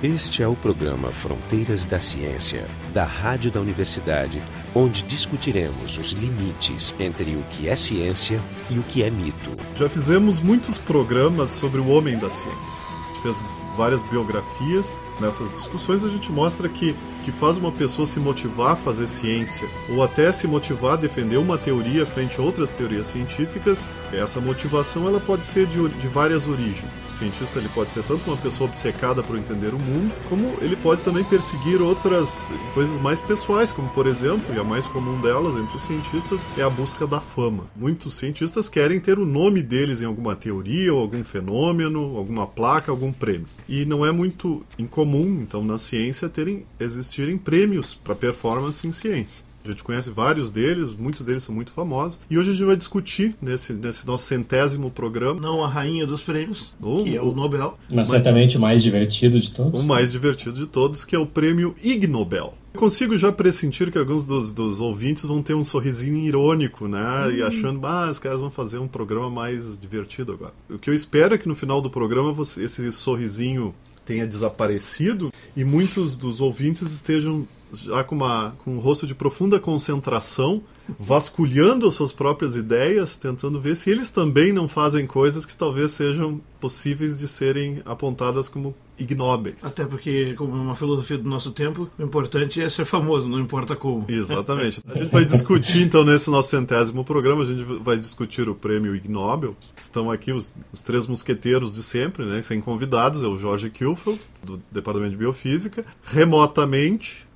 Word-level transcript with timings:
Este 0.00 0.44
é 0.44 0.46
o 0.46 0.54
programa 0.54 1.10
Fronteiras 1.10 1.84
da 1.84 1.98
Ciência, 1.98 2.68
da 2.94 3.02
Rádio 3.02 3.50
da 3.50 3.60
Universidade, 3.60 4.40
onde 4.72 5.02
discutiremos 5.02 5.98
os 5.98 6.12
limites 6.12 6.94
entre 7.00 7.34
o 7.34 7.42
que 7.50 7.68
é 7.68 7.74
ciência 7.74 8.40
e 8.70 8.78
o 8.78 8.84
que 8.84 9.02
é 9.02 9.10
mito. 9.10 9.50
Já 9.74 9.88
fizemos 9.88 10.38
muitos 10.38 10.78
programas 10.78 11.50
sobre 11.50 11.80
o 11.80 11.88
homem 11.88 12.16
da 12.16 12.30
ciência. 12.30 12.54
A 12.54 13.08
gente 13.08 13.22
fez 13.22 13.42
várias 13.76 14.00
biografias. 14.02 15.00
Nessas 15.20 15.50
discussões 15.50 16.04
a 16.04 16.08
gente 16.08 16.30
mostra 16.30 16.68
que 16.68 16.94
que 17.28 17.32
faz 17.32 17.58
uma 17.58 17.70
pessoa 17.70 18.06
se 18.06 18.18
motivar 18.18 18.70
a 18.70 18.76
fazer 18.76 19.06
ciência 19.06 19.68
ou 19.90 20.02
até 20.02 20.32
se 20.32 20.46
motivar 20.46 20.94
a 20.94 20.96
defender 20.96 21.36
uma 21.36 21.58
teoria 21.58 22.06
frente 22.06 22.40
a 22.40 22.42
outras 22.42 22.70
teorias 22.70 23.06
científicas, 23.08 23.86
essa 24.10 24.40
motivação 24.40 25.06
ela 25.06 25.20
pode 25.20 25.44
ser 25.44 25.66
de, 25.66 25.86
de 25.88 26.08
várias 26.08 26.48
origens. 26.48 26.90
O 27.06 27.12
cientista 27.12 27.58
ele 27.58 27.68
pode 27.68 27.90
ser 27.90 28.02
tanto 28.04 28.22
uma 28.26 28.36
pessoa 28.38 28.70
obcecada 28.70 29.22
por 29.22 29.36
entender 29.36 29.74
o 29.74 29.78
mundo, 29.78 30.14
como 30.26 30.54
ele 30.62 30.74
pode 30.76 31.02
também 31.02 31.22
perseguir 31.22 31.82
outras 31.82 32.50
coisas 32.72 32.98
mais 33.00 33.20
pessoais, 33.20 33.72
como 33.72 33.90
por 33.90 34.06
exemplo, 34.06 34.54
e 34.54 34.58
a 34.58 34.64
mais 34.64 34.86
comum 34.86 35.20
delas 35.20 35.54
entre 35.56 35.76
os 35.76 35.82
cientistas 35.82 36.46
é 36.56 36.62
a 36.62 36.70
busca 36.70 37.06
da 37.06 37.20
fama. 37.20 37.64
Muitos 37.76 38.14
cientistas 38.14 38.70
querem 38.70 39.00
ter 39.00 39.18
o 39.18 39.26
nome 39.26 39.62
deles 39.62 40.00
em 40.00 40.06
alguma 40.06 40.34
teoria 40.34 40.94
ou 40.94 41.00
algum 41.00 41.22
fenômeno, 41.22 42.16
alguma 42.16 42.46
placa, 42.46 42.90
algum 42.90 43.12
prêmio. 43.12 43.48
E 43.68 43.84
não 43.84 44.06
é 44.06 44.10
muito 44.10 44.64
incomum, 44.78 45.40
então, 45.42 45.62
na 45.62 45.76
ciência 45.76 46.26
terem 46.26 46.64
existir 46.80 47.17
existirem 47.18 47.36
prêmios 47.36 47.94
para 47.94 48.14
performance 48.14 48.86
em 48.86 48.92
ciência. 48.92 49.48
A 49.64 49.68
gente 49.68 49.82
conhece 49.84 50.08
vários 50.08 50.50
deles, 50.50 50.92
muitos 50.92 51.26
deles 51.26 51.42
são 51.42 51.54
muito 51.54 51.72
famosos. 51.72 52.18
E 52.30 52.38
hoje 52.38 52.50
a 52.50 52.52
gente 52.52 52.64
vai 52.64 52.76
discutir 52.76 53.34
nesse, 53.42 53.74
nesse 53.74 54.06
nosso 54.06 54.24
centésimo 54.24 54.90
programa. 54.90 55.38
Não 55.40 55.62
a 55.62 55.68
rainha 55.68 56.06
dos 56.06 56.22
prêmios, 56.22 56.72
oh, 56.80 57.02
que 57.02 57.14
é 57.14 57.20
o 57.20 57.32
Nobel. 57.32 57.76
Mas, 57.88 57.96
mas 57.96 58.08
certamente 58.08 58.56
o 58.56 58.60
mais 58.60 58.82
divertido 58.82 59.38
de 59.38 59.50
todos. 59.50 59.82
O 59.82 59.86
mais 59.86 60.10
divertido 60.10 60.56
de 60.56 60.66
todos, 60.66 61.04
que 61.04 61.14
é 61.14 61.18
o 61.18 61.26
prêmio 61.26 61.74
Ig 61.82 62.06
Nobel. 62.06 62.54
Eu 62.72 62.80
consigo 62.80 63.18
já 63.18 63.32
pressentir 63.32 63.90
que 63.90 63.98
alguns 63.98 64.24
dos, 64.24 64.54
dos 64.54 64.80
ouvintes 64.80 65.24
vão 65.24 65.42
ter 65.42 65.54
um 65.54 65.64
sorrisinho 65.64 66.16
irônico, 66.16 66.86
né? 66.86 67.26
Hum. 67.26 67.30
E 67.32 67.42
achando, 67.42 67.84
ah, 67.86 68.08
os 68.08 68.18
caras 68.18 68.40
vão 68.40 68.50
fazer 68.50 68.78
um 68.78 68.88
programa 68.88 69.28
mais 69.28 69.78
divertido 69.78 70.32
agora. 70.32 70.54
O 70.70 70.78
que 70.78 70.88
eu 70.88 70.94
espero 70.94 71.34
é 71.34 71.38
que 71.38 71.48
no 71.48 71.56
final 71.56 71.82
do 71.82 71.90
programa 71.90 72.32
você, 72.32 72.62
esse 72.62 72.90
sorrisinho 72.92 73.74
tenha 74.08 74.26
desaparecido 74.26 75.30
e 75.54 75.62
muitos 75.62 76.16
dos 76.16 76.40
ouvintes 76.40 76.90
estejam 76.90 77.46
já 77.72 78.04
com, 78.04 78.14
uma, 78.14 78.54
com 78.64 78.76
um 78.76 78.78
rosto 78.78 79.06
de 79.06 79.14
profunda 79.14 79.58
concentração, 79.58 80.62
vasculhando 80.98 81.86
as 81.86 81.94
suas 81.94 82.12
próprias 82.12 82.56
ideias, 82.56 83.16
tentando 83.16 83.60
ver 83.60 83.76
se 83.76 83.90
eles 83.90 84.10
também 84.10 84.52
não 84.52 84.68
fazem 84.68 85.06
coisas 85.06 85.44
que 85.44 85.56
talvez 85.56 85.92
sejam 85.92 86.40
possíveis 86.60 87.18
de 87.18 87.28
serem 87.28 87.82
apontadas 87.84 88.48
como 88.48 88.74
ignóbeis. 88.98 89.64
Até 89.64 89.84
porque, 89.84 90.34
como 90.34 90.56
é 90.56 90.60
uma 90.60 90.74
filosofia 90.74 91.16
do 91.16 91.28
nosso 91.28 91.52
tempo, 91.52 91.88
o 91.98 92.02
importante 92.02 92.60
é 92.60 92.68
ser 92.68 92.84
famoso, 92.84 93.28
não 93.28 93.38
importa 93.38 93.76
como. 93.76 94.04
Exatamente. 94.08 94.82
A 94.88 94.98
gente 94.98 95.12
vai 95.12 95.24
discutir, 95.24 95.82
então, 95.82 96.04
nesse 96.04 96.28
nosso 96.30 96.50
centésimo 96.50 97.04
programa, 97.04 97.42
a 97.42 97.46
gente 97.46 97.62
vai 97.62 97.96
discutir 97.96 98.48
o 98.48 98.54
prêmio 98.54 98.96
Ig 98.96 99.08
Nobel. 99.08 99.56
Estão 99.76 100.10
aqui 100.10 100.32
os, 100.32 100.52
os 100.72 100.80
três 100.80 101.06
mosqueteiros 101.06 101.72
de 101.72 101.82
sempre, 101.82 102.24
né, 102.24 102.42
sem 102.42 102.60
convidados, 102.60 103.22
é 103.22 103.26
o 103.26 103.38
Jorge 103.38 103.70
Kilfeld, 103.70 104.20
do 104.42 104.60
Departamento 104.70 105.12
de 105.12 105.18
Biofísica. 105.18 105.84
Remotamente, 106.02 107.27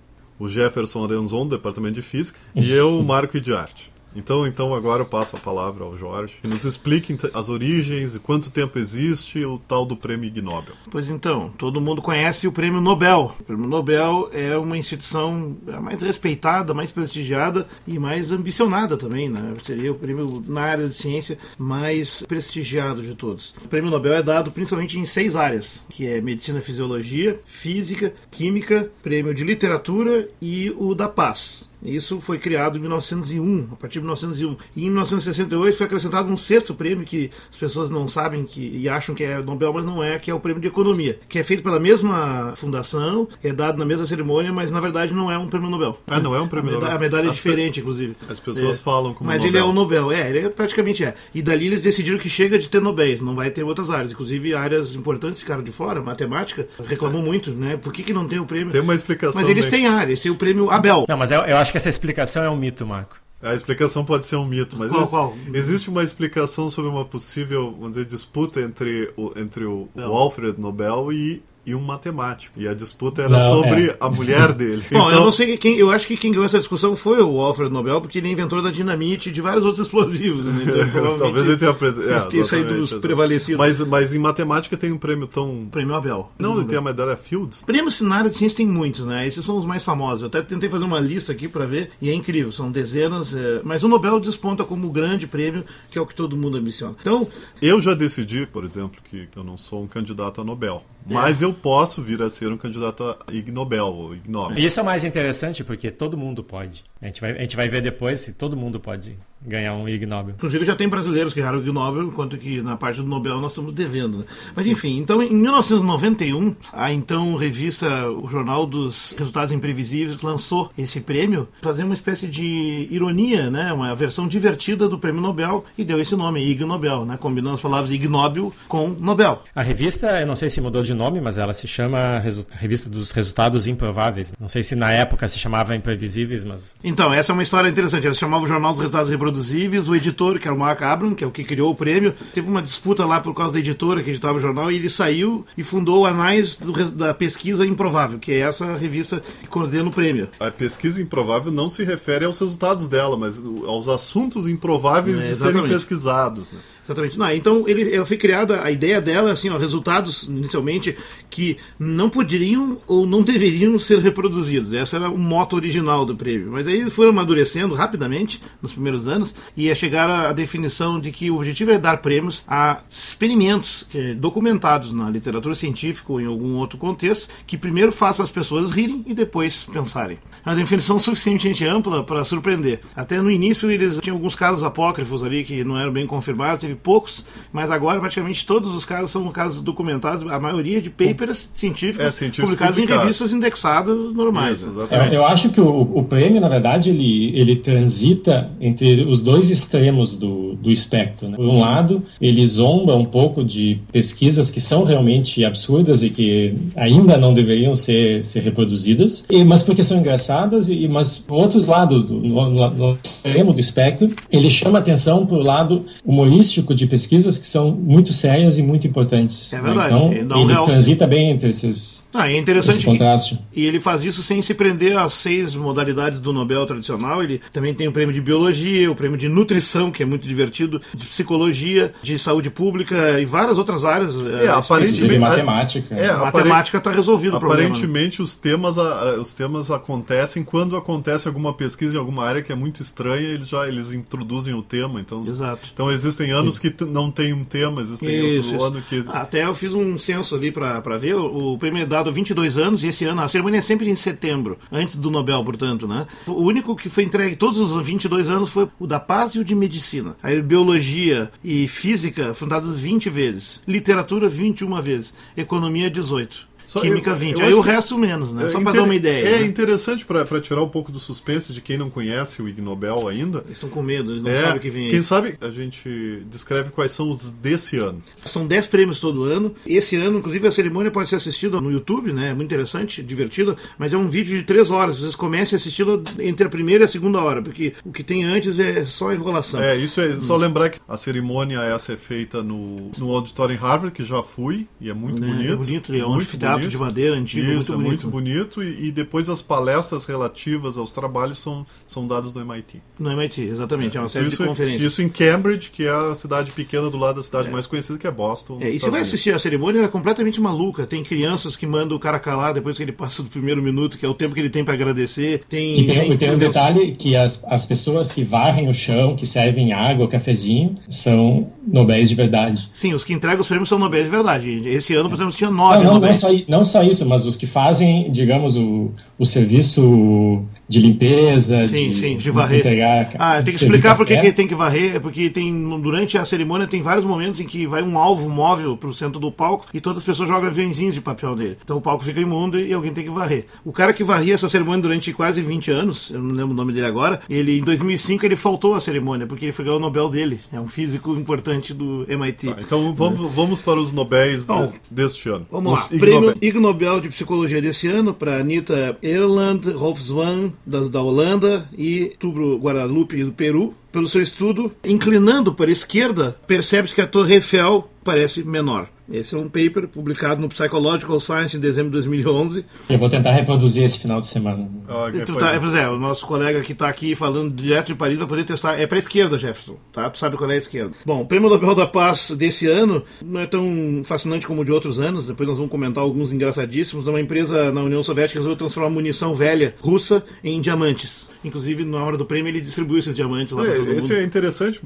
o 0.42 0.48
Jefferson 0.48 1.04
Arenzon, 1.04 1.46
do 1.46 1.56
Departamento 1.56 1.94
de 1.94 2.02
Física, 2.02 2.36
e 2.52 2.72
eu, 2.72 2.98
o 2.98 3.02
Marco 3.06 3.36
Idiarte. 3.36 3.91
Então, 4.14 4.46
então 4.46 4.74
agora 4.74 5.02
eu 5.02 5.06
passo 5.06 5.36
a 5.36 5.40
palavra 5.40 5.84
ao 5.84 5.96
Jorge, 5.96 6.34
que 6.42 6.48
nos 6.48 6.64
explique 6.64 7.16
as 7.34 7.48
origens 7.48 8.14
e 8.14 8.18
quanto 8.18 8.50
tempo 8.50 8.78
existe 8.78 9.44
o 9.44 9.58
tal 9.58 9.84
do 9.84 9.96
Prêmio 9.96 10.26
Ig 10.26 10.40
Nobel. 10.40 10.74
Pois 10.90 11.08
então, 11.08 11.50
todo 11.56 11.80
mundo 11.80 12.02
conhece 12.02 12.46
o 12.46 12.52
Prêmio 12.52 12.80
Nobel. 12.80 13.34
O 13.40 13.44
Prêmio 13.44 13.68
Nobel 13.68 14.28
é 14.32 14.56
uma 14.56 14.76
instituição 14.76 15.56
mais 15.80 16.02
respeitada, 16.02 16.74
mais 16.74 16.90
prestigiada 16.90 17.66
e 17.86 17.98
mais 17.98 18.32
ambicionada 18.32 18.96
também, 18.96 19.28
né? 19.28 19.54
Seria 19.64 19.92
o 19.92 19.94
prêmio 19.94 20.42
na 20.46 20.62
área 20.62 20.88
de 20.88 20.94
ciência 20.94 21.38
mais 21.58 22.22
prestigiado 22.26 23.02
de 23.02 23.14
todos. 23.14 23.54
O 23.64 23.68
Prêmio 23.68 23.90
Nobel 23.90 24.14
é 24.14 24.22
dado 24.22 24.50
principalmente 24.50 24.98
em 24.98 25.06
seis 25.06 25.36
áreas, 25.36 25.84
que 25.88 26.06
é 26.06 26.20
medicina 26.20 26.60
fisiologia, 26.60 27.40
física, 27.46 28.12
química, 28.30 28.90
prêmio 29.02 29.34
de 29.34 29.44
literatura 29.44 30.28
e 30.40 30.70
o 30.76 30.94
da 30.94 31.08
paz. 31.08 31.71
Isso 31.84 32.20
foi 32.20 32.38
criado 32.38 32.78
em 32.78 32.80
1901, 32.80 33.68
a 33.72 33.76
partir 33.76 33.94
de 33.94 34.00
1901. 34.00 34.56
E 34.76 34.82
em 34.82 34.90
1968 34.90 35.76
foi 35.76 35.86
acrescentado 35.86 36.28
um 36.28 36.36
sexto 36.36 36.74
prêmio 36.74 37.04
que 37.04 37.30
as 37.50 37.56
pessoas 37.56 37.90
não 37.90 38.06
sabem 38.06 38.44
que, 38.44 38.60
e 38.60 38.88
acham 38.88 39.14
que 39.14 39.24
é 39.24 39.42
Nobel, 39.42 39.72
mas 39.72 39.84
não 39.84 40.02
é, 40.02 40.18
que 40.18 40.30
é 40.30 40.34
o 40.34 40.40
prêmio 40.40 40.60
de 40.60 40.68
economia, 40.68 41.18
que 41.28 41.38
é 41.38 41.44
feito 41.44 41.62
pela 41.62 41.80
mesma 41.80 42.52
fundação, 42.56 43.28
é 43.42 43.52
dado 43.52 43.78
na 43.78 43.84
mesma 43.84 44.06
cerimônia, 44.06 44.52
mas 44.52 44.70
na 44.70 44.80
verdade 44.80 45.12
não 45.12 45.30
é 45.30 45.36
um 45.36 45.48
prêmio 45.48 45.68
Nobel. 45.68 45.98
Ah, 46.06 46.20
não 46.20 46.34
é 46.34 46.40
um 46.40 46.48
prêmio 46.48 46.70
a 46.70 46.74
Nobel. 46.74 46.90
A 46.90 46.98
medalha 46.98 47.28
é 47.28 47.30
diferente, 47.30 47.80
inclusive. 47.80 48.14
As 48.28 48.38
pessoas 48.38 48.78
é. 48.78 48.82
falam 48.82 49.12
como 49.12 49.28
Mas 49.28 49.42
Nobel. 49.42 49.48
ele 49.48 49.58
é 49.58 49.68
o 49.68 49.72
Nobel, 49.72 50.12
é, 50.12 50.30
ele 50.30 50.38
é, 50.40 50.48
praticamente 50.48 51.04
é. 51.04 51.14
E 51.34 51.42
dali 51.42 51.66
eles 51.66 51.80
decidiram 51.80 52.18
que 52.18 52.28
chega 52.28 52.58
de 52.58 52.68
ter 52.68 52.80
Nobéis, 52.80 53.20
não 53.20 53.34
vai 53.34 53.50
ter 53.50 53.64
outras 53.64 53.90
áreas. 53.90 54.12
Inclusive 54.12 54.54
áreas 54.54 54.94
importantes 54.94 55.40
ficaram 55.40 55.62
de 55.62 55.72
fora, 55.72 56.00
matemática, 56.00 56.66
reclamou 56.84 57.22
muito, 57.22 57.50
né? 57.50 57.76
Por 57.76 57.92
que, 57.92 58.02
que 58.02 58.12
não 58.12 58.28
tem 58.28 58.38
o 58.38 58.46
prêmio? 58.46 58.70
Tem 58.70 58.80
uma 58.80 58.94
explicação. 58.94 59.40
Mas 59.40 59.50
eles 59.50 59.66
bem... 59.66 59.82
têm 59.82 59.88
áreas, 59.88 60.20
tem 60.20 60.30
o 60.30 60.36
prêmio 60.36 60.70
Abel. 60.70 61.04
Não, 61.08 61.16
mas 61.16 61.30
eu, 61.30 61.40
eu 61.40 61.56
acho 61.56 61.71
que 61.72 61.76
essa 61.78 61.88
explicação 61.88 62.44
é 62.44 62.50
um 62.50 62.56
mito, 62.56 62.86
Marco. 62.86 63.20
A 63.42 63.54
explicação 63.54 64.04
pode 64.04 64.24
ser 64.24 64.36
um 64.36 64.44
mito, 64.46 64.76
mas 64.78 64.92
Qual, 64.92 65.08
qual? 65.08 65.34
existe 65.52 65.90
uma 65.90 66.04
explicação 66.04 66.70
sobre 66.70 66.88
uma 66.88 67.04
possível, 67.04 67.72
vamos 67.72 67.96
dizer, 67.96 68.04
disputa 68.04 68.60
entre 68.60 69.12
o, 69.16 69.32
entre 69.36 69.64
o, 69.64 69.88
o 69.96 70.00
Alfred 70.00 70.60
Nobel 70.60 71.12
e, 71.12 71.42
e 71.64 71.74
um 71.74 71.80
matemático. 71.80 72.60
E 72.60 72.66
a 72.66 72.74
disputa 72.74 73.22
era 73.22 73.30
Não, 73.30 73.62
sobre 73.62 73.90
é. 73.90 73.96
a 74.00 74.08
mulher 74.10 74.52
dele. 74.54 74.82
Bom, 74.90 75.04
eu 75.06 75.10
Então, 75.12 75.24
não 75.24 75.32
sei 75.32 75.56
quem. 75.56 75.76
Eu 75.76 75.90
acho 75.90 76.06
que 76.06 76.16
quem 76.16 76.30
ganhou 76.32 76.44
essa 76.44 76.58
discussão 76.58 76.96
foi 76.96 77.22
o 77.22 77.40
Alfred 77.40 77.72
Nobel, 77.72 78.00
porque 78.00 78.18
ele 78.18 78.28
é 78.28 78.32
inventor 78.32 78.62
da 78.62 78.70
dinamite 78.70 79.28
e 79.28 79.32
de 79.32 79.40
vários 79.40 79.64
outros 79.64 79.80
explosivos. 79.86 80.44
Né? 80.44 80.62
Então, 80.92 81.16
talvez 81.18 81.46
ele 81.46 81.56
tenha 81.56 81.72
pres... 81.72 81.96
deve 81.96 82.26
ter 82.26 82.44
saído 82.44 82.74
dos 82.74 82.92
prevalecidos. 82.94 83.58
Mas, 83.58 83.80
mas 83.80 84.14
em 84.14 84.18
matemática 84.18 84.76
tem 84.76 84.92
um 84.92 84.98
prêmio 84.98 85.26
tão. 85.26 85.68
Prêmio 85.70 85.94
Abel. 85.94 86.30
Não, 86.38 86.50
ele 86.50 86.64
Prêmio 86.64 86.68
tem 86.68 86.78
a 86.78 86.80
Nobel. 86.80 86.94
medalha 87.06 87.16
Fields. 87.16 87.62
Prêmios 87.62 88.00
na 88.00 88.16
área 88.16 88.30
de 88.30 88.36
ciência 88.36 88.56
tem 88.58 88.66
muitos, 88.66 89.06
né? 89.06 89.26
Esses 89.26 89.44
são 89.44 89.56
os 89.56 89.64
mais 89.64 89.84
famosos. 89.84 90.22
Eu 90.22 90.28
até 90.28 90.42
tentei 90.42 90.68
fazer 90.68 90.84
uma 90.84 90.98
lista 91.00 91.32
aqui 91.32 91.48
para 91.48 91.64
ver 91.66 91.90
e 92.00 92.10
é 92.10 92.14
incrível. 92.14 92.50
São 92.52 92.70
dezenas, 92.70 93.34
é, 93.34 93.60
mas 93.64 93.82
o 93.84 93.88
Nobel 93.88 94.18
desponta 94.20 94.64
como 94.64 94.86
o 94.88 94.90
grande 94.90 95.26
prêmio, 95.26 95.64
que 95.90 95.98
é 95.98 96.02
o 96.02 96.06
que 96.06 96.14
todo 96.14 96.36
mundo 96.36 96.56
ambiciona. 96.56 96.94
Então, 97.00 97.26
Eu 97.60 97.80
já 97.80 97.94
decidi, 97.94 98.46
por 98.46 98.64
exemplo, 98.64 99.00
que 99.08 99.28
eu 99.34 99.44
não 99.44 99.56
sou 99.56 99.82
um 99.82 99.86
candidato 99.86 100.40
a 100.40 100.44
Nobel. 100.44 100.82
Mas 101.04 101.42
eu 101.42 101.51
posso 101.52 102.02
vir 102.02 102.22
a 102.22 102.30
ser 102.30 102.50
um 102.50 102.56
candidato 102.56 103.04
a 103.04 103.32
Ig 103.32 103.50
Nobel 103.50 104.14
Ig 104.14 104.30
Nobel. 104.30 104.58
Isso 104.58 104.80
é 104.80 104.82
mais 104.82 105.04
interessante 105.04 105.62
porque 105.64 105.90
todo 105.90 106.16
mundo 106.16 106.42
pode. 106.42 106.84
A 107.02 107.06
gente 107.06 107.20
vai, 107.20 107.32
a 107.32 107.40
gente 107.40 107.56
vai 107.56 107.68
ver 107.68 107.80
depois 107.82 108.20
se 108.20 108.34
todo 108.34 108.56
mundo 108.56 108.78
pode 108.78 109.18
ganhar 109.44 109.74
um 109.74 109.88
Ig 109.88 110.06
Nobel. 110.06 110.36
Inclusive 110.36 110.64
já 110.64 110.76
tem 110.76 110.88
brasileiros 110.88 111.34
que 111.34 111.40
ganharam 111.40 111.58
o 111.58 111.62
Ig 111.62 111.72
Nobel, 111.72 112.04
enquanto 112.04 112.38
que 112.38 112.62
na 112.62 112.76
parte 112.76 112.98
do 113.00 113.08
Nobel 113.08 113.40
nós 113.40 113.50
estamos 113.50 113.72
devendo. 113.72 114.18
Né? 114.18 114.24
Mas 114.54 114.66
enfim, 114.66 114.98
então 114.98 115.20
em 115.20 115.34
1991, 115.34 116.54
a 116.72 116.92
então 116.92 117.34
revista, 117.34 118.08
o 118.08 118.28
Jornal 118.28 118.66
dos 118.66 119.14
Resultados 119.18 119.52
Imprevisíveis, 119.52 120.20
lançou 120.22 120.70
esse 120.78 121.00
prêmio, 121.00 121.48
fazendo 121.60 121.86
uma 121.86 121.94
espécie 121.94 122.26
de 122.28 122.86
ironia, 122.90 123.50
né? 123.50 123.72
uma 123.72 123.94
versão 123.96 124.28
divertida 124.28 124.88
do 124.88 124.98
prêmio 124.98 125.20
Nobel, 125.20 125.64
e 125.76 125.84
deu 125.84 126.00
esse 126.00 126.14
nome, 126.14 126.40
Ig 126.44 126.64
Nobel, 126.64 127.04
né? 127.04 127.16
combinando 127.18 127.54
as 127.54 127.60
palavras 127.60 127.90
ignóbil 127.90 128.52
com 128.68 128.88
Nobel. 128.90 129.42
A 129.54 129.62
revista, 129.62 130.20
eu 130.20 130.26
não 130.26 130.36
sei 130.36 130.50
se 130.50 130.60
mudou 130.60 130.82
de 130.82 130.94
nome, 130.94 131.20
mas 131.20 131.36
ela 131.38 131.52
se 131.54 131.66
chama 131.66 132.18
Resu- 132.20 132.46
Revista 132.50 132.88
dos 132.88 133.10
Resultados 133.10 133.66
Improváveis. 133.66 134.32
Não 134.38 134.48
sei 134.48 134.62
se 134.62 134.74
na 134.76 134.92
época 134.92 135.26
se 135.26 135.38
chamava 135.38 135.74
Imprevisíveis, 135.74 136.44
mas 136.44 136.76
Então, 136.92 137.12
essa 137.12 137.32
é 137.32 137.34
uma 137.34 137.42
história 137.42 137.68
interessante. 137.70 138.04
Ela 138.06 138.12
se 138.12 138.20
chamava 138.20 138.44
o 138.44 138.46
Jornal 138.46 138.72
dos 138.72 138.80
Resultados 138.80 139.08
Reproduzíveis. 139.08 139.88
O 139.88 139.96
editor, 139.96 140.38
que 140.38 140.46
era 140.46 140.54
o 140.54 140.58
Mark 140.58 140.82
Abram, 140.82 141.14
que 141.14 141.24
é 141.24 141.26
o 141.26 141.30
que 141.30 141.42
criou 141.42 141.70
o 141.70 141.74
prêmio, 141.74 142.14
teve 142.34 142.48
uma 142.48 142.60
disputa 142.60 143.06
lá 143.06 143.18
por 143.18 143.34
causa 143.34 143.54
da 143.54 143.60
editora 143.60 144.02
que 144.02 144.10
editava 144.10 144.36
o 144.36 144.40
jornal 144.40 144.70
e 144.70 144.76
ele 144.76 144.88
saiu 144.90 145.46
e 145.56 145.64
fundou 145.64 146.02
o 146.02 146.06
Anais 146.06 146.56
do 146.56 146.72
da 146.90 147.14
Pesquisa 147.14 147.64
Improvável, 147.64 148.18
que 148.18 148.32
é 148.32 148.40
essa 148.40 148.76
revista 148.76 149.22
que 149.40 149.48
coordena 149.48 149.88
o 149.88 149.92
prêmio. 149.92 150.28
A 150.38 150.50
pesquisa 150.50 151.00
improvável 151.00 151.50
não 151.50 151.70
se 151.70 151.82
refere 151.84 152.26
aos 152.26 152.38
resultados 152.38 152.88
dela, 152.88 153.16
mas 153.16 153.42
aos 153.66 153.88
assuntos 153.88 154.46
improváveis 154.46 155.18
É, 155.22 155.28
de 155.28 155.34
serem 155.36 155.62
pesquisados. 155.68 156.52
né? 156.52 156.58
Exatamente. 156.84 157.18
Não, 157.18 157.30
então 157.32 157.68
ele, 157.68 157.94
ela 157.94 158.04
foi 158.04 158.16
criada 158.16 158.62
a 158.62 158.70
ideia 158.70 159.00
dela, 159.00 159.30
assim, 159.30 159.48
ó, 159.50 159.56
resultados 159.56 160.24
inicialmente 160.24 160.96
que 161.30 161.56
não 161.78 162.10
poderiam 162.10 162.78
ou 162.86 163.06
não 163.06 163.22
deveriam 163.22 163.78
ser 163.78 163.98
reproduzidos. 164.00 164.72
Essa 164.72 164.96
era 164.96 165.08
o 165.08 165.18
moto 165.18 165.54
original 165.54 166.04
do 166.04 166.16
prêmio. 166.16 166.50
Mas 166.52 166.66
aí 166.66 166.90
foram 166.90 167.10
amadurecendo 167.10 167.74
rapidamente 167.74 168.42
nos 168.60 168.72
primeiros 168.72 169.06
anos 169.06 169.34
e 169.56 169.70
a 169.70 169.74
chegar 169.74 170.10
à 170.10 170.32
definição 170.32 171.00
de 171.00 171.10
que 171.12 171.30
o 171.30 171.36
objetivo 171.36 171.70
é 171.70 171.78
dar 171.78 171.98
prêmios 171.98 172.44
a 172.46 172.80
experimentos 172.90 173.86
eh, 173.94 174.14
documentados 174.14 174.92
na 174.92 175.08
literatura 175.08 175.54
científica 175.54 176.12
ou 176.12 176.20
em 176.20 176.26
algum 176.26 176.56
outro 176.56 176.78
contexto 176.78 177.28
que 177.46 177.56
primeiro 177.56 177.92
façam 177.92 178.22
as 178.24 178.30
pessoas 178.30 178.70
rirem 178.70 179.04
e 179.06 179.14
depois 179.14 179.64
pensarem. 179.64 180.18
É 180.44 180.50
uma 180.50 180.56
definição 180.56 180.98
suficientemente 180.98 181.64
ampla 181.64 182.02
para 182.04 182.24
surpreender. 182.24 182.80
Até 182.94 183.20
no 183.20 183.30
início 183.30 183.70
eles 183.70 184.00
tinham 184.00 184.16
alguns 184.16 184.34
casos 184.34 184.64
apócrifos 184.64 185.22
ali 185.22 185.44
que 185.44 185.64
não 185.64 185.78
eram 185.78 185.92
bem 185.92 186.06
confirmados. 186.06 186.64
Teve 186.72 186.80
poucos, 186.82 187.26
mas 187.52 187.70
agora 187.70 188.00
praticamente 188.00 188.46
todos 188.46 188.74
os 188.74 188.84
casos 188.84 189.10
são 189.10 189.26
casos 189.30 189.60
documentados, 189.60 190.30
a 190.30 190.40
maioria 190.40 190.80
de 190.80 190.88
papers 190.90 191.48
científicos, 191.52 192.06
É, 192.06 192.10
científicos 192.10 192.44
publicados 192.50 192.76
em 192.78 192.80
publicados. 192.82 193.04
revistas 193.04 193.32
indexadas 193.32 194.12
normais. 194.14 194.60
Isso, 194.60 194.66
né? 194.70 194.72
exatamente. 194.84 195.14
Eu, 195.14 195.20
eu 195.20 195.26
acho 195.26 195.48
que 195.50 195.60
o, 195.60 195.80
o 195.94 196.02
prêmio, 196.04 196.40
na 196.40 196.48
verdade, 196.48 196.90
ele, 196.90 197.30
ele 197.38 197.56
transita 197.56 198.50
entre 198.60 199.04
os 199.04 199.20
dois 199.20 199.50
extremos 199.50 200.14
do, 200.14 200.54
do 200.54 200.70
espectro. 200.70 201.28
né? 201.28 201.36
Por 201.36 201.46
um 201.46 201.58
lado, 201.60 202.02
ele 202.20 202.46
zomba 202.46 202.96
um 202.96 203.04
pouco 203.04 203.44
de 203.44 203.78
pesquisas 203.90 204.50
que 204.50 204.60
são 204.60 204.84
realmente 204.84 205.44
absurdas 205.44 206.02
e 206.02 206.10
que 206.10 206.54
ainda 206.76 207.16
não 207.16 207.34
deveriam 207.34 207.74
ser, 207.76 208.24
ser 208.24 208.40
reproduzidas, 208.40 209.24
e, 209.28 209.44
mas 209.44 209.62
porque 209.62 209.82
são 209.82 209.98
engraçadas, 209.98 210.68
e, 210.68 210.88
mas 210.88 211.18
por 211.18 211.34
outro 211.36 211.64
lado, 211.66 212.02
do, 212.02 212.14
no, 212.14 212.50
no- 212.50 212.70
no 212.70 212.98
extremo 213.04 213.52
do 213.52 213.60
espectro, 213.60 214.10
ele 214.30 214.50
chama 214.50 214.78
atenção 214.78 215.26
para 215.26 215.36
o 215.36 215.42
lado 215.42 215.84
humorístico 216.04 216.61
de 216.74 216.86
pesquisas 216.86 217.38
que 217.38 217.46
são 217.46 217.72
muito 217.72 218.12
sérias 218.12 218.58
e 218.58 218.62
muito 218.62 218.86
importantes. 218.86 219.52
É 219.52 219.56
né? 219.56 219.62
verdade, 219.62 219.94
Então, 219.94 220.12
ele 220.12 220.64
transita 220.64 221.06
bem 221.06 221.30
entre 221.30 221.50
esses, 221.50 222.02
Ah, 222.12 222.26
é 222.26 222.30
esse 222.30 222.40
interessante 222.40 222.78
que, 222.78 222.84
contraste. 222.84 223.38
E 223.54 223.66
ele 223.66 223.80
faz 223.80 224.04
isso 224.04 224.22
sem 224.22 224.40
se 224.42 224.54
prender 224.54 224.96
às 224.96 225.12
seis 225.14 225.54
modalidades 225.54 226.20
do 226.20 226.32
Nobel 226.32 226.64
tradicional. 226.66 227.22
Ele 227.22 227.40
também 227.52 227.74
tem 227.74 227.88
o 227.88 227.92
prêmio 227.92 228.14
de 228.14 228.20
biologia, 228.20 228.90
o 228.90 228.94
prêmio 228.94 229.16
de 229.18 229.28
nutrição, 229.28 229.90
que 229.90 230.02
é 230.02 230.06
muito 230.06 230.26
divertido, 230.26 230.80
de 230.94 231.04
psicologia, 231.06 231.92
de 232.02 232.18
saúde 232.18 232.50
pública 232.50 233.20
e 233.20 233.24
várias 233.24 233.58
outras 233.58 233.84
áreas. 233.84 234.16
eh, 234.24 234.48
aparentemente- 234.48 235.18
matemática. 235.18 235.94
É, 235.94 236.08
A 236.10 236.18
matemática 236.18 236.78
está 236.78 236.90
resolvido 236.90 237.36
o 237.36 237.40
problema. 237.40 237.62
né? 237.62 237.66
Aparentemente 237.68 238.22
os 238.22 238.34
temas, 238.36 238.78
a- 238.78 238.82
a- 239.14 239.20
os 239.20 239.32
temas 239.32 239.70
acontecem 239.70 240.42
quando 240.44 240.76
acontece 240.76 241.28
alguma 241.28 241.52
pesquisa 241.54 241.96
em 241.96 241.98
alguma 241.98 242.24
área 242.24 242.42
que 242.42 242.52
é 242.52 242.54
muito 242.54 242.82
estranha, 242.82 243.28
eles 243.28 243.48
já 243.48 243.66
eles 243.68 243.92
introduzem 243.92 244.54
o 244.54 244.62
tema. 244.62 245.00
Então, 245.00 245.22
Exato. 245.22 245.68
então 245.72 245.90
existem 245.90 246.30
anos 246.30 246.58
que 246.58 246.70
t- 246.70 246.84
não 246.84 247.10
tem 247.10 247.32
um 247.32 247.44
tema, 247.44 247.80
existem 247.80 248.38
Isso, 248.38 248.52
outro 248.54 248.56
isso. 248.56 248.64
ano 248.64 248.82
que. 248.82 249.04
Até 249.16 249.44
eu 249.44 249.54
fiz 249.54 249.72
um 249.72 249.98
censo 249.98 250.34
ali 250.34 250.50
pra 250.50 250.80
pra 250.80 250.96
ver. 250.98 251.14
O, 251.14 251.54
o 251.54 251.58
prêmio 251.58 251.82
é 251.82 251.86
dado 251.86 252.08
há 252.08 252.12
22 252.12 252.56
anos 252.58 252.82
e 252.84 252.88
esse 252.88 253.04
ano 253.04 253.20
a 253.22 253.28
cerimônia 253.42 253.58
é 253.58 253.60
sempre 253.60 253.90
em 253.90 253.96
setembro, 253.96 254.56
antes 254.70 254.96
do 254.96 255.10
Nobel, 255.10 255.44
portanto, 255.44 255.88
né? 255.88 256.06
O 256.26 256.42
único 256.42 256.76
que 256.76 256.88
foi 256.88 257.02
entregue 257.02 257.34
todos 257.34 257.58
os 257.58 257.86
22 257.86 258.30
anos 258.30 258.50
foi 258.50 258.68
o 258.78 258.86
da 258.86 259.00
paz 259.00 259.34
e 259.34 259.40
o 259.40 259.44
de 259.44 259.54
medicina. 259.54 260.16
Aí 260.22 260.40
biologia 260.40 261.30
e 261.42 261.66
física 261.66 262.34
foram 262.34 262.50
dados 262.50 262.78
20 262.78 263.10
vezes, 263.10 263.60
literatura 263.66 264.28
21 264.28 264.80
vezes, 264.80 265.14
economia 265.36 265.90
18. 265.90 266.51
Só 266.66 266.80
Química 266.80 267.10
eu- 267.10 267.16
20. 267.16 267.40
eu 267.40 267.46
Aí 267.46 267.54
o 267.54 267.60
resto 267.60 267.98
menos, 267.98 268.32
né? 268.32 268.44
É 268.44 268.48
Só 268.48 268.60
pra 268.60 268.70
inter- 268.70 268.80
dar 268.80 268.84
uma 268.84 268.94
ideia. 268.94 269.28
É 269.28 269.38
né? 269.40 269.44
interessante 269.46 270.04
para 270.04 270.24
tirar 270.40 270.62
um 270.62 270.68
pouco 270.68 270.90
do 270.92 270.98
suspense 271.00 271.52
de 271.52 271.60
quem 271.60 271.76
não 271.76 271.90
conhece 271.90 272.40
o 272.42 272.48
Ig 272.48 272.60
Nobel 272.60 273.08
ainda. 273.08 273.38
Eles 273.44 273.52
estão 273.56 273.68
com 273.68 273.82
medo, 273.82 274.12
eles 274.12 274.22
não 274.22 274.30
É, 274.30 274.36
sabem 274.36 274.56
o 274.56 274.60
que 274.60 274.70
vem 274.70 274.84
aí. 274.86 274.90
quem 274.90 275.02
sabe 275.02 275.36
a 275.40 275.50
gente 275.50 276.22
descreve 276.30 276.70
quais 276.70 276.92
são 276.92 277.10
os 277.10 277.32
desse 277.32 277.76
ano. 277.78 278.02
São 278.24 278.46
10 278.46 278.66
prêmios 278.66 279.00
todo 279.00 279.24
ano. 279.24 279.54
Esse 279.66 279.96
ano, 279.96 280.18
inclusive, 280.18 280.46
a 280.46 280.50
cerimônia 280.50 280.90
pode 280.90 281.08
ser 281.08 281.16
assistida 281.16 281.60
no 281.60 281.70
YouTube, 281.70 282.12
né? 282.12 282.30
É 282.30 282.34
muito 282.34 282.46
interessante, 282.48 283.02
divertida, 283.02 283.56
mas 283.78 283.92
é 283.92 283.96
um 283.96 284.08
vídeo 284.08 284.36
de 284.36 284.42
3 284.44 284.70
horas. 284.70 284.96
Vocês 284.98 285.14
comecem 285.16 285.56
a 285.56 285.58
assisti-lo 285.58 286.02
entre 286.18 286.46
a 286.46 286.50
primeira 286.50 286.84
e 286.84 286.86
a 286.86 286.88
segunda 286.88 287.18
hora, 287.20 287.42
porque 287.42 287.72
o 287.84 287.92
que 287.92 288.02
tem 288.02 288.24
antes 288.24 288.58
é 288.58 288.84
só 288.84 289.12
enrolação. 289.12 289.60
É, 289.62 289.76
isso 289.76 290.00
é 290.00 290.08
Hum. 290.08 290.20
só 290.20 290.36
lembrar 290.36 290.70
que 290.70 290.78
a 290.88 290.96
cerimônia 290.96 291.60
essa 291.60 291.92
é 291.92 291.96
feita 291.96 292.42
no, 292.42 292.74
no 292.98 293.10
auditório 293.12 293.54
em 293.54 293.58
Harvard, 293.58 293.92
que 293.94 294.04
já 294.04 294.22
fui, 294.22 294.66
e 294.80 294.88
é 294.90 294.94
muito 294.94 295.20
Né? 295.20 295.26
bonito. 295.28 295.52
É 295.52 295.56
bonito, 295.56 295.94
é 295.94 296.06
muito 296.06 296.36
anfiteatro 296.54 296.58
bonito. 296.60 296.70
de 296.70 296.76
madeira 296.78 297.16
antigo, 297.16 297.46
Isso, 297.46 297.54
muito 297.54 297.72
é 297.72 297.76
bonito. 297.76 298.10
muito 298.10 298.60
bonito. 298.60 298.62
E, 298.62 298.88
e 298.88 298.92
depois 298.92 299.28
as 299.28 299.40
palestras 299.42 300.04
relativas 300.04 300.78
aos 300.78 300.92
trabalhos 300.92 301.38
são, 301.38 301.66
são 301.86 302.06
dadas 302.06 302.32
no 302.32 302.40
MIT. 302.40 302.80
No 302.98 303.10
MIT, 303.12 303.42
exatamente. 303.42 303.96
É 303.96 304.00
uma 304.00 304.08
série 304.08 304.26
isso, 304.26 304.42
de 304.42 304.48
conferências. 304.48 304.82
isso 304.92 305.02
em 305.02 305.08
Cambridge, 305.08 305.70
que 305.70 305.84
é 305.84 305.90
a 305.90 306.14
cidade 306.14 306.52
pequena 306.52 306.88
do 306.90 306.96
lado 306.98 307.16
da 307.16 307.22
cidade 307.22 307.50
mais 307.50 307.66
conhecida, 307.66 307.98
que 307.98 308.06
é 308.06 308.10
Boston. 308.10 308.58
É, 308.60 308.68
e 308.70 308.74
você 308.74 308.80
vai 308.86 308.90
Unidos. 309.00 309.08
assistir 309.08 309.34
a 309.34 309.38
cerimônia, 309.38 309.78
ela 309.78 309.88
é 309.88 309.90
completamente 309.90 310.40
maluca. 310.40 310.86
Tem 310.86 311.02
crianças 311.02 311.56
que 311.56 311.66
mandam 311.66 311.96
o 311.96 312.00
cara 312.00 312.18
calar 312.18 312.54
depois 312.54 312.76
que 312.76 312.82
ele 312.82 312.92
passa 312.92 313.22
do 313.22 313.28
primeiro 313.28 313.62
minuto, 313.62 313.98
que 313.98 314.06
é 314.06 314.08
o 314.08 314.14
tempo 314.14 314.34
que 314.34 314.40
ele 314.40 314.50
tem 314.50 314.64
pra 314.64 314.74
agradecer. 314.74 315.42
Tem, 315.48 315.78
E 315.80 315.86
tem, 315.86 315.94
gente- 315.94 316.12
e 316.12 316.16
tem 316.16 316.30
um 316.32 316.38
detalhe 316.38 316.92
que 316.92 317.16
as, 317.16 317.42
as 317.46 317.64
pessoas 317.66 318.10
que 318.10 318.22
varrem 318.24 318.68
o 318.68 318.74
chão, 318.74 319.14
que 319.16 319.26
servem 319.26 319.72
água, 319.72 320.06
cafezinho, 320.08 320.78
são 320.88 321.50
nobéis 321.66 322.08
de 322.08 322.14
verdade. 322.14 322.68
Sim, 322.72 322.94
os 322.94 323.04
que 323.04 323.12
entregam 323.12 323.40
os 323.40 323.48
prêmios 323.48 323.68
são 323.68 323.78
Nobel 323.78 324.02
de 324.04 324.10
verdade. 324.10 324.62
Esse 324.68 324.94
ano, 324.94 325.08
por 325.08 325.14
exemplo, 325.16 325.32
tinha 325.34 325.50
nove 325.50 325.76
Não, 325.78 325.84
não, 325.84 325.90
não, 325.90 325.94
Nobéis. 326.00 326.16
só, 326.18 326.32
i- 326.32 326.41
não 326.48 326.64
só 326.64 326.82
isso, 326.82 327.06
mas 327.06 327.26
os 327.26 327.36
que 327.36 327.46
fazem, 327.46 328.10
digamos, 328.10 328.56
o, 328.56 328.90
o 329.18 329.24
serviço 329.24 330.44
de 330.72 330.80
limpeza, 330.80 331.60
Sim, 331.62 331.90
de, 331.90 331.96
sim, 331.96 332.16
de 332.16 332.30
varrer. 332.30 332.58
entregar. 332.60 333.10
Ah, 333.18 333.42
tem 333.42 333.54
que 333.54 333.62
explicar 333.62 333.96
por 333.96 334.06
que 334.06 334.32
tem 334.32 334.46
que 334.48 334.54
varrer, 334.54 334.96
é 334.96 334.98
porque 334.98 335.28
tem 335.28 335.52
durante 335.80 336.16
a 336.16 336.24
cerimônia 336.24 336.66
tem 336.66 336.80
vários 336.80 337.04
momentos 337.04 337.40
em 337.40 337.44
que 337.44 337.66
vai 337.66 337.82
um 337.82 337.98
alvo 337.98 338.28
móvel 338.28 338.76
pro 338.76 338.92
centro 338.92 339.20
do 339.20 339.30
palco 339.30 339.66
e 339.74 339.80
todas 339.80 339.98
as 339.98 340.04
pessoas 340.04 340.28
jogam 340.28 340.48
aviãozinhos 340.48 340.94
de 340.94 341.00
papel 341.00 341.36
nele. 341.36 341.58
Então 341.62 341.76
o 341.76 341.80
palco 341.80 342.04
fica 342.04 342.20
imundo 342.20 342.58
e 342.58 342.72
alguém 342.72 342.92
tem 342.92 343.04
que 343.04 343.10
varrer. 343.10 343.46
O 343.64 343.72
cara 343.72 343.92
que 343.92 344.02
varria 344.02 344.34
essa 344.34 344.48
cerimônia 344.48 344.80
durante 344.82 345.12
quase 345.12 345.42
20 345.42 345.70
anos, 345.70 346.10
eu 346.10 346.20
não 346.22 346.34
lembro 346.34 346.52
o 346.52 346.56
nome 346.56 346.72
dele 346.72 346.86
agora, 346.86 347.20
ele 347.28 347.58
em 347.58 347.62
2005 347.62 348.24
ele 348.24 348.36
faltou 348.36 348.74
à 348.74 348.80
cerimônia 348.80 349.26
porque 349.26 349.44
ele 349.44 349.52
foi 349.52 349.64
ganhar 349.64 349.76
o 349.76 349.80
Nobel 349.80 350.08
dele. 350.08 350.40
É 350.52 350.58
um 350.58 350.68
físico 350.68 351.14
importante 351.16 351.74
do 351.74 352.06
MIT. 352.08 352.46
Tá, 352.48 352.56
então 352.60 352.94
vamos, 352.94 353.32
vamos 353.34 353.60
para 353.60 353.78
os 353.78 353.92
Nobéis 353.92 354.46
Bom, 354.46 354.66
de- 354.68 354.72
deste 354.90 355.28
ano. 355.28 355.46
Vamos 355.50 355.72
Os 355.74 355.90
lá. 355.90 355.96
Ig 355.96 355.98
Prêmio 356.00 356.20
Nobel. 356.22 356.36
Ig 356.40 356.58
Nobel 356.58 357.00
de 357.00 357.08
Psicologia 357.10 357.60
desse 357.60 357.88
ano 357.88 358.14
para 358.14 358.36
Anita 358.38 358.96
Erland 359.02 359.68
Hofswan, 359.70 360.50
da, 360.64 360.88
da 360.88 361.02
Holanda, 361.02 361.68
e 361.76 362.14
Tubro 362.18 362.58
Guadalupe, 362.58 363.22
do 363.22 363.32
Peru. 363.32 363.74
Pelo 363.92 364.08
seu 364.08 364.22
estudo, 364.22 364.72
inclinando 364.84 365.52
para 365.52 365.68
a 365.68 365.72
esquerda, 365.72 366.34
percebe-se 366.46 366.94
que 366.94 367.00
a 367.02 367.06
Torre 367.06 367.34
Eiffel 367.34 367.90
parece 368.02 368.42
menor. 368.42 368.88
Esse 369.10 369.34
é 369.34 369.38
um 369.38 369.44
paper 369.44 369.88
publicado 369.88 370.40
no 370.40 370.48
Psychological 370.48 371.20
Science 371.20 371.54
em 371.54 371.60
dezembro 371.60 371.90
de 371.90 371.94
2011. 371.96 372.64
Eu 372.88 372.98
vou 372.98 373.10
tentar 373.10 373.32
reproduzir 373.32 373.82
esse 373.82 373.98
final 373.98 374.20
de 374.22 374.26
semana. 374.26 374.70
Ah, 374.88 375.10
E 375.12 375.20
tu 375.22 375.34
pois 375.34 375.44
tá, 375.44 375.54
é. 375.54 375.60
pois 375.60 375.74
é, 375.74 375.86
o 375.88 375.98
nosso 375.98 376.26
colega 376.26 376.62
que 376.62 376.72
está 376.72 376.88
aqui 376.88 377.14
falando 377.14 377.52
direto 377.54 377.88
de 377.88 377.94
Paris 377.94 378.18
vai 378.18 378.26
poder 378.26 378.44
testar. 378.44 378.80
É 378.80 378.86
para 378.86 378.96
a 378.96 378.98
esquerda, 378.98 379.36
Jefferson, 379.36 379.76
tá? 379.92 380.08
Tu 380.08 380.18
sabe 380.18 380.38
qual 380.38 380.50
é 380.50 380.54
a 380.54 380.58
esquerda. 380.58 380.92
Bom, 381.04 381.20
o 381.20 381.26
Prêmio 381.26 381.50
Nobel 381.50 381.74
da 381.74 381.86
Paz 381.86 382.30
desse 382.30 382.66
ano 382.68 383.02
não 383.20 383.40
é 383.40 383.46
tão 383.46 384.00
fascinante 384.04 384.46
como 384.46 384.62
o 384.62 384.64
de 384.64 384.72
outros 384.72 384.98
anos. 384.98 385.26
Depois 385.26 385.46
nós 385.46 385.58
vamos 385.58 385.70
comentar 385.70 386.02
alguns 386.02 386.32
engraçadíssimos. 386.32 387.06
Uma 387.06 387.20
empresa 387.20 387.70
na 387.70 387.82
União 387.82 388.02
Soviética 388.02 388.38
resolveu 388.38 388.56
transformar 388.56 388.88
munição 388.88 389.34
velha 389.34 389.74
russa 389.80 390.24
em 390.42 390.58
diamantes. 390.60 391.28
Inclusive, 391.44 391.84
na 391.84 392.02
hora 392.02 392.16
do 392.16 392.24
prêmio, 392.24 392.48
ele 392.50 392.60
distribuiu 392.60 392.98
esses 392.98 393.14
diamantes 393.14 393.52
lá 393.52 393.62
para 393.64 393.72
todo 393.74 393.86
É, 393.86 393.94
mundo. 393.94 393.98
esse 393.98 394.14
é 394.14 394.22
interessante. 394.22 394.80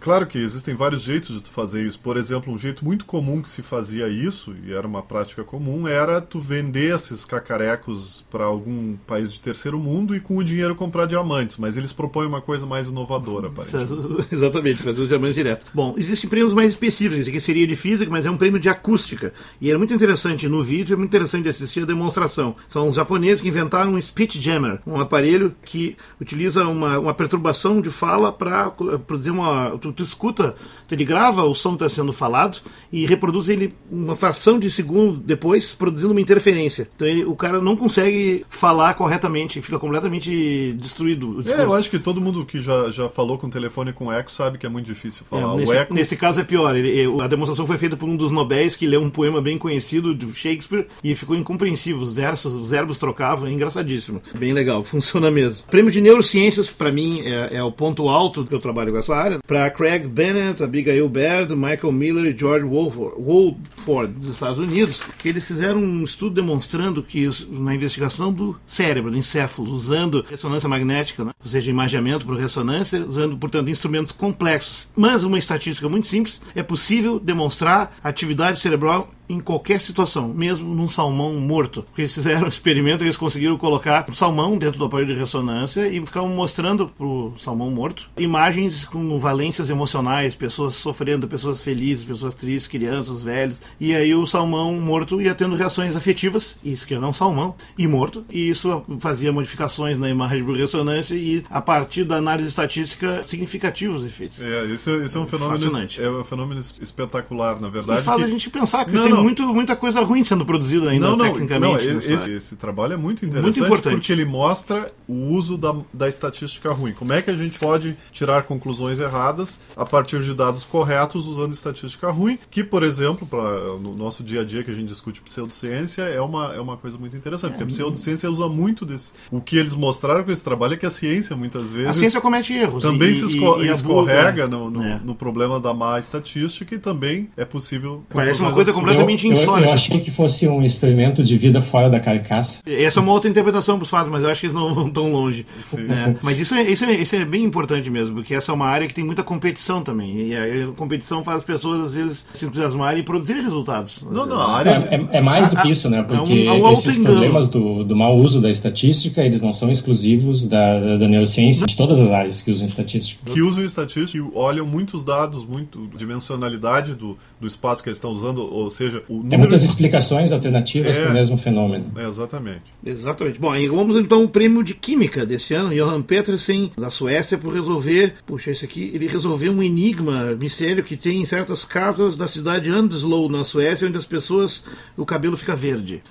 Claro 0.00 0.26
que 0.26 0.38
existem 0.38 0.74
vários 0.74 1.02
jeitos 1.02 1.34
de 1.36 1.42
tu 1.42 1.50
fazer 1.50 1.86
isso. 1.86 1.98
Por 2.00 2.16
exemplo, 2.16 2.52
um 2.52 2.58
jeito 2.58 2.84
muito 2.84 3.04
comum 3.04 3.42
que 3.42 3.48
se 3.48 3.62
fazia 3.62 4.08
isso, 4.08 4.54
e 4.66 4.72
era 4.72 4.86
uma 4.86 5.02
prática 5.02 5.44
comum, 5.44 5.86
era 5.86 6.20
tu 6.20 6.38
vender 6.40 6.94
esses 6.94 7.24
cacarecos 7.24 8.24
para 8.30 8.44
algum 8.44 8.96
país 9.06 9.32
de 9.32 9.40
terceiro 9.40 9.78
mundo 9.78 10.14
e 10.14 10.20
com 10.20 10.36
o 10.36 10.44
dinheiro 10.44 10.74
comprar 10.74 11.06
diamantes. 11.06 11.56
Mas 11.56 11.76
eles 11.76 11.92
propõem 11.92 12.26
uma 12.26 12.40
coisa 12.40 12.64
mais 12.66 12.88
inovadora, 12.88 13.48
aparentemente. 13.48 14.28
Exatamente, 14.32 14.82
fazer 14.82 15.02
os 15.02 15.08
diamantes 15.08 15.34
direto. 15.34 15.70
Bom, 15.74 15.94
existem 15.96 16.28
prêmios 16.28 16.52
mais 16.54 16.70
específicos. 16.70 17.18
Esse 17.20 17.30
aqui 17.30 17.40
seria 17.40 17.66
de 17.66 17.76
física, 17.76 18.10
mas 18.10 18.26
é 18.26 18.30
um 18.30 18.36
prêmio 18.36 18.60
de 18.60 18.68
acústica. 18.68 19.32
E 19.60 19.68
era 19.68 19.78
muito 19.78 19.92
interessante 19.94 20.48
no 20.48 20.62
vídeo, 20.62 20.94
é 20.94 20.96
muito 20.96 21.10
interessante 21.10 21.42
de 21.44 21.48
assistir 21.50 21.82
a 21.82 21.86
demonstração. 21.86 22.54
São 22.68 22.88
os 22.88 22.96
japoneses 22.96 23.40
que 23.40 23.48
inventaram 23.48 23.92
um 23.94 24.00
speech 24.00 24.40
jammer, 24.40 24.80
um 24.86 25.00
aparelho 25.00 25.54
que 25.64 25.96
utiliza 26.20 26.66
uma, 26.66 26.98
uma 26.98 27.14
perturbação 27.14 27.80
de 27.80 27.90
fala 27.90 28.32
para 28.32 28.70
produzir 29.06 29.30
uma. 29.30 29.76
Tu, 29.80 29.92
tu 29.92 30.02
escuta, 30.02 30.54
tu, 30.86 30.94
ele 30.94 31.04
grava 31.04 31.44
o 31.44 31.54
som 31.54 31.70
que 31.70 31.84
está 31.84 31.88
sendo 31.88 32.12
falado 32.12 32.58
e 32.92 33.06
reproduz 33.06 33.48
ele 33.48 33.74
uma 33.90 34.16
fração 34.16 34.58
de 34.58 34.70
segundo 34.70 35.16
depois, 35.18 35.74
produzindo 35.74 36.12
uma 36.12 36.20
interferência. 36.20 36.88
Então 36.96 37.06
ele, 37.06 37.24
o 37.24 37.34
cara 37.36 37.60
não 37.60 37.76
consegue 37.76 38.44
falar 38.48 38.94
corretamente, 38.94 39.60
fica 39.62 39.78
completamente 39.78 40.72
destruído. 40.74 41.38
o 41.38 41.42
É, 41.48 41.64
eu 41.64 41.74
acho 41.74 41.90
que 41.90 41.98
todo 41.98 42.20
mundo 42.20 42.44
que 42.44 42.60
já, 42.60 42.90
já 42.90 43.08
falou 43.08 43.38
com 43.38 43.48
telefone 43.50 43.92
com 43.92 44.12
eco 44.12 44.30
sabe 44.30 44.58
que 44.58 44.66
é 44.66 44.68
muito 44.68 44.86
difícil 44.86 45.24
É, 45.32 45.40
falar. 45.40 45.56
nesse, 45.56 45.72
o 45.72 45.76
eco 45.76 45.94
nesse 45.94 46.16
caso 46.16 46.40
é 46.40 46.44
pior. 46.44 46.74
Ele- 46.76 47.08
a 47.22 47.26
demonstração 47.26 47.66
foi 47.66 47.78
feita 47.78 47.96
por 47.96 48.08
um 48.08 48.16
dos 48.16 48.30
Nobéis 48.30 48.74
que 48.76 48.86
leu 48.86 49.00
um 49.00 49.10
poema 49.10 49.40
bem 49.40 49.58
conhecido 49.58 50.14
do 50.14 50.32
Shakespeare 50.34 50.86
e 51.02 51.14
ficou 51.14 51.36
incompreensível. 51.36 52.00
Os 52.02 52.12
versos, 52.12 52.54
os 52.54 52.70
verbos 52.70 52.98
trocavam, 52.98 53.48
é 53.48 53.52
engraçadíssimo. 53.52 54.22
Bem 54.38 54.52
legal, 54.52 54.82
funciona 54.84 55.30
mesmo. 55.30 55.64
Prêmio 55.70 55.87
de 55.90 56.00
Neurociências, 56.00 56.70
para 56.70 56.90
mim, 56.92 57.22
é, 57.24 57.56
é 57.56 57.62
o 57.62 57.72
ponto 57.72 58.08
alto 58.08 58.44
que 58.44 58.54
eu 58.54 58.60
trabalho 58.60 58.92
com 58.92 58.98
essa 58.98 59.14
área. 59.14 59.38
Para 59.46 59.70
Craig 59.70 60.06
Bennett, 60.06 60.62
Abigail 60.62 61.08
Baird, 61.08 61.54
Michael 61.54 61.92
Miller 61.92 62.34
e 62.34 62.38
George 62.38 62.66
Wolford, 62.66 64.12
dos 64.14 64.28
Estados 64.28 64.58
Unidos, 64.58 65.04
eles 65.24 65.46
fizeram 65.46 65.80
um 65.80 66.04
estudo 66.04 66.34
demonstrando 66.34 67.02
que 67.02 67.28
na 67.50 67.74
investigação 67.74 68.32
do 68.32 68.56
cérebro, 68.66 69.10
do 69.10 69.16
encéfalo, 69.16 69.72
usando 69.72 70.24
ressonância 70.28 70.68
magnética, 70.68 71.24
né? 71.24 71.32
ou 71.40 71.50
seja, 71.50 71.70
imageamento 71.70 72.26
por 72.26 72.36
ressonância, 72.36 73.04
usando, 73.04 73.36
portanto, 73.36 73.70
instrumentos 73.70 74.12
complexos. 74.12 74.88
Mas 74.96 75.24
uma 75.24 75.38
estatística 75.38 75.88
muito 75.88 76.06
simples, 76.06 76.42
é 76.54 76.62
possível 76.62 77.18
demonstrar 77.18 77.96
atividade 78.02 78.58
cerebral 78.58 79.12
em 79.28 79.40
qualquer 79.40 79.80
situação, 79.80 80.28
mesmo 80.28 80.74
num 80.74 80.88
salmão 80.88 81.34
morto. 81.34 81.82
Porque 81.82 82.02
eles 82.02 82.14
fizeram 82.14 82.44
um 82.46 82.48
experimento, 82.48 83.04
eles 83.04 83.16
conseguiram 83.16 83.56
colocar 83.58 84.06
o 84.08 84.14
salmão 84.14 84.56
dentro 84.56 84.78
do 84.78 84.84
aparelho 84.86 85.12
de 85.14 85.18
ressonância 85.20 85.86
e 85.88 86.04
ficavam 86.04 86.28
mostrando 86.30 86.88
pro 86.88 87.32
salmão 87.38 87.70
morto 87.70 88.08
imagens 88.16 88.84
com 88.84 89.18
valências 89.18 89.68
emocionais, 89.70 90.34
pessoas 90.34 90.74
sofrendo, 90.76 91.28
pessoas 91.28 91.60
felizes, 91.60 92.04
pessoas 92.04 92.34
tristes, 92.34 92.66
crianças, 92.68 93.22
velhos. 93.22 93.60
E 93.80 93.94
aí 93.94 94.14
o 94.14 94.24
salmão 94.26 94.72
morto 94.80 95.20
ia 95.20 95.34
tendo 95.34 95.56
reações 95.56 95.94
afetivas, 95.96 96.56
isso 96.64 96.86
que 96.86 96.94
era 96.94 97.06
um 97.06 97.12
salmão, 97.12 97.54
e 97.76 97.86
morto, 97.86 98.24
e 98.30 98.48
isso 98.48 98.82
fazia 98.98 99.32
modificações 99.32 99.98
na 99.98 100.08
imagem 100.08 100.42
por 100.44 100.56
ressonância 100.56 101.14
e 101.14 101.44
a 101.50 101.60
partir 101.60 102.04
da 102.04 102.16
análise 102.16 102.48
estatística 102.48 103.22
significativos 103.22 104.04
efeitos. 104.04 104.42
É, 104.42 104.64
isso, 104.66 104.90
isso 105.02 105.18
é 105.18 105.20
um 105.20 105.26
fenômeno, 105.26 105.58
Fascinante. 105.58 106.00
é 106.02 106.10
um 106.10 106.24
fenômeno 106.24 106.60
espetacular, 106.80 107.60
na 107.60 107.68
E 107.68 107.70
verdade. 107.70 108.02
faz 108.02 108.18
que- 108.18 108.24
a 108.24 108.28
gente 108.28 108.50
pensar 108.50 108.84
que 108.84 108.92
Não, 108.92 109.02
tem 109.04 109.12
não. 109.12 109.17
Muito, 109.22 109.42
muita 109.54 109.76
coisa 109.76 110.00
ruim 110.00 110.22
sendo 110.24 110.44
produzida 110.44 110.90
ainda 110.90 111.08
Não, 111.08 111.16
não, 111.16 111.24
tecnicamente. 111.26 111.86
não 111.88 111.98
esse, 111.98 112.32
esse 112.32 112.56
trabalho 112.56 112.94
é 112.94 112.96
muito 112.96 113.24
interessante 113.24 113.60
importante. 113.60 113.94
porque 113.94 114.12
ele 114.12 114.24
mostra 114.24 114.90
o 115.06 115.12
uso 115.34 115.56
da, 115.56 115.74
da 115.92 116.08
estatística 116.08 116.70
ruim. 116.72 116.92
Como 116.92 117.12
é 117.12 117.22
que 117.22 117.30
a 117.30 117.36
gente 117.36 117.58
pode 117.58 117.96
tirar 118.12 118.42
conclusões 118.44 118.98
erradas 119.00 119.60
a 119.76 119.84
partir 119.84 120.22
de 120.22 120.34
dados 120.34 120.64
corretos 120.64 121.26
usando 121.26 121.52
estatística 121.52 122.10
ruim, 122.10 122.38
que, 122.50 122.62
por 122.64 122.82
exemplo, 122.82 123.26
pra, 123.26 123.42
no 123.80 123.94
nosso 123.94 124.22
dia 124.22 124.42
a 124.42 124.44
dia 124.44 124.62
que 124.62 124.70
a 124.70 124.74
gente 124.74 124.88
discute 124.88 125.20
pseudociência, 125.20 126.02
é 126.02 126.20
uma, 126.20 126.54
é 126.54 126.60
uma 126.60 126.76
coisa 126.76 126.98
muito 126.98 127.16
interessante, 127.16 127.52
porque 127.52 127.64
a 127.64 127.66
pseudociência 127.66 128.30
usa 128.30 128.48
muito 128.48 128.84
desse... 128.84 129.12
O 129.30 129.40
que 129.40 129.56
eles 129.56 129.74
mostraram 129.74 130.24
com 130.24 130.30
esse 130.30 130.44
trabalho 130.44 130.74
é 130.74 130.76
que 130.76 130.86
a 130.86 130.90
ciência, 130.90 131.34
muitas 131.36 131.72
vezes... 131.72 131.88
A 131.90 131.92
ciência 131.92 132.20
comete 132.20 132.52
erros. 132.52 132.82
também 132.82 133.10
e, 133.10 133.14
se 133.14 133.24
e- 133.24 133.26
esco- 133.28 133.44
e 133.44 133.48
abusa. 133.68 133.70
escorrega 133.72 134.46
no, 134.46 134.70
no, 134.70 134.82
É. 134.82 135.00
no 135.04 135.14
problema 135.14 135.58
da 135.60 135.72
má 135.74 135.98
estatística 135.98 136.74
e 136.74 136.78
também 136.78 137.28
é 137.36 137.44
possível... 137.44 138.02
Parece 138.12 138.40
uma 138.40 138.52
coisa 138.52 138.72
completamente 138.72 139.07
eu, 139.12 139.18
eu, 139.30 139.32
insólita. 139.32 139.68
eu 139.68 139.72
achei 139.72 140.00
que 140.00 140.10
fosse 140.10 140.46
um 140.48 140.62
experimento 140.62 141.22
de 141.22 141.36
vida 141.36 141.60
fora 141.60 141.88
da 141.88 142.00
carcaça. 142.00 142.60
Essa 142.66 143.00
é 143.00 143.02
uma 143.02 143.12
outra 143.12 143.28
interpretação 143.30 143.78
dos 143.78 143.88
fatos, 143.88 144.10
mas 144.10 144.22
eu 144.22 144.30
acho 144.30 144.40
que 144.40 144.46
eles 144.46 144.54
não 144.54 144.74
vão 144.74 144.90
tão 144.90 145.12
longe. 145.12 145.46
Sim. 145.62 145.84
É, 145.88 146.14
mas 146.22 146.38
isso 146.38 146.54
é, 146.54 146.62
isso, 146.62 146.84
é, 146.84 146.92
isso 146.94 147.16
é 147.16 147.24
bem 147.24 147.44
importante 147.44 147.90
mesmo, 147.90 148.16
porque 148.16 148.34
essa 148.34 148.52
é 148.52 148.54
uma 148.54 148.66
área 148.66 148.86
que 148.86 148.94
tem 148.94 149.04
muita 149.04 149.22
competição 149.22 149.82
também. 149.82 150.28
E 150.28 150.36
a 150.36 150.66
competição 150.76 151.22
faz 151.24 151.38
as 151.38 151.44
pessoas, 151.44 151.80
às 151.86 151.92
vezes, 151.94 152.26
se 152.32 152.44
entusiasmarem 152.46 153.00
e 153.00 153.04
produzirem 153.04 153.42
resultados. 153.42 154.02
Não, 154.10 154.26
não, 154.26 154.40
a 154.40 154.50
É, 154.50 154.54
área... 154.56 154.88
é- 154.90 155.18
é 155.18 155.20
mais 155.20 155.48
do 155.48 155.56
que 155.56 155.70
isso, 155.70 155.88
né? 155.88 156.02
Porque 156.02 156.46
É 156.46 156.50
um- 156.52 156.64
é 156.64 156.68
um 156.68 156.72
esses 156.72 156.96
problemas 156.96 157.48
do, 157.48 157.84
do 157.84 157.96
mau 157.96 158.16
uso 158.18 158.40
da 158.40 158.50
estatística, 158.50 159.22
eles 159.22 159.40
não 159.42 159.52
são 159.52 159.70
exclusivos 159.70 160.44
da, 160.44 160.78
da, 160.80 160.96
da 160.98 161.08
neurociência, 161.08 161.66
de 161.66 161.76
todas 161.76 161.98
as 162.00 162.10
áreas 162.10 162.42
que 162.42 162.50
usam 162.50 162.66
estatística. 162.66 163.30
que 163.30 163.40
usam 163.42 163.64
estatística 163.64 164.18
e 164.24 164.30
olham 164.34 164.66
muitos 164.66 165.02
dados, 165.04 165.44
muito 165.44 165.86
dimensionalidade 165.96 166.94
do, 166.94 167.16
do 167.40 167.46
espaço 167.46 167.82
que 167.82 167.88
eles 167.88 167.98
estão 167.98 168.10
usando, 168.10 168.42
ou 168.42 168.68
seja, 168.70 168.97
o 169.08 169.14
número 169.16 169.34
É 169.34 169.36
muitas 169.38 169.62
explicações 169.64 170.32
alternativas 170.32 170.96
É. 170.96 171.00
para 171.02 171.10
o 171.10 171.14
mesmo 171.14 171.36
fenômeno. 171.38 171.86
É, 171.96 172.06
exatamente. 172.06 172.62
Exatamente. 172.84 173.38
Bom, 173.38 173.54
e 173.54 173.68
vamos 173.68 173.96
então 173.96 174.22
ao 174.22 174.28
prêmio 174.28 174.62
de 174.62 174.74
Química 174.74 175.24
desse 175.26 175.54
ano. 175.54 175.74
Johan 175.74 176.02
Petersen, 176.02 176.72
da 176.76 176.90
Suécia, 176.90 177.36
por 177.38 177.52
resolver. 177.52 178.14
Puxa, 178.26 178.50
esse 178.50 178.64
aqui, 178.64 178.90
ele 178.94 179.06
resolveu 179.06 179.52
um 179.52 179.62
enigma, 179.62 180.32
mistério 180.34 180.82
que 180.84 180.96
tem 180.96 181.20
em 181.20 181.24
certas 181.24 181.64
casas 181.64 182.16
da 182.16 182.26
cidade 182.26 182.70
Andeslow, 182.70 183.28
na 183.28 183.44
Suécia, 183.44 183.86
onde 183.88 183.98
as 183.98 184.06
pessoas. 184.06 184.64
o 184.96 185.04
cabelo 185.06 185.36
fica 185.36 185.54
verde. 185.56 186.02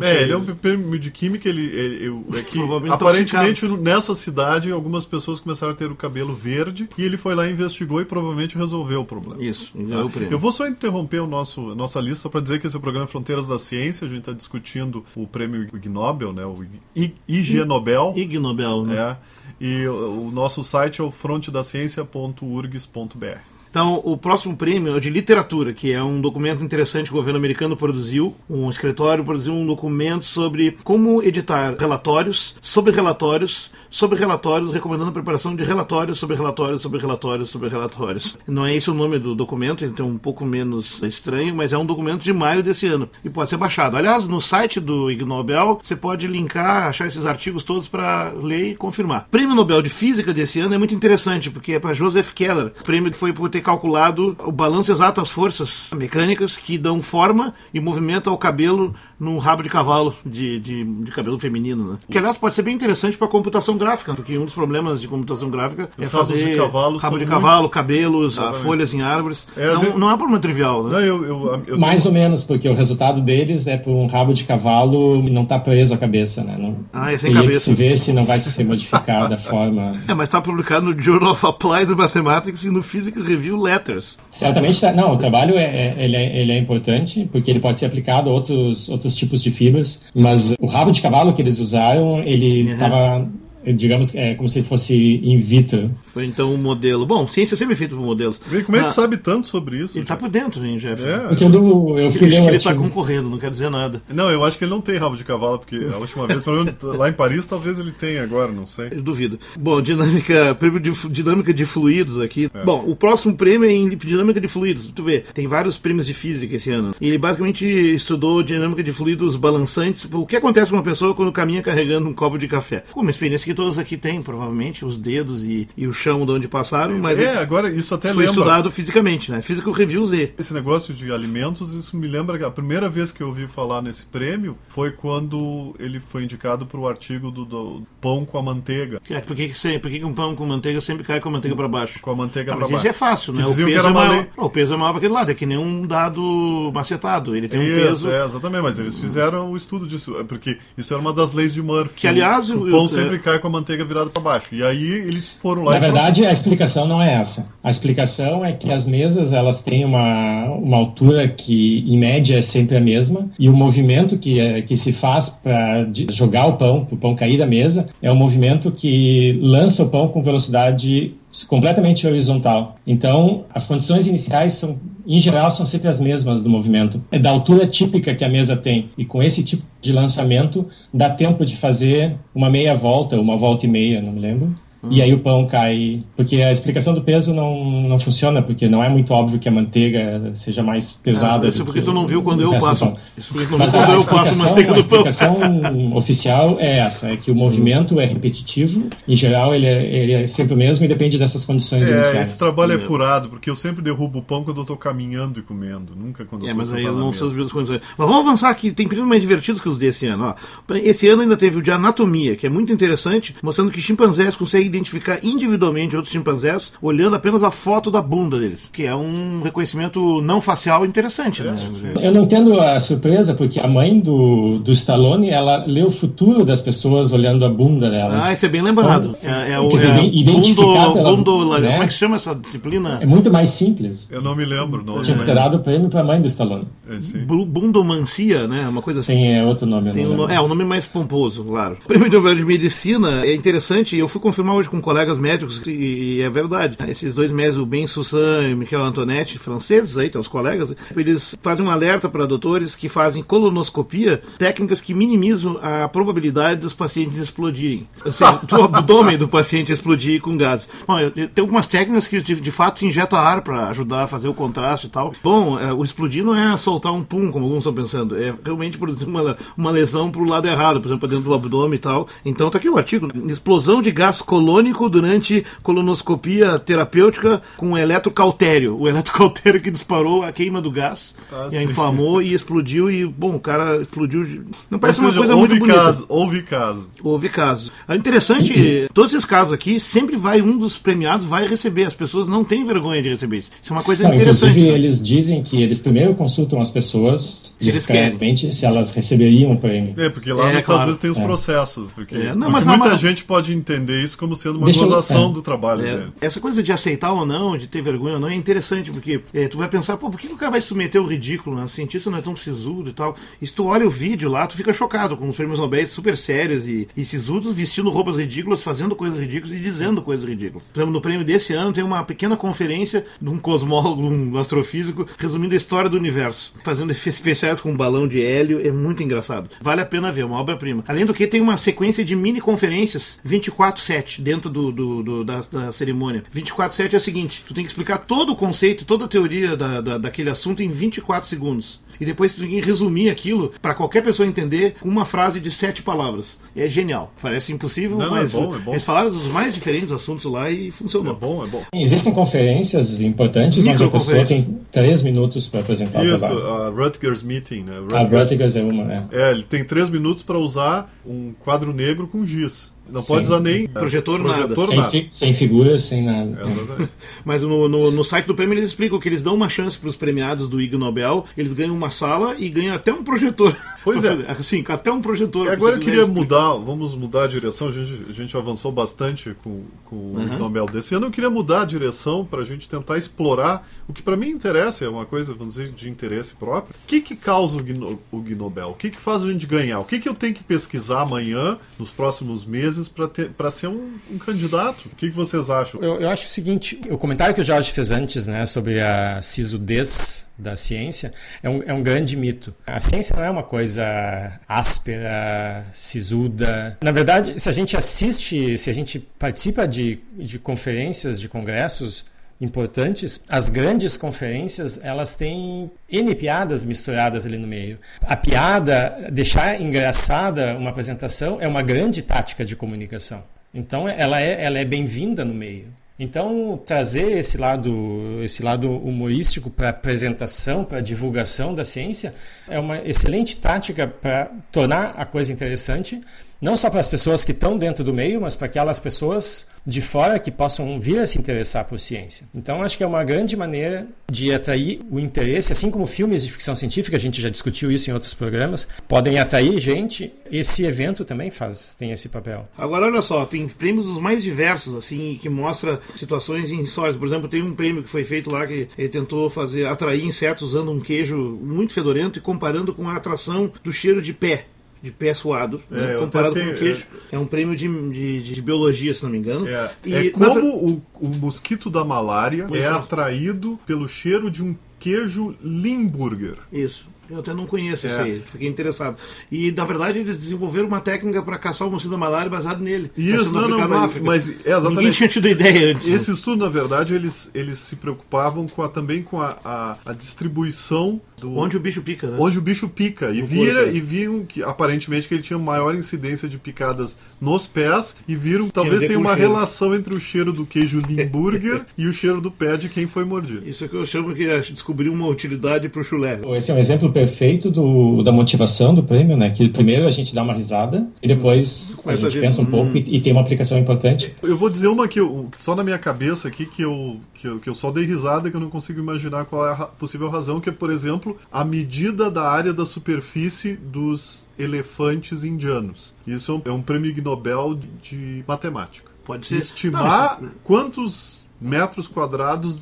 É, 0.00 0.08
sei. 0.14 0.22
ele 0.24 0.32
é 0.32 0.36
um 0.36 0.44
prêmio 0.44 0.98
de 0.98 1.10
química, 1.10 1.48
ele, 1.48 1.62
ele- 1.66 2.06
eu- 2.06 2.24
é 2.36 2.42
que 2.42 2.58
aparentemente 2.90 3.66
nessa 3.78 4.14
cidade 4.14 4.70
algumas 4.70 5.04
pessoas 5.04 5.40
começaram 5.40 5.72
a 5.72 5.76
ter 5.76 5.90
o 5.90 5.94
cabelo 5.96 6.34
verde 6.34 6.88
e 6.96 7.02
ele 7.02 7.16
foi 7.16 7.34
lá, 7.34 7.48
investigou 7.48 8.00
e 8.00 8.04
provavelmente 8.04 8.56
resolveu 8.56 9.00
o 9.00 9.04
problema. 9.04 9.42
Isso, 9.42 9.72
ganhou 9.74 10.06
o 10.06 10.10
prêmio. 10.10 10.32
Eu 10.32 10.38
vou 10.38 10.52
só 10.52 10.66
interromper 10.66 11.20
o 11.20 11.26
nosso, 11.26 11.70
a 11.70 11.74
nossa 11.74 12.00
lista 12.00 12.28
para 12.36 12.42
dizer 12.42 12.60
que 12.60 12.66
esse 12.66 12.76
é 12.76 12.78
o 12.78 12.82
programa 12.82 13.06
Fronteiras 13.06 13.48
da 13.48 13.58
Ciência. 13.58 14.06
A 14.06 14.08
gente 14.08 14.20
está 14.20 14.32
discutindo 14.32 15.02
o 15.14 15.26
prêmio 15.26 15.62
Ig 15.74 15.88
Nobel, 15.88 16.34
né, 16.34 16.44
o 16.44 16.62
Ig, 16.94 17.64
Nobel. 17.64 18.12
Ig 18.14 18.38
Nobel, 18.38 18.84
né? 18.84 18.96
É, 18.96 19.16
e 19.58 19.88
o, 19.88 20.26
o 20.26 20.30
nosso 20.30 20.62
site 20.62 21.00
é 21.00 21.04
o 21.04 21.10
frontedaciencia.urgs.br. 21.10 23.55
Então, 23.76 24.00
o 24.02 24.16
próximo 24.16 24.56
prêmio 24.56 24.94
é 24.94 24.96
o 24.96 25.00
de 25.02 25.10
literatura, 25.10 25.74
que 25.74 25.92
é 25.92 26.02
um 26.02 26.18
documento 26.18 26.64
interessante 26.64 27.10
que 27.10 27.12
o 27.12 27.18
governo 27.18 27.38
americano 27.38 27.76
produziu. 27.76 28.34
Um 28.48 28.70
escritório 28.70 29.22
produziu 29.22 29.52
um 29.52 29.66
documento 29.66 30.24
sobre 30.24 30.78
como 30.82 31.22
editar 31.22 31.76
relatórios 31.78 32.56
sobre 32.62 32.90
relatórios 32.90 33.70
sobre 33.90 34.18
relatórios, 34.18 34.72
recomendando 34.72 35.10
a 35.10 35.12
preparação 35.12 35.54
de 35.54 35.62
relatórios 35.62 36.18
sobre 36.18 36.36
relatórios 36.36 36.80
sobre 36.80 36.98
relatórios 36.98 37.50
sobre 37.50 37.68
relatórios. 37.68 38.38
Não 38.46 38.64
é 38.64 38.74
esse 38.74 38.90
o 38.90 38.94
nome 38.94 39.18
do 39.18 39.34
documento, 39.34 39.84
ele 39.84 39.92
tem 39.92 40.04
um 40.04 40.16
pouco 40.16 40.46
menos 40.46 41.02
estranho, 41.02 41.54
mas 41.54 41.74
é 41.74 41.76
um 41.76 41.84
documento 41.84 42.22
de 42.22 42.32
maio 42.32 42.62
desse 42.62 42.86
ano 42.86 43.10
e 43.22 43.28
pode 43.28 43.50
ser 43.50 43.58
baixado. 43.58 43.98
Aliás, 43.98 44.26
no 44.26 44.40
site 44.40 44.80
do 44.80 45.10
Ig 45.10 45.22
Nobel, 45.22 45.80
você 45.82 45.94
pode 45.94 46.26
linkar, 46.26 46.88
achar 46.88 47.06
esses 47.06 47.26
artigos 47.26 47.62
todos 47.62 47.86
para 47.86 48.32
ler 48.32 48.70
e 48.70 48.74
confirmar. 48.74 49.28
Prêmio 49.30 49.54
Nobel 49.54 49.82
de 49.82 49.90
Física 49.90 50.32
desse 50.32 50.60
ano 50.60 50.74
é 50.74 50.78
muito 50.78 50.94
interessante, 50.94 51.50
porque 51.50 51.72
é 51.72 51.78
para 51.78 51.92
Joseph 51.92 52.32
Keller. 52.32 52.72
O 52.80 52.84
prêmio 52.84 53.12
foi 53.12 53.34
por 53.34 53.50
ter 53.50 53.65
calculado 53.66 54.36
o 54.44 54.52
balanço 54.52 54.90
exato 54.92 55.20
das 55.20 55.30
forças 55.30 55.90
mecânicas 55.94 56.56
que 56.56 56.78
dão 56.78 57.02
forma 57.02 57.52
e 57.74 57.80
movimento 57.80 58.30
ao 58.30 58.38
cabelo 58.38 58.94
num 59.18 59.38
rabo 59.38 59.62
de 59.62 59.68
cavalo, 59.68 60.14
de, 60.24 60.60
de, 60.60 60.84
de 60.84 61.10
cabelo 61.10 61.38
feminino. 61.38 61.92
Né? 61.92 61.98
Que, 62.10 62.18
aliás, 62.18 62.36
pode 62.36 62.54
ser 62.54 62.62
bem 62.62 62.74
interessante 62.74 63.16
para 63.16 63.26
computação 63.26 63.76
gráfica, 63.76 64.14
porque 64.14 64.36
um 64.38 64.44
dos 64.44 64.54
problemas 64.54 65.00
de 65.00 65.08
computação 65.08 65.50
gráfica 65.50 65.88
Os 65.98 66.04
é 66.04 66.10
fazer 66.10 66.50
de 66.52 66.56
cavalo 66.56 66.98
rabo 66.98 67.18
de 67.18 67.24
muito- 67.24 67.34
cavalo, 67.34 67.68
cabelos, 67.68 68.34
Exatamente. 68.34 68.62
folhas 68.62 68.94
em 68.94 69.02
árvores. 69.02 69.48
É, 69.56 69.66
às 69.68 69.74
não, 69.74 69.80
vezes- 69.80 69.98
não 69.98 70.10
é 70.10 70.14
um 70.14 70.18
problema 70.18 70.38
trivial. 70.40 70.84
Né? 70.84 70.92
Não, 70.92 71.00
eu, 71.00 71.24
eu, 71.24 71.62
eu 71.66 71.78
Mais 71.78 72.04
ou 72.06 72.12
menos, 72.12 72.44
porque 72.44 72.68
o 72.68 72.74
resultado 72.74 73.20
deles 73.20 73.66
é 73.66 73.76
por 73.76 73.90
um 73.92 74.06
rabo 74.06 74.32
de 74.32 74.44
cavalo 74.44 75.22
não 75.22 75.44
tá 75.44 75.58
preso 75.58 75.94
à 75.94 75.98
cabeça, 75.98 76.44
né? 76.44 76.56
Não, 76.58 76.76
Ah, 76.92 77.12
é 77.12 77.16
sem 77.18 77.28
teria 77.30 77.40
que 77.42 77.46
cabeça. 77.48 77.64
se 77.64 77.74
ver 77.74 77.96
se 77.98 78.12
não 78.12 78.24
vai 78.24 78.38
ser 78.38 78.64
modificado 78.64 79.30
da 79.30 79.38
forma. 79.38 79.98
É, 80.06 80.12
mas 80.14 80.28
está 80.28 80.40
publicado 80.40 80.86
no 80.86 81.02
Journal 81.02 81.32
of 81.32 81.46
Applied 81.46 81.90
Mathematics 81.94 82.64
e 82.64 82.70
no 82.70 82.82
Physical 82.82 83.22
Review 83.22 83.45
Letters. 83.50 84.16
Certamente, 84.30 84.80
tá- 84.80 84.92
não, 84.92 85.12
o 85.12 85.16
trabalho 85.18 85.56
é, 85.56 85.62
é- 85.64 85.94
ele, 85.98 86.16
é, 86.16 86.36
ele 86.40 86.52
é 86.52 86.58
importante, 86.58 87.28
porque 87.30 87.50
ele 87.50 87.60
pode 87.60 87.78
ser 87.78 87.86
aplicado 87.86 88.30
a 88.30 88.32
outros, 88.32 88.88
outros 88.88 89.16
tipos 89.16 89.42
de 89.42 89.50
fibras, 89.50 90.00
mas 90.14 90.54
o 90.58 90.66
rabo 90.66 90.90
de 90.90 91.00
cavalo 91.00 91.32
que 91.32 91.42
eles 91.42 91.58
usaram, 91.58 92.22
ele 92.22 92.72
Uhum. 92.72 93.28
Estava, 93.66 93.76
digamos, 93.76 94.14
é 94.14 94.34
como 94.34 94.48
se 94.48 94.62
fosse 94.62 95.20
in 95.22 95.38
vitro. 95.38 95.90
Foi 96.04 96.24
então 96.24 96.52
um 96.52 96.56
modelo. 96.56 97.04
Bom, 97.06 97.26
ciência 97.26 97.54
é 97.54 97.58
sempre 97.58 97.74
feita 97.74 97.94
por 97.94 98.04
modelos. 98.04 98.38
Como 98.64 98.76
é 98.76 98.80
que 98.80 98.86
Ah, 98.86 98.88
sabe 98.88 99.16
tanto 99.16 99.48
sobre 99.48 99.78
isso? 99.82 99.96
Ele 99.98 100.04
está 100.04 100.16
por 100.16 100.28
dentro, 100.28 100.64
hein, 100.64 100.76
Jeff? 100.76 101.02
É. 101.04 101.18
Porque 101.18 101.44
eu, 101.44 101.48
do- 101.48 101.98
eu 101.98 102.10
fui 102.12 102.28
Acho 102.28 102.40
que 102.42 102.46
ele 102.48 102.56
está 102.56 102.74
concorrendo, 102.74 103.28
não 103.28 103.38
quero 103.38 103.52
dizer 103.52 103.70
nada. 103.70 104.02
Não, 104.12 104.30
eu 104.30 104.44
acho 104.44 104.56
que 104.58 104.64
ele 104.64 104.70
não 104.70 104.80
tem 104.80 104.96
rabo 104.96 105.16
de 105.16 105.24
cavalo, 105.24 105.58
porque 105.58 105.76
a 105.92 105.96
última 105.96 106.26
vez, 106.26 106.42
pelo 106.42 106.64
menos 106.64 106.74
lá 106.82 107.08
em 107.08 107.12
Paris, 107.12 107.46
talvez 107.46 107.78
ele 107.78 107.92
tenha 107.92 108.22
agora, 108.22 108.50
não 108.52 108.66
sei. 108.66 108.88
Eu 108.92 109.02
duvido. 109.02 109.38
Bom, 109.58 109.80
dinâmica, 109.80 110.54
prêmio 110.54 110.80
de 110.80 110.92
dinâmica 111.10 111.52
de 111.52 111.64
fluidos 111.64 112.18
aqui. 112.20 112.50
É. 112.54 112.64
Bom, 112.64 112.84
o 112.86 112.94
próximo 112.94 113.34
prêmio 113.34 113.68
é 113.68 113.72
em 113.72 113.88
dinâmica 113.96 114.40
de 114.40 114.48
fluidos. 114.48 114.86
Tu 114.94 115.02
vê, 115.02 115.20
tem 115.34 115.46
vários 115.46 115.76
prêmios 115.76 116.06
de 116.06 116.14
física 116.14 116.56
esse 116.56 116.70
ano. 116.70 116.94
E 117.00 117.08
ele 117.08 117.18
basicamente 117.18 117.64
estudou 117.66 118.42
dinâmica 118.42 118.82
de 118.82 118.92
fluidos 118.92 119.36
balançantes. 119.36 120.06
O 120.12 120.26
que 120.26 120.36
acontece 120.36 120.70
com 120.70 120.76
uma 120.76 120.82
pessoa 120.82 121.14
quando 121.14 121.32
caminha 121.32 121.62
carregando 121.62 122.08
um 122.08 122.12
copo 122.14 122.38
de 122.38 122.46
café? 122.48 122.84
Uma 122.94 123.10
experiência 123.10 123.44
que 123.46 123.54
todos 123.56 123.78
aqui 123.78 123.96
têm, 123.96 124.22
provavelmente, 124.22 124.84
os 124.84 124.96
dedos 124.98 125.44
e, 125.44 125.68
e 125.76 125.86
o 125.86 125.92
chão 125.92 126.24
de 126.24 126.30
onde 126.32 126.46
passaram, 126.48 126.96
mas 126.98 127.18
É, 127.18 127.38
agora 127.38 127.70
isso 127.70 127.92
até 127.94 128.08
foi 128.08 128.18
lembra. 128.26 128.30
estudado 128.30 128.70
fisicamente, 128.70 129.32
né? 129.32 129.40
Physical 129.42 129.72
Review 129.72 130.04
Z. 130.06 130.34
Esse 130.38 130.54
negócio 130.54 130.94
de 130.94 131.10
alimentos, 131.10 131.72
isso 131.72 131.96
me 131.96 132.06
lembra 132.06 132.38
que 132.38 132.44
a 132.44 132.50
primeira 132.50 132.88
vez 132.88 133.10
que 133.10 133.22
eu 133.22 133.28
ouvi 133.28 133.48
falar 133.48 133.82
nesse 133.82 134.04
prêmio 134.06 134.56
foi 134.68 134.92
quando 134.92 135.74
ele 135.78 135.98
foi 135.98 136.22
indicado 136.24 136.66
para 136.66 136.78
o 136.78 136.86
artigo 136.86 137.30
do, 137.30 137.44
do 137.44 137.82
pão 138.00 138.24
com 138.24 138.38
a 138.38 138.42
manteiga. 138.42 139.00
É, 139.10 139.20
Por 139.20 139.34
que, 139.34 139.48
que, 139.48 139.78
por 139.78 139.90
que, 139.90 139.98
que 139.98 140.04
um 140.04 140.12
pão 140.12 140.36
com 140.36 140.44
manteiga 140.46 140.80
sempre 140.80 141.02
cai 141.04 141.18
com 141.20 141.28
a 141.28 141.32
manteiga 141.32 141.56
para 141.56 141.66
baixo? 141.68 141.98
Com 142.00 142.10
a 142.10 142.14
manteiga 142.14 142.52
Não, 142.52 142.58
para 142.58 142.68
baixo. 142.68 142.78
isso 142.80 142.88
é 142.88 142.92
fácil, 142.92 143.32
né? 143.32 143.42
O 143.42 143.46
diziam 143.46 143.68
que 143.68 143.74
peso, 143.74 143.88
é 143.88 143.92
maior, 143.92 144.26
o 144.36 144.50
peso 144.50 144.74
é 144.74 144.76
maior 144.76 144.90
para 144.90 144.98
aquele 144.98 145.14
lado, 145.14 145.30
é 145.30 145.34
que 145.34 145.46
nem 145.46 145.56
um 145.58 145.86
dado 145.86 146.70
macetado. 146.74 147.34
Ele 147.34 147.48
tem 147.48 147.58
um 147.60 147.62
Isso, 147.62 147.74
peso. 147.74 148.10
é, 148.10 148.24
exatamente, 148.24 148.62
mas 148.62 148.78
eles 148.78 148.98
fizeram 148.98 149.50
o 149.52 149.56
estudo 149.56 149.86
disso, 149.86 150.16
é 150.18 150.24
porque 150.24 150.58
isso 150.76 150.92
era 150.92 151.00
uma 151.00 151.12
das 151.12 151.32
leis 151.32 151.54
de 151.54 151.62
Murphy. 151.62 151.94
Que, 152.00 152.06
aliás, 152.08 152.50
o, 152.50 152.58
o- 152.58 152.66
o 152.66 152.70
pão 152.70 152.82
eu- 152.82 152.88
sempre 152.88 153.18
cai 153.18 153.38
com 153.38 153.45
a 153.46 153.50
manteiga 153.50 153.84
virada 153.84 154.10
para 154.10 154.22
baixo. 154.22 154.54
E 154.54 154.62
aí 154.62 154.84
eles 154.84 155.28
foram 155.28 155.64
lá 155.64 155.72
Na 155.72 155.78
verdade, 155.78 156.26
a 156.26 156.32
explicação 156.32 156.86
não 156.86 157.00
é 157.00 157.14
essa. 157.14 157.48
A 157.62 157.70
explicação 157.70 158.44
é 158.44 158.52
que 158.52 158.72
as 158.72 158.84
mesas 158.84 159.32
elas 159.32 159.60
têm 159.62 159.84
uma, 159.84 160.44
uma 160.50 160.76
altura 160.76 161.28
que, 161.28 161.84
em 161.86 161.98
média, 161.98 162.38
é 162.38 162.42
sempre 162.42 162.76
a 162.76 162.80
mesma, 162.80 163.28
e 163.38 163.48
o 163.48 163.52
movimento 163.52 164.18
que, 164.18 164.40
é, 164.40 164.62
que 164.62 164.76
se 164.76 164.92
faz 164.92 165.28
para 165.28 165.86
jogar 166.10 166.46
o 166.46 166.54
pão, 166.54 166.84
para 166.84 166.94
o 166.94 166.98
pão 166.98 167.14
cair 167.14 167.38
da 167.38 167.46
mesa, 167.46 167.88
é 168.00 168.10
um 168.10 168.16
movimento 168.16 168.70
que 168.70 169.38
lança 169.42 169.82
o 169.82 169.88
pão 169.88 170.08
com 170.08 170.22
velocidade 170.22 171.14
completamente 171.44 172.06
horizontal. 172.06 172.76
Então, 172.86 173.44
as 173.52 173.66
condições 173.66 174.06
iniciais 174.06 174.54
são, 174.54 174.80
em 175.06 175.18
geral, 175.18 175.50
são 175.50 175.66
sempre 175.66 175.88
as 175.88 176.00
mesmas 176.00 176.40
do 176.40 176.48
movimento. 176.48 177.02
É 177.10 177.18
da 177.18 177.30
altura 177.30 177.66
típica 177.66 178.14
que 178.14 178.24
a 178.24 178.28
mesa 178.28 178.56
tem. 178.56 178.90
E 178.96 179.04
com 179.04 179.22
esse 179.22 179.42
tipo 179.42 179.62
de 179.80 179.92
lançamento, 179.92 180.66
dá 180.92 181.10
tempo 181.10 181.44
de 181.44 181.56
fazer 181.56 182.16
uma 182.34 182.48
meia 182.48 182.74
volta, 182.74 183.20
uma 183.20 183.36
volta 183.36 183.66
e 183.66 183.68
meia, 183.68 184.00
não 184.00 184.12
me 184.12 184.20
lembro. 184.20 184.54
Hum. 184.86 184.88
e 184.90 185.02
aí 185.02 185.12
o 185.12 185.18
pão 185.18 185.46
cai. 185.46 186.02
Porque 186.16 186.36
a 186.36 186.50
explicação 186.50 186.94
do 186.94 187.02
peso 187.02 187.34
não, 187.34 187.88
não 187.88 187.98
funciona, 187.98 188.42
porque 188.42 188.68
não 188.68 188.82
é 188.82 188.88
muito 188.88 189.12
óbvio 189.12 189.38
que 189.38 189.48
a 189.48 189.52
manteiga 189.52 190.30
seja 190.34 190.62
mais 190.62 190.92
pesada. 190.92 191.46
Ah, 191.46 191.50
isso 191.50 191.64
porque 191.64 191.82
tu 191.82 191.92
não 191.92 192.06
viu 192.06 192.22
quando 192.22 192.42
eu 192.42 192.58
passo. 192.58 192.92
Isso 193.16 193.32
porque 193.32 193.46
tu 193.46 193.58
não 193.58 193.66
viu 193.66 193.80
quando 193.80 193.90
eu 193.90 194.04
passo 194.04 194.38
manteiga 194.38 194.74
no 194.74 194.84
pão. 194.84 194.98
A 194.98 195.08
explicação 195.08 195.38
oficial 195.94 196.56
é 196.58 196.78
essa: 196.78 197.08
é 197.08 197.16
que 197.16 197.30
o 197.30 197.34
movimento 197.34 198.00
é 198.00 198.06
repetitivo, 198.06 198.88
em 199.06 199.16
geral 199.16 199.54
ele 199.54 199.66
é, 199.66 199.96
ele 199.96 200.12
é 200.12 200.26
sempre 200.26 200.54
o 200.54 200.56
mesmo 200.56 200.84
e 200.84 200.88
depende 200.88 201.18
dessas 201.18 201.44
condições 201.44 201.88
é, 201.88 201.92
iniciais. 201.92 202.30
Esse 202.30 202.38
trabalho 202.38 202.72
é 202.72 202.78
furado, 202.78 203.28
porque 203.28 203.50
eu 203.50 203.56
sempre 203.56 203.82
derrubo 203.82 204.18
o 204.20 204.22
pão 204.22 204.42
quando 204.42 204.58
eu 204.58 204.62
estou 204.62 204.76
caminhando 204.76 205.40
e 205.40 205.42
comendo, 205.42 205.94
nunca 205.94 206.24
quando 206.24 206.44
eu 206.46 206.50
É, 206.50 206.54
mas 206.54 206.72
aí 206.72 206.84
eu 206.84 206.94
não 206.94 207.12
sei 207.12 207.26
as 207.26 207.52
condições. 207.52 207.80
Mas 207.96 208.08
vamos 208.08 208.26
avançar 208.26 208.50
aqui, 208.50 208.70
tem 208.72 208.86
períodos 208.86 209.08
mais 209.08 209.20
divertidos 209.20 209.60
que 209.60 209.68
os 209.68 209.78
desse 209.78 210.06
ano. 210.06 210.34
Ó. 210.68 210.74
Esse 210.76 211.08
ano 211.08 211.22
ainda 211.22 211.36
teve 211.36 211.58
o 211.58 211.62
de 211.62 211.70
anatomia, 211.70 212.36
que 212.36 212.46
é 212.46 212.50
muito 212.50 212.72
interessante, 212.72 213.34
mostrando 213.42 213.70
que 213.70 213.80
chimpanzés 213.80 214.36
conseguem 214.36 214.70
identificar 214.76 215.18
individualmente 215.22 215.96
outros 215.96 216.12
chimpanzés 216.12 216.72
olhando 216.80 217.16
apenas 217.16 217.42
a 217.42 217.50
foto 217.50 217.90
da 217.90 218.00
bunda 218.00 218.38
deles, 218.38 218.70
que 218.72 218.84
é 218.84 218.94
um 218.94 219.42
reconhecimento 219.42 220.20
não 220.22 220.40
facial 220.40 220.84
interessante. 220.84 221.42
Né? 221.42 221.56
Eu 222.00 222.12
não 222.12 222.22
entendo 222.22 222.60
a 222.60 222.78
surpresa, 222.80 223.34
porque 223.34 223.58
a 223.60 223.66
mãe 223.66 223.98
do, 223.98 224.58
do 224.58 224.72
Stallone, 224.72 225.30
ela 225.30 225.64
lê 225.66 225.82
o 225.82 225.90
futuro 225.90 226.44
das 226.44 226.60
pessoas 226.60 227.12
olhando 227.12 227.44
a 227.44 227.48
bunda 227.48 227.90
delas. 227.90 228.24
Ah, 228.24 228.32
isso 228.32 228.46
é 228.46 228.48
bem 228.48 228.62
lembrado. 228.62 229.12
Então, 229.18 229.34
é, 229.34 229.52
é, 229.52 229.60
o, 229.60 229.68
dizer, 229.68 229.94
é, 229.94 230.04
identificar 230.04 230.88
bundo, 230.90 231.58
né? 231.58 231.72
Como 231.72 231.82
é 231.82 231.86
que 231.86 231.94
chama 231.94 232.16
essa 232.16 232.34
disciplina? 232.34 232.98
É 233.00 233.06
muito 233.06 233.30
mais 233.30 233.50
simples. 233.50 234.08
Eu 234.10 234.20
não 234.20 234.34
me 234.34 234.44
lembro. 234.44 234.84
Não, 234.84 235.00
Tinha 235.00 235.16
que 235.16 235.24
ter 235.24 235.34
dado 235.34 235.56
o 235.56 235.60
prêmio 235.60 235.88
para 235.88 236.00
a 236.00 236.04
mãe 236.04 236.20
do 236.20 236.26
Stallone. 236.26 236.66
É, 236.88 237.18
Bundomancia, 237.26 238.46
né? 238.46 238.68
Uma 238.68 238.82
coisa 238.82 239.00
assim. 239.00 239.14
Tem 239.14 239.38
é, 239.38 239.44
outro 239.44 239.66
nome. 239.66 239.92
Tem 239.92 240.06
um, 240.06 240.28
é, 240.28 240.40
um 240.40 240.48
nome 240.48 240.64
mais 240.64 240.86
pomposo, 240.86 241.44
claro. 241.44 241.76
O 241.84 241.88
prêmio 241.88 242.10
de 242.10 242.44
Medicina 242.44 243.24
é 243.24 243.34
interessante, 243.34 243.96
eu 243.96 244.08
fui 244.08 244.20
confirmar 244.20 244.54
hoje 244.54 244.65
com 244.68 244.80
colegas 244.80 245.18
médicos, 245.18 245.62
e, 245.66 245.70
e 246.18 246.22
é 246.22 246.30
verdade. 246.30 246.76
Esses 246.88 247.14
dois 247.14 247.32
médicos, 247.32 247.58
o 247.58 247.66
Ben 247.66 247.86
Sussan 247.86 248.48
e 248.48 248.54
o 248.54 248.56
Michel 248.56 248.82
Antonetti, 248.82 249.38
franceses 249.38 249.96
aí, 249.98 250.08
tem 250.08 250.20
os 250.20 250.28
colegas, 250.28 250.74
eles 250.96 251.36
fazem 251.42 251.64
um 251.64 251.70
alerta 251.70 252.08
para 252.08 252.26
doutores 252.26 252.76
que 252.76 252.88
fazem 252.88 253.22
colonoscopia, 253.22 254.22
técnicas 254.38 254.80
que 254.80 254.94
minimizam 254.94 255.58
a 255.62 255.88
probabilidade 255.88 256.60
dos 256.60 256.74
pacientes 256.74 257.18
explodirem. 257.18 257.86
Ou 258.04 258.12
seja, 258.12 258.40
do 258.42 258.62
abdômen 258.64 259.18
do 259.18 259.28
paciente 259.28 259.72
explodir 259.72 260.20
com 260.20 260.36
gases. 260.36 260.68
Bom, 260.86 260.96
tem 261.10 261.30
algumas 261.38 261.66
técnicas 261.66 262.08
que 262.08 262.20
de, 262.20 262.40
de 262.40 262.50
fato 262.50 262.80
se 262.80 262.86
injeta 262.86 263.18
ar 263.18 263.42
para 263.42 263.68
ajudar 263.68 264.04
a 264.04 264.06
fazer 264.06 264.28
o 264.28 264.34
contraste 264.34 264.86
e 264.86 264.90
tal. 264.90 265.12
Bom, 265.22 265.58
é, 265.58 265.72
o 265.72 265.84
explodir 265.84 266.24
não 266.24 266.34
é 266.34 266.56
soltar 266.56 266.92
um 266.92 267.02
pum, 267.02 267.30
como 267.30 267.44
alguns 267.44 267.58
estão 267.58 267.74
pensando, 267.74 268.16
é 268.16 268.34
realmente 268.44 268.78
produzir 268.78 269.06
uma, 269.06 269.36
uma 269.56 269.70
lesão 269.70 270.10
para 270.10 270.22
o 270.22 270.28
lado 270.28 270.48
errado, 270.48 270.80
por 270.80 270.88
exemplo, 270.88 271.00
para 271.00 271.16
dentro 271.16 271.24
do 271.24 271.34
abdômen 271.34 271.76
e 271.76 271.78
tal. 271.78 272.08
Então 272.24 272.50
tá 272.50 272.58
aqui 272.58 272.68
o 272.68 272.76
artigo. 272.76 273.06
Né? 273.06 273.12
Explosão 273.30 273.80
de 273.82 273.90
gás 273.90 274.22
colônico 274.22 274.45
durante 274.88 275.44
colonoscopia 275.62 276.58
terapêutica 276.58 277.42
com 277.56 277.76
eletrocautério. 277.76 278.78
O 278.78 278.88
eletrocautério 278.88 279.60
que 279.60 279.70
disparou 279.70 280.22
a 280.22 280.32
queima 280.32 280.60
do 280.60 280.70
gás 280.70 281.14
ah, 281.32 281.48
e 281.50 281.56
a 281.56 281.62
inflamou 281.62 282.22
e 282.22 282.32
explodiu 282.32 282.90
e, 282.90 283.06
bom, 283.06 283.34
o 283.34 283.40
cara 283.40 283.80
explodiu. 283.80 284.44
Não 284.70 284.78
parece 284.78 285.00
seja, 285.00 285.10
uma 285.12 285.18
coisa 285.18 285.36
muito 285.36 285.66
caso, 285.66 286.06
bonita. 286.06 286.06
Houve 286.08 286.42
caso. 286.42 286.90
Houve 287.02 287.28
caso. 287.28 287.72
É 287.88 287.96
interessante, 287.96 288.88
todos 288.92 289.12
esses 289.12 289.24
casos 289.24 289.52
aqui, 289.52 289.78
sempre 289.80 290.16
vai 290.16 290.40
um 290.40 290.56
dos 290.58 290.78
premiados 290.78 291.26
vai 291.26 291.46
receber. 291.46 291.84
As 291.84 291.94
pessoas 291.94 292.28
não 292.28 292.44
têm 292.44 292.64
vergonha 292.64 293.02
de 293.02 293.08
receber 293.08 293.38
isso. 293.38 293.50
Isso 293.60 293.72
é 293.72 293.76
uma 293.76 293.82
coisa 293.82 294.04
não, 294.04 294.14
interessante. 294.14 294.50
Inclusive, 294.52 294.74
eles 294.74 295.02
dizem 295.02 295.42
que 295.42 295.62
eles 295.62 295.78
primeiro 295.78 296.14
consultam 296.14 296.60
as 296.60 296.70
pessoas 296.70 297.54
discretamente 297.58 298.52
se 298.54 298.64
elas 298.64 298.92
receberiam 298.92 299.52
o 299.52 299.56
prêmio. 299.56 299.94
É, 299.98 300.08
porque 300.08 300.32
lá 300.32 300.50
é, 300.50 300.54
nos 300.54 300.66
claro. 300.66 300.86
Vezes 300.86 301.00
tem 301.00 301.10
os 301.10 301.18
é. 301.18 301.22
processos. 301.22 301.90
Porque, 301.90 302.14
é. 302.14 302.34
não, 302.34 302.50
mas 302.50 302.64
muita 302.66 302.90
não, 302.90 302.98
gente 302.98 303.24
pode 303.24 303.52
entender 303.52 304.02
isso 304.02 304.16
como 304.18 304.35
sendo 304.36 304.58
uma 304.58 304.66
Deixa 304.66 304.80
gozação 304.80 305.24
eu, 305.24 305.30
é. 305.30 305.32
do 305.32 305.42
trabalho 305.42 305.86
é. 305.86 306.06
Essa 306.20 306.40
coisa 306.40 306.62
de 306.62 306.72
aceitar 306.72 307.12
ou 307.12 307.26
não, 307.26 307.56
de 307.56 307.66
ter 307.66 307.82
vergonha 307.82 308.14
ou 308.14 308.20
não, 308.20 308.28
é 308.28 308.34
interessante, 308.34 308.90
porque 308.90 309.20
é, 309.32 309.48
tu 309.48 309.58
vai 309.58 309.68
pensar, 309.68 309.96
pô, 309.96 310.10
por 310.10 310.20
que 310.20 310.28
o 310.28 310.36
cara 310.36 310.52
vai 310.52 310.60
submeter 310.60 311.00
o 311.00 311.06
ridículo? 311.06 311.56
Né? 311.56 311.64
O 311.64 311.68
cientista 311.68 312.10
não 312.10 312.18
é 312.18 312.22
tão 312.22 312.36
sisudo 312.36 312.90
e 312.90 312.92
tal. 312.92 313.16
E 313.40 313.46
se 313.46 313.54
tu 313.54 313.66
olha 313.66 313.86
o 313.86 313.90
vídeo 313.90 314.30
lá, 314.30 314.46
tu 314.46 314.56
fica 314.56 314.72
chocado 314.72 315.16
com 315.16 315.28
os 315.28 315.36
prêmios 315.36 315.58
Nobel 315.58 315.86
super 315.86 316.16
sérios 316.16 316.66
e, 316.66 316.88
e 316.96 317.04
sisudos 317.04 317.54
vestindo 317.54 317.90
roupas 317.90 318.16
ridículas, 318.16 318.62
fazendo 318.62 318.94
coisas 318.94 319.18
ridículas 319.18 319.56
e 319.56 319.60
dizendo 319.60 320.02
coisas 320.02 320.28
ridículas. 320.28 320.68
Por 320.72 320.80
exemplo, 320.80 320.92
no 320.92 321.00
prêmio 321.00 321.24
desse 321.24 321.52
ano 321.52 321.72
tem 321.72 321.84
uma 321.84 322.02
pequena 322.04 322.36
conferência 322.36 323.04
de 323.20 323.28
um 323.28 323.38
cosmólogo, 323.38 324.02
um 324.02 324.36
astrofísico, 324.38 325.06
resumindo 325.18 325.54
a 325.54 325.56
história 325.56 325.88
do 325.88 325.96
universo, 325.96 326.54
fazendo 326.62 326.92
especiais 326.92 327.60
com 327.60 327.70
um 327.70 327.76
balão 327.76 328.06
de 328.06 328.22
hélio. 328.22 328.66
É 328.66 328.70
muito 328.70 329.02
engraçado. 329.02 329.50
Vale 329.60 329.80
a 329.80 329.86
pena 329.86 330.12
ver, 330.12 330.24
uma 330.24 330.38
obra-prima. 330.38 330.84
Além 330.86 331.06
do 331.06 331.14
que, 331.14 331.26
tem 331.26 331.40
uma 331.40 331.56
sequência 331.56 332.04
de 332.04 332.14
mini 332.14 332.40
conferências 332.40 333.20
24-7 333.26 334.20
dentro 334.26 334.50
do, 334.50 334.72
do, 334.72 335.02
do 335.04 335.24
da, 335.24 335.40
da, 335.40 335.70
cerimônia. 335.70 336.24
24-7 336.34 336.94
é 336.94 336.96
o 336.96 337.00
seguinte: 337.00 337.44
tu 337.46 337.54
tem 337.54 337.62
que 337.62 337.70
explicar 337.70 337.98
todo 337.98 338.32
o 338.32 338.36
conceito, 338.36 338.84
toda 338.84 339.04
a 339.04 339.08
teoria 339.08 339.56
da, 339.56 339.80
da, 339.80 339.98
daquele 339.98 340.28
assunto 340.28 340.64
em 340.64 340.68
24 340.68 341.28
segundos 341.28 341.80
e 342.00 342.04
depois 342.04 342.34
tu 342.34 342.40
tem 342.40 342.50
que 342.50 342.60
resumir 342.60 343.10
aquilo 343.10 343.52
para 343.60 343.74
qualquer 343.74 344.02
pessoa 344.02 344.28
entender 344.28 344.76
com 344.80 344.88
uma 344.88 345.04
frase 345.04 345.40
de 345.40 345.50
sete 345.50 345.82
palavras. 345.82 346.38
É 346.54 346.68
genial. 346.68 347.12
Parece 347.20 347.52
impossível, 347.52 347.98
não, 347.98 348.10
mas 348.10 348.34
não, 348.34 348.42
é 348.42 348.46
bom, 348.46 348.56
é 348.56 348.58
bom. 348.58 348.72
eles 348.72 348.84
falaram 348.84 349.10
dos 349.10 349.26
mais 349.28 349.54
diferentes 349.54 349.92
assuntos 349.92 350.24
lá 350.24 350.50
e 350.50 350.70
funcionou. 350.70 351.14
É 351.14 351.16
bom, 351.16 351.44
é 351.44 351.46
bom. 351.46 351.62
Existem 351.72 352.12
conferências 352.12 353.00
importantes 353.00 353.66
onde 353.66 353.82
a 353.82 353.90
pessoa 353.90 354.24
tem 354.24 354.58
três 354.70 355.02
minutos 355.02 355.46
para 355.46 355.60
apresentar 355.60 356.04
Isso, 356.04 356.16
o 356.16 356.18
trabalho. 356.18 356.40
Isso, 356.40 356.48
a 356.48 356.68
Rutgers 356.70 357.22
Meeting, 357.22 357.62
né? 357.62 357.78
Rutgers, 357.78 358.12
a 358.12 358.18
Rutgers 358.18 358.56
é 358.56 358.62
uma. 358.62 358.92
É. 358.92 359.06
é, 359.12 359.30
ele 359.30 359.42
tem 359.44 359.64
três 359.64 359.88
minutos 359.88 360.22
para 360.22 360.38
usar 360.38 360.92
um 361.06 361.32
quadro 361.38 361.72
negro 361.72 362.06
com 362.06 362.26
giz. 362.26 362.75
Não 362.88 363.00
sem, 363.00 363.16
pode 363.16 363.26
usar 363.26 363.40
nem 363.40 363.66
projetor, 363.66 364.20
projetor 364.20 364.48
nada. 364.48 364.56
Sem, 364.56 364.84
fi, 364.84 365.06
sem 365.10 365.34
figuras, 365.34 365.82
sem 365.82 366.04
nada. 366.04 366.40
É, 366.40 366.88
Mas 367.24 367.42
no, 367.42 367.68
no, 367.68 367.90
no, 367.90 368.04
site 368.04 368.26
do 368.26 368.34
prêmio 368.34 368.54
eles 368.54 368.66
explicam 368.66 368.98
que 369.00 369.08
eles 369.08 369.22
dão 369.22 369.34
uma 369.34 369.48
chance 369.48 369.76
para 369.76 369.88
os 369.88 369.96
premiados 369.96 370.48
do 370.48 370.60
Ig 370.60 370.76
Nobel, 370.76 371.24
eles 371.36 371.52
ganham 371.52 371.74
uma 371.74 371.90
sala 371.90 372.36
e 372.38 372.48
ganham 372.48 372.74
até 372.74 372.92
um 372.92 373.02
projetor. 373.02 373.56
Pois 373.82 374.04
é. 374.04 374.16
Sim, 374.40 374.64
até 374.68 374.92
um 374.92 375.00
projetor. 375.00 375.46
E 375.46 375.50
agora 375.50 375.76
eu 375.76 375.80
queria 375.80 376.02
explicar. 376.02 376.20
mudar, 376.20 376.64
vamos 376.64 376.94
mudar 376.94 377.24
a 377.24 377.26
direção, 377.26 377.68
a 377.68 377.70
gente, 377.70 378.06
a 378.08 378.12
gente 378.12 378.36
avançou 378.36 378.70
bastante 378.70 379.34
com, 379.42 379.64
com 379.84 379.96
uhum. 379.96 380.36
o 380.36 380.38
Nobel 380.38 380.66
desse 380.66 380.94
ano, 380.94 381.06
eu 381.06 381.10
queria 381.10 381.30
mudar 381.30 381.62
a 381.62 381.64
direção 381.64 382.24
para 382.24 382.42
a 382.42 382.44
gente 382.44 382.68
tentar 382.68 382.96
explorar 382.96 383.66
o 383.88 383.92
que 383.92 384.02
para 384.02 384.16
mim 384.16 384.30
interessa, 384.30 384.84
é 384.84 384.88
uma 384.88 385.06
coisa, 385.06 385.32
vamos 385.34 385.54
dizer, 385.54 385.70
de 385.70 385.88
interesse 385.88 386.34
próprio. 386.34 386.74
O 386.82 386.86
que 386.86 387.00
que 387.00 387.14
causa 387.14 387.56
o 387.56 387.60
Ig 387.60 388.34
Nobel? 388.34 388.70
O 388.70 388.74
que 388.74 388.90
que 388.90 388.98
faz 388.98 389.22
a 389.22 389.30
gente 389.30 389.46
ganhar? 389.46 389.78
O 389.78 389.84
que 389.84 390.00
que 390.00 390.08
eu 390.08 390.14
tenho 390.14 390.34
que 390.34 390.42
pesquisar 390.42 391.02
amanhã, 391.02 391.58
nos 391.78 391.90
próximos 391.90 392.44
meses, 392.44 392.88
para 392.88 393.50
ser 393.50 393.68
um, 393.68 393.92
um, 394.10 394.18
candidato? 394.18 394.86
O 394.86 394.96
que, 394.96 395.08
que 395.08 395.14
vocês 395.14 395.50
acham? 395.50 395.80
Eu, 395.82 396.00
eu, 396.00 396.10
acho 396.10 396.26
o 396.26 396.30
seguinte: 396.30 396.80
o 396.90 396.98
comentário 396.98 397.34
que 397.34 397.40
o 397.40 397.44
Jorge 397.44 397.70
fez 397.70 397.90
antes 397.90 398.26
né, 398.26 398.44
sobre 398.44 398.80
a 398.80 399.20
sisudez 399.22 400.26
da 400.36 400.56
ciência 400.56 401.14
é 401.42 401.48
um, 401.48 401.62
é 401.64 401.72
um 401.72 401.82
grande 401.82 402.16
mito. 402.16 402.54
A 402.66 402.80
ciência 402.80 403.14
não 403.16 403.22
é 403.22 403.30
uma 403.30 403.42
coisa 403.42 404.40
áspera, 404.48 405.66
sisuda. 405.72 406.76
Na 406.82 406.90
verdade, 406.90 407.40
se 407.40 407.48
a 407.48 407.52
gente 407.52 407.76
assiste, 407.76 408.58
se 408.58 408.68
a 408.68 408.72
gente 408.72 408.98
participa 408.98 409.66
de, 409.66 410.00
de 410.18 410.38
conferências, 410.38 411.20
de 411.20 411.28
congressos, 411.28 412.04
importantes, 412.40 413.20
as 413.28 413.48
grandes 413.48 413.96
conferências 413.96 414.78
elas 414.82 415.14
têm 415.14 415.70
N 415.90 416.14
piadas 416.14 416.62
misturadas 416.62 417.24
ali 417.26 417.38
no 417.38 417.46
meio. 417.46 417.78
A 418.02 418.16
piada, 418.16 419.08
deixar 419.10 419.60
engraçada 419.60 420.56
uma 420.56 420.70
apresentação 420.70 421.38
é 421.40 421.48
uma 421.48 421.62
grande 421.62 422.02
tática 422.02 422.44
de 422.44 422.54
comunicação. 422.54 423.22
Então 423.54 423.88
ela 423.88 424.20
é, 424.20 424.44
ela 424.44 424.58
é 424.58 424.64
bem-vinda 424.64 425.24
no 425.24 425.32
meio. 425.32 425.68
Então 425.98 426.60
trazer 426.64 427.16
esse 427.16 427.38
lado, 427.38 428.20
esse 428.22 428.42
lado 428.42 428.70
humorístico 428.70 429.48
para 429.48 429.70
apresentação, 429.70 430.62
para 430.62 430.80
divulgação 430.80 431.54
da 431.54 431.64
ciência 431.64 432.14
é 432.46 432.58
uma 432.58 432.78
excelente 432.86 433.36
tática 433.38 433.88
para 433.88 434.30
tornar 434.52 434.94
a 434.98 435.06
coisa 435.06 435.32
interessante, 435.32 436.02
não 436.40 436.56
só 436.56 436.68
para 436.70 436.80
as 436.80 436.88
pessoas 436.88 437.24
que 437.24 437.32
estão 437.32 437.56
dentro 437.56 437.82
do 437.82 437.92
meio, 437.92 438.20
mas 438.20 438.36
para 438.36 438.46
aquelas 438.46 438.78
pessoas 438.78 439.48
de 439.66 439.80
fora 439.80 440.18
que 440.18 440.30
possam 440.30 440.78
vir 440.78 440.98
a 440.98 441.06
se 441.06 441.18
interessar 441.18 441.64
por 441.64 441.80
ciência. 441.80 442.26
Então 442.34 442.62
acho 442.62 442.76
que 442.76 442.84
é 442.84 442.86
uma 442.86 443.02
grande 443.02 443.36
maneira 443.36 443.86
de 444.10 444.32
atrair 444.32 444.80
o 444.90 445.00
interesse, 445.00 445.52
assim 445.52 445.70
como 445.70 445.86
filmes 445.86 446.22
de 446.22 446.30
ficção 446.30 446.54
científica, 446.54 446.96
a 446.96 447.00
gente 447.00 447.20
já 447.20 447.28
discutiu 447.28 447.72
isso 447.72 447.90
em 447.90 447.92
outros 447.92 448.14
programas, 448.14 448.68
podem 448.86 449.18
atrair 449.18 449.58
gente. 449.58 450.12
Esse 450.30 450.64
evento 450.64 451.04
também 451.04 451.30
faz 451.30 451.74
tem 451.74 451.90
esse 451.90 452.08
papel. 452.08 452.48
Agora 452.56 452.86
olha 452.86 453.02
só, 453.02 453.24
tem 453.24 453.48
prêmios 453.48 453.86
dos 453.86 453.98
mais 453.98 454.22
diversos 454.22 454.74
assim 454.74 455.18
que 455.20 455.28
mostra 455.28 455.80
situações 455.96 456.50
insólitas. 456.50 456.96
Por 456.96 457.08
exemplo, 457.08 457.28
tem 457.28 457.42
um 457.42 457.54
prêmio 457.54 457.82
que 457.82 457.90
foi 457.90 458.04
feito 458.04 458.30
lá 458.30 458.46
que 458.46 458.68
ele 458.78 458.88
tentou 458.88 459.28
fazer 459.28 459.66
atrair 459.66 460.04
insetos 460.04 460.50
usando 460.50 460.70
um 460.70 460.80
queijo 460.80 461.16
muito 461.16 461.72
fedorento 461.72 462.18
e 462.18 462.22
comparando 462.22 462.74
com 462.74 462.88
a 462.88 462.96
atração 462.96 463.52
do 463.64 463.72
cheiro 463.72 464.00
de 464.00 464.12
pé 464.12 464.46
de 464.82 464.90
pé 464.90 465.14
suado, 465.14 465.60
né? 465.70 465.94
é, 465.94 465.96
comparado 465.98 466.34
com 466.34 466.50
o 466.50 466.54
queijo. 466.54 466.84
É... 467.10 467.16
é, 467.16 467.18
um 467.18 467.26
prêmio 467.26 467.56
de, 467.56 467.68
de, 467.90 468.34
de, 468.34 468.42
biologia, 468.42 468.94
se 468.94 469.02
não 469.02 469.10
me 469.10 469.18
engano. 469.18 469.48
É, 469.48 469.70
e, 469.84 469.94
é 469.94 470.10
como 470.10 470.34
na... 470.34 470.40
o, 470.40 470.82
o, 471.00 471.08
mosquito 471.08 471.68
da 471.70 471.84
malária 471.84 472.46
é, 472.50 472.58
é 472.58 472.66
atraído 472.68 473.58
pelo 473.66 473.88
cheiro 473.88 474.30
de 474.30 474.42
um 474.42 474.54
queijo 474.78 475.34
Limburger. 475.42 476.36
Isso. 476.52 476.88
Eu 477.08 477.20
até 477.20 477.32
não 477.32 477.46
conheço 477.46 477.86
é. 477.86 477.90
esse 477.90 478.00
aí, 478.00 478.22
fiquei 478.32 478.48
interessado. 478.48 478.96
E 479.30 479.52
na 479.52 479.64
verdade 479.64 480.00
eles 480.00 480.16
desenvolveram 480.16 480.66
uma 480.66 480.80
técnica 480.80 481.22
para 481.22 481.38
caçar 481.38 481.68
o 481.68 481.70
mosquito 481.70 481.92
da 481.92 481.96
malária 481.96 482.28
baseado 482.28 482.60
nele. 482.60 482.90
Isso, 482.96 483.32
não, 483.32 483.48
não, 483.48 483.68
mas, 483.68 483.98
mas 483.98 484.28
é 484.28 484.32
exatamente. 484.50 484.76
Ninguém 484.76 484.90
tinha 484.90 485.08
tido 485.08 485.28
ideia 485.28 485.72
antes. 485.72 485.86
Esse 485.86 486.10
estudo, 486.10 486.44
na 486.44 486.50
verdade, 486.50 486.94
eles, 486.94 487.30
eles 487.32 487.60
se 487.60 487.76
preocupavam 487.76 488.48
com 488.48 488.62
a, 488.62 488.68
também 488.68 489.02
com 489.02 489.20
a, 489.20 489.36
a, 489.44 489.76
a 489.86 489.92
distribuição 489.92 491.00
do, 491.20 491.36
onde 491.36 491.56
o 491.56 491.60
bicho 491.60 491.82
pica, 491.82 492.08
né? 492.08 492.16
Onde 492.18 492.38
o 492.38 492.40
bicho 492.40 492.68
pica. 492.68 493.10
E, 493.10 493.22
vira, 493.22 493.60
corpo, 493.60 493.70
é. 493.70 493.74
e 493.74 493.80
viram 493.80 494.24
que 494.24 494.42
aparentemente 494.42 495.08
que 495.08 495.14
ele 495.14 495.22
tinha 495.22 495.38
maior 495.38 495.74
incidência 495.74 496.28
de 496.28 496.38
picadas 496.38 496.98
nos 497.20 497.46
pés 497.46 497.96
e 498.06 498.14
viram 498.14 498.46
que 498.46 498.52
talvez 498.52 498.82
tenha 498.82 498.98
uma 498.98 499.14
relação 499.14 499.74
entre 499.74 499.94
o 499.94 500.00
cheiro 500.00 500.32
do 500.32 500.44
queijo 500.44 500.80
Limburger 500.80 501.64
e 501.76 501.86
o 501.86 501.92
cheiro 501.92 502.20
do 502.20 502.30
pé 502.30 502.56
de 502.56 502.68
quem 502.68 502.86
foi 502.86 503.04
mordido. 503.04 503.48
Isso 503.48 503.64
é 503.64 503.68
que 503.68 503.74
eu 503.74 503.86
chamo 503.86 504.14
que 504.14 504.26
descobriu 504.52 504.92
uma 504.92 505.06
utilidade 505.06 505.68
para 505.68 505.80
o 505.80 505.84
chulé. 505.84 506.20
Esse 506.36 506.50
é 506.50 506.54
um 506.54 506.58
exemplo 506.58 506.90
perfeito 506.92 507.50
do, 507.50 508.02
da 508.02 508.12
motivação 508.12 508.74
do 508.74 508.82
prêmio, 508.82 509.16
né? 509.16 509.30
Que 509.30 509.48
primeiro 509.48 509.86
a 509.86 509.90
gente 509.90 510.14
dá 510.14 510.22
uma 510.22 510.32
risada 510.32 510.86
e 511.02 511.08
depois 511.08 511.74
a 511.84 511.94
gente 511.94 512.18
a 512.18 512.20
pensa 512.20 512.42
um 512.42 512.46
pouco 512.46 512.72
hum. 512.72 512.76
e, 512.76 512.96
e, 512.96 513.00
tem 513.00 513.12
uma 513.12 513.22
aplicação 513.22 513.58
importante. 513.58 514.14
Eu 514.22 514.36
vou 514.36 514.48
dizer 514.48 514.68
uma 514.68 514.88
que 514.88 515.00
eu, 515.00 515.28
só 515.34 515.54
na 515.54 515.64
minha 515.64 515.78
cabeça 515.78 516.28
aqui 516.28 516.46
que 516.46 516.62
eu, 516.62 517.00
que 517.14 517.26
eu, 517.26 517.38
que 517.38 517.48
eu 517.48 517.54
só 517.54 517.70
dei 517.70 517.84
risada 517.84 518.30
que 518.30 518.36
eu 518.36 518.40
não 518.40 518.50
consigo 518.50 518.80
imaginar 518.80 519.24
qual 519.24 519.46
é 519.46 519.52
a 519.52 519.66
possível 519.66 520.08
razão, 520.08 520.40
que 520.40 520.48
é, 520.48 520.52
por 520.52 520.70
exemplo, 520.70 521.05
a 521.30 521.44
medida 521.44 522.10
da 522.10 522.28
área 522.28 522.52
da 522.52 522.64
superfície 522.64 523.54
dos 523.56 524.26
elefantes 524.38 525.24
indianos. 525.24 525.94
Isso 526.06 526.40
é 526.44 526.50
um 526.50 526.62
prêmio 526.62 526.92
Nobel 527.02 527.58
de 527.82 528.24
matemática. 528.26 528.90
Pode 529.04 529.26
ser. 529.26 529.36
Estimar 529.36 530.20
não, 530.20 530.28
isso... 530.28 530.36
quantos 530.42 531.25
metros 531.40 531.86
quadrados 531.86 532.60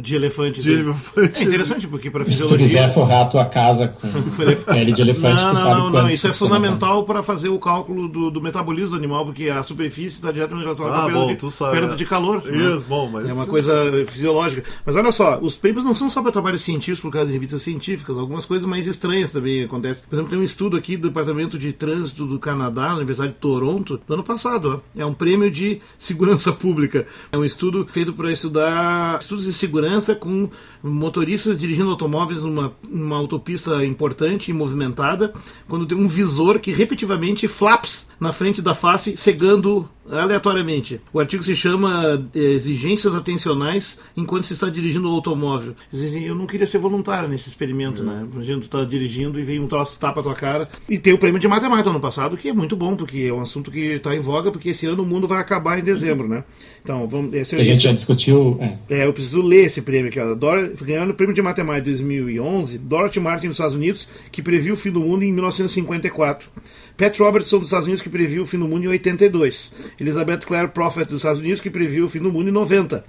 de 0.00 0.16
elefante. 0.16 0.60
De 0.60 0.72
elefante. 0.72 1.40
É 1.40 1.44
interessante, 1.44 1.86
porque 1.86 2.10
para 2.10 2.24
fisiologia... 2.24 2.66
Se 2.66 2.72
tu 2.72 2.76
quiser 2.76 2.92
forrar 2.92 3.22
a 3.22 3.24
tua 3.26 3.44
casa 3.44 3.88
com 3.88 4.08
pele 4.64 4.92
de 4.92 5.02
elefante, 5.02 5.42
não, 5.42 5.50
tu 5.50 5.56
sabe 5.56 5.80
não, 5.80 5.90
não, 5.90 6.08
isso 6.08 6.26
é 6.26 6.32
fundamental 6.32 7.04
para 7.04 7.22
fazer 7.22 7.48
o 7.48 7.58
cálculo 7.58 8.08
do, 8.08 8.30
do, 8.30 8.40
metabolismo 8.40 8.90
do 8.90 8.96
animal, 8.96 9.24
porque 9.26 9.48
a 9.48 9.62
superfície 9.62 10.16
está 10.16 10.32
diretamente 10.32 10.64
relacionada 10.64 10.96
ah, 10.96 11.00
com 11.00 11.06
a 11.06 11.26
perda, 11.26 11.40
bom, 11.42 11.48
de, 11.48 11.52
sabe, 11.52 11.72
perda 11.72 11.92
é. 11.92 11.96
de 11.96 12.06
calor. 12.06 12.44
Né? 12.44 12.56
Isso, 12.56 12.78
né? 12.78 12.84
bom, 12.88 13.08
mas... 13.10 13.28
É 13.28 13.32
uma 13.32 13.46
coisa 13.46 13.74
fisiológica. 14.06 14.64
Mas 14.84 14.96
olha 14.96 15.12
só, 15.12 15.38
os 15.40 15.56
prêmios 15.56 15.84
não 15.84 15.94
são 15.94 16.08
só 16.08 16.22
para 16.22 16.32
trabalhos 16.32 16.62
científicos 16.62 17.00
por 17.00 17.12
causa 17.12 17.26
de 17.26 17.32
revistas 17.32 17.62
científicas, 17.62 18.16
algumas 18.16 18.46
coisas 18.46 18.66
mais 18.66 18.86
estranhas 18.86 19.32
também 19.32 19.64
acontecem. 19.64 20.04
Por 20.08 20.14
exemplo, 20.14 20.30
tem 20.30 20.40
um 20.40 20.44
estudo 20.44 20.76
aqui 20.76 20.96
do 20.96 21.08
Departamento 21.08 21.58
de 21.58 21.72
Trânsito 21.72 22.26
do 22.26 22.38
Canadá, 22.38 22.88
na 22.88 22.96
Universidade 22.96 23.32
de 23.32 23.38
Toronto, 23.38 24.00
do 24.06 24.14
ano 24.14 24.24
passado. 24.24 24.82
Ó. 24.96 25.00
É 25.00 25.04
um 25.04 25.14
prêmio 25.14 25.50
de 25.50 25.80
segurança 25.98 26.50
pública. 26.54 27.06
É 27.30 27.38
um 27.38 27.44
estudo 27.44 27.86
feito 27.90 28.13
para 28.14 28.32
estudar 28.32 29.18
estudos 29.20 29.44
de 29.44 29.52
segurança 29.52 30.14
com 30.14 30.48
motoristas 30.82 31.58
dirigindo 31.58 31.90
automóveis 31.90 32.40
numa, 32.40 32.72
numa 32.88 33.16
autopista 33.16 33.84
importante 33.84 34.50
e 34.50 34.54
movimentada, 34.54 35.32
quando 35.68 35.86
tem 35.86 35.98
um 35.98 36.08
visor 36.08 36.58
que 36.58 36.72
repetitivamente 36.72 37.48
flaps 37.48 38.08
na 38.18 38.32
frente 38.32 38.62
da 38.62 38.74
face, 38.74 39.16
cegando 39.16 39.88
aleatoriamente. 40.10 41.00
O 41.12 41.20
artigo 41.20 41.42
se 41.42 41.56
chama 41.56 42.26
eh, 42.34 42.38
Exigências 42.38 43.14
Atencionais 43.14 43.98
enquanto 44.16 44.44
se 44.44 44.54
está 44.54 44.68
dirigindo 44.68 45.08
o 45.08 45.12
automóvel. 45.12 45.74
Eu 45.92 46.34
não 46.34 46.46
queria 46.46 46.66
ser 46.66 46.78
voluntário 46.78 47.28
nesse 47.28 47.48
experimento, 47.48 48.02
é. 48.02 48.06
né? 48.06 48.26
Imagina, 48.32 48.60
tu 48.60 48.68
tá 48.68 48.84
dirigindo 48.84 49.40
e 49.40 49.44
vem 49.44 49.60
um 49.60 49.66
troço 49.66 49.98
tapa 49.98 50.20
a 50.20 50.22
tua 50.22 50.34
cara. 50.34 50.68
E 50.88 50.98
tem 50.98 51.12
o 51.12 51.18
prêmio 51.18 51.40
de 51.40 51.48
matemática 51.48 51.90
no 51.90 52.00
passado, 52.00 52.36
que 52.36 52.48
é 52.48 52.52
muito 52.52 52.76
bom, 52.76 52.96
porque 52.96 53.26
é 53.28 53.32
um 53.32 53.40
assunto 53.40 53.70
que 53.70 53.80
está 53.80 54.14
em 54.14 54.20
voga, 54.20 54.50
porque 54.50 54.70
esse 54.70 54.86
ano 54.86 55.02
o 55.02 55.06
mundo 55.06 55.26
vai 55.26 55.40
acabar 55.40 55.78
em 55.78 55.82
dezembro, 55.82 56.28
né? 56.28 56.44
Então, 56.82 57.08
vamos. 57.08 57.32
Esse, 57.32 57.56
a 57.56 57.64
gente 57.64 57.82
já 57.82 57.92
discutiu. 57.92 58.58
É. 58.60 58.78
é. 58.90 59.06
eu 59.06 59.12
preciso 59.12 59.40
ler 59.40 59.64
esse 59.64 59.80
prêmio 59.80 60.08
aqui. 60.08 60.20
Ó. 60.20 60.34
Dor... 60.34 60.72
Ganhando 60.82 61.10
o 61.10 61.14
prêmio 61.14 61.34
de 61.34 61.40
matemática 61.40 61.84
de 61.84 61.90
2011, 61.92 62.78
Dorothy 62.78 63.20
Martin 63.20 63.48
dos 63.48 63.56
Estados 63.56 63.74
Unidos, 63.74 64.08
que 64.30 64.42
previu 64.42 64.74
o 64.74 64.76
fim 64.76 64.90
do 64.90 65.00
mundo 65.00 65.24
em 65.24 65.32
1954. 65.32 66.48
Pat 66.96 67.18
Robertson 67.18 67.58
dos 67.58 67.68
Estados 67.68 67.86
Unidos, 67.86 68.02
que 68.02 68.08
previu 68.08 68.42
o 68.42 68.46
fim 68.46 68.58
do 68.58 68.68
mundo 68.68 68.84
em 68.84 68.88
82. 68.88 69.72
Elizabeth 69.98 70.44
Clare 70.44 70.68
Prophet 70.68 71.08
dos 71.08 71.20
Estados 71.20 71.40
Unidos, 71.40 71.60
que 71.60 71.70
previu 71.70 72.04
o 72.04 72.08
fim 72.08 72.20
do 72.20 72.32
mundo 72.32 72.48
em 72.48 72.52
90. 72.52 73.04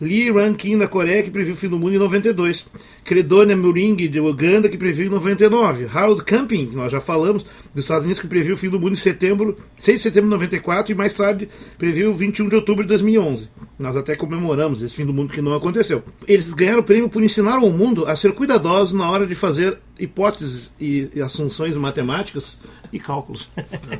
Lee 0.00 0.30
Rankin 0.30 0.78
da 0.78 0.86
Coreia, 0.86 1.22
que 1.22 1.30
previu 1.30 1.54
o 1.54 1.56
fim 1.56 1.68
do 1.68 1.78
mundo 1.78 1.94
em 1.94 1.98
92. 1.98 2.66
Credonia 3.04 3.56
Muring 3.56 3.96
de 3.96 4.20
Uganda, 4.20 4.68
que 4.68 4.76
previu 4.76 5.06
em 5.06 5.10
99. 5.10 5.88
Harold 5.92 6.22
Camping, 6.24 6.66
que 6.66 6.76
nós 6.76 6.92
já 6.92 7.00
falamos, 7.00 7.44
dos 7.74 7.84
Estados 7.84 8.04
Unidos, 8.04 8.20
que 8.20 8.28
previu 8.28 8.54
o 8.54 8.56
fim 8.56 8.68
do 8.68 8.78
mundo 8.78 8.92
em 8.92 8.96
setembro, 8.96 9.56
6 9.76 9.98
de 9.98 10.02
setembro 10.02 10.28
de 10.28 10.34
94 10.34 10.92
e 10.92 10.94
mais 10.94 11.12
tarde 11.12 11.48
previu 11.76 12.12
21 12.12 12.48
de 12.48 12.54
outubro 12.54 12.84
de 12.84 12.88
2011. 12.88 13.48
Nós 13.78 13.96
até 13.96 14.14
comemoramos 14.14 14.82
esse 14.82 14.94
fim 14.94 15.04
do 15.04 15.12
mundo 15.12 15.32
que 15.32 15.40
não 15.40 15.54
aconteceu. 15.54 16.02
Eles 16.26 16.52
ganharam 16.54 16.80
o 16.80 16.84
prêmio 16.84 17.08
por 17.08 17.22
ensinar 17.22 17.56
ao 17.56 17.70
mundo 17.70 18.06
a 18.06 18.14
ser 18.14 18.32
cuidadosos 18.32 18.92
na 18.92 19.08
hora 19.10 19.26
de 19.26 19.34
fazer 19.34 19.78
hipóteses 19.98 20.72
e, 20.80 21.08
e 21.14 21.20
assunções 21.20 21.76
matemáticas 21.76 22.60
e 22.92 22.98
cálculos. 22.98 23.48
É, 23.56 23.98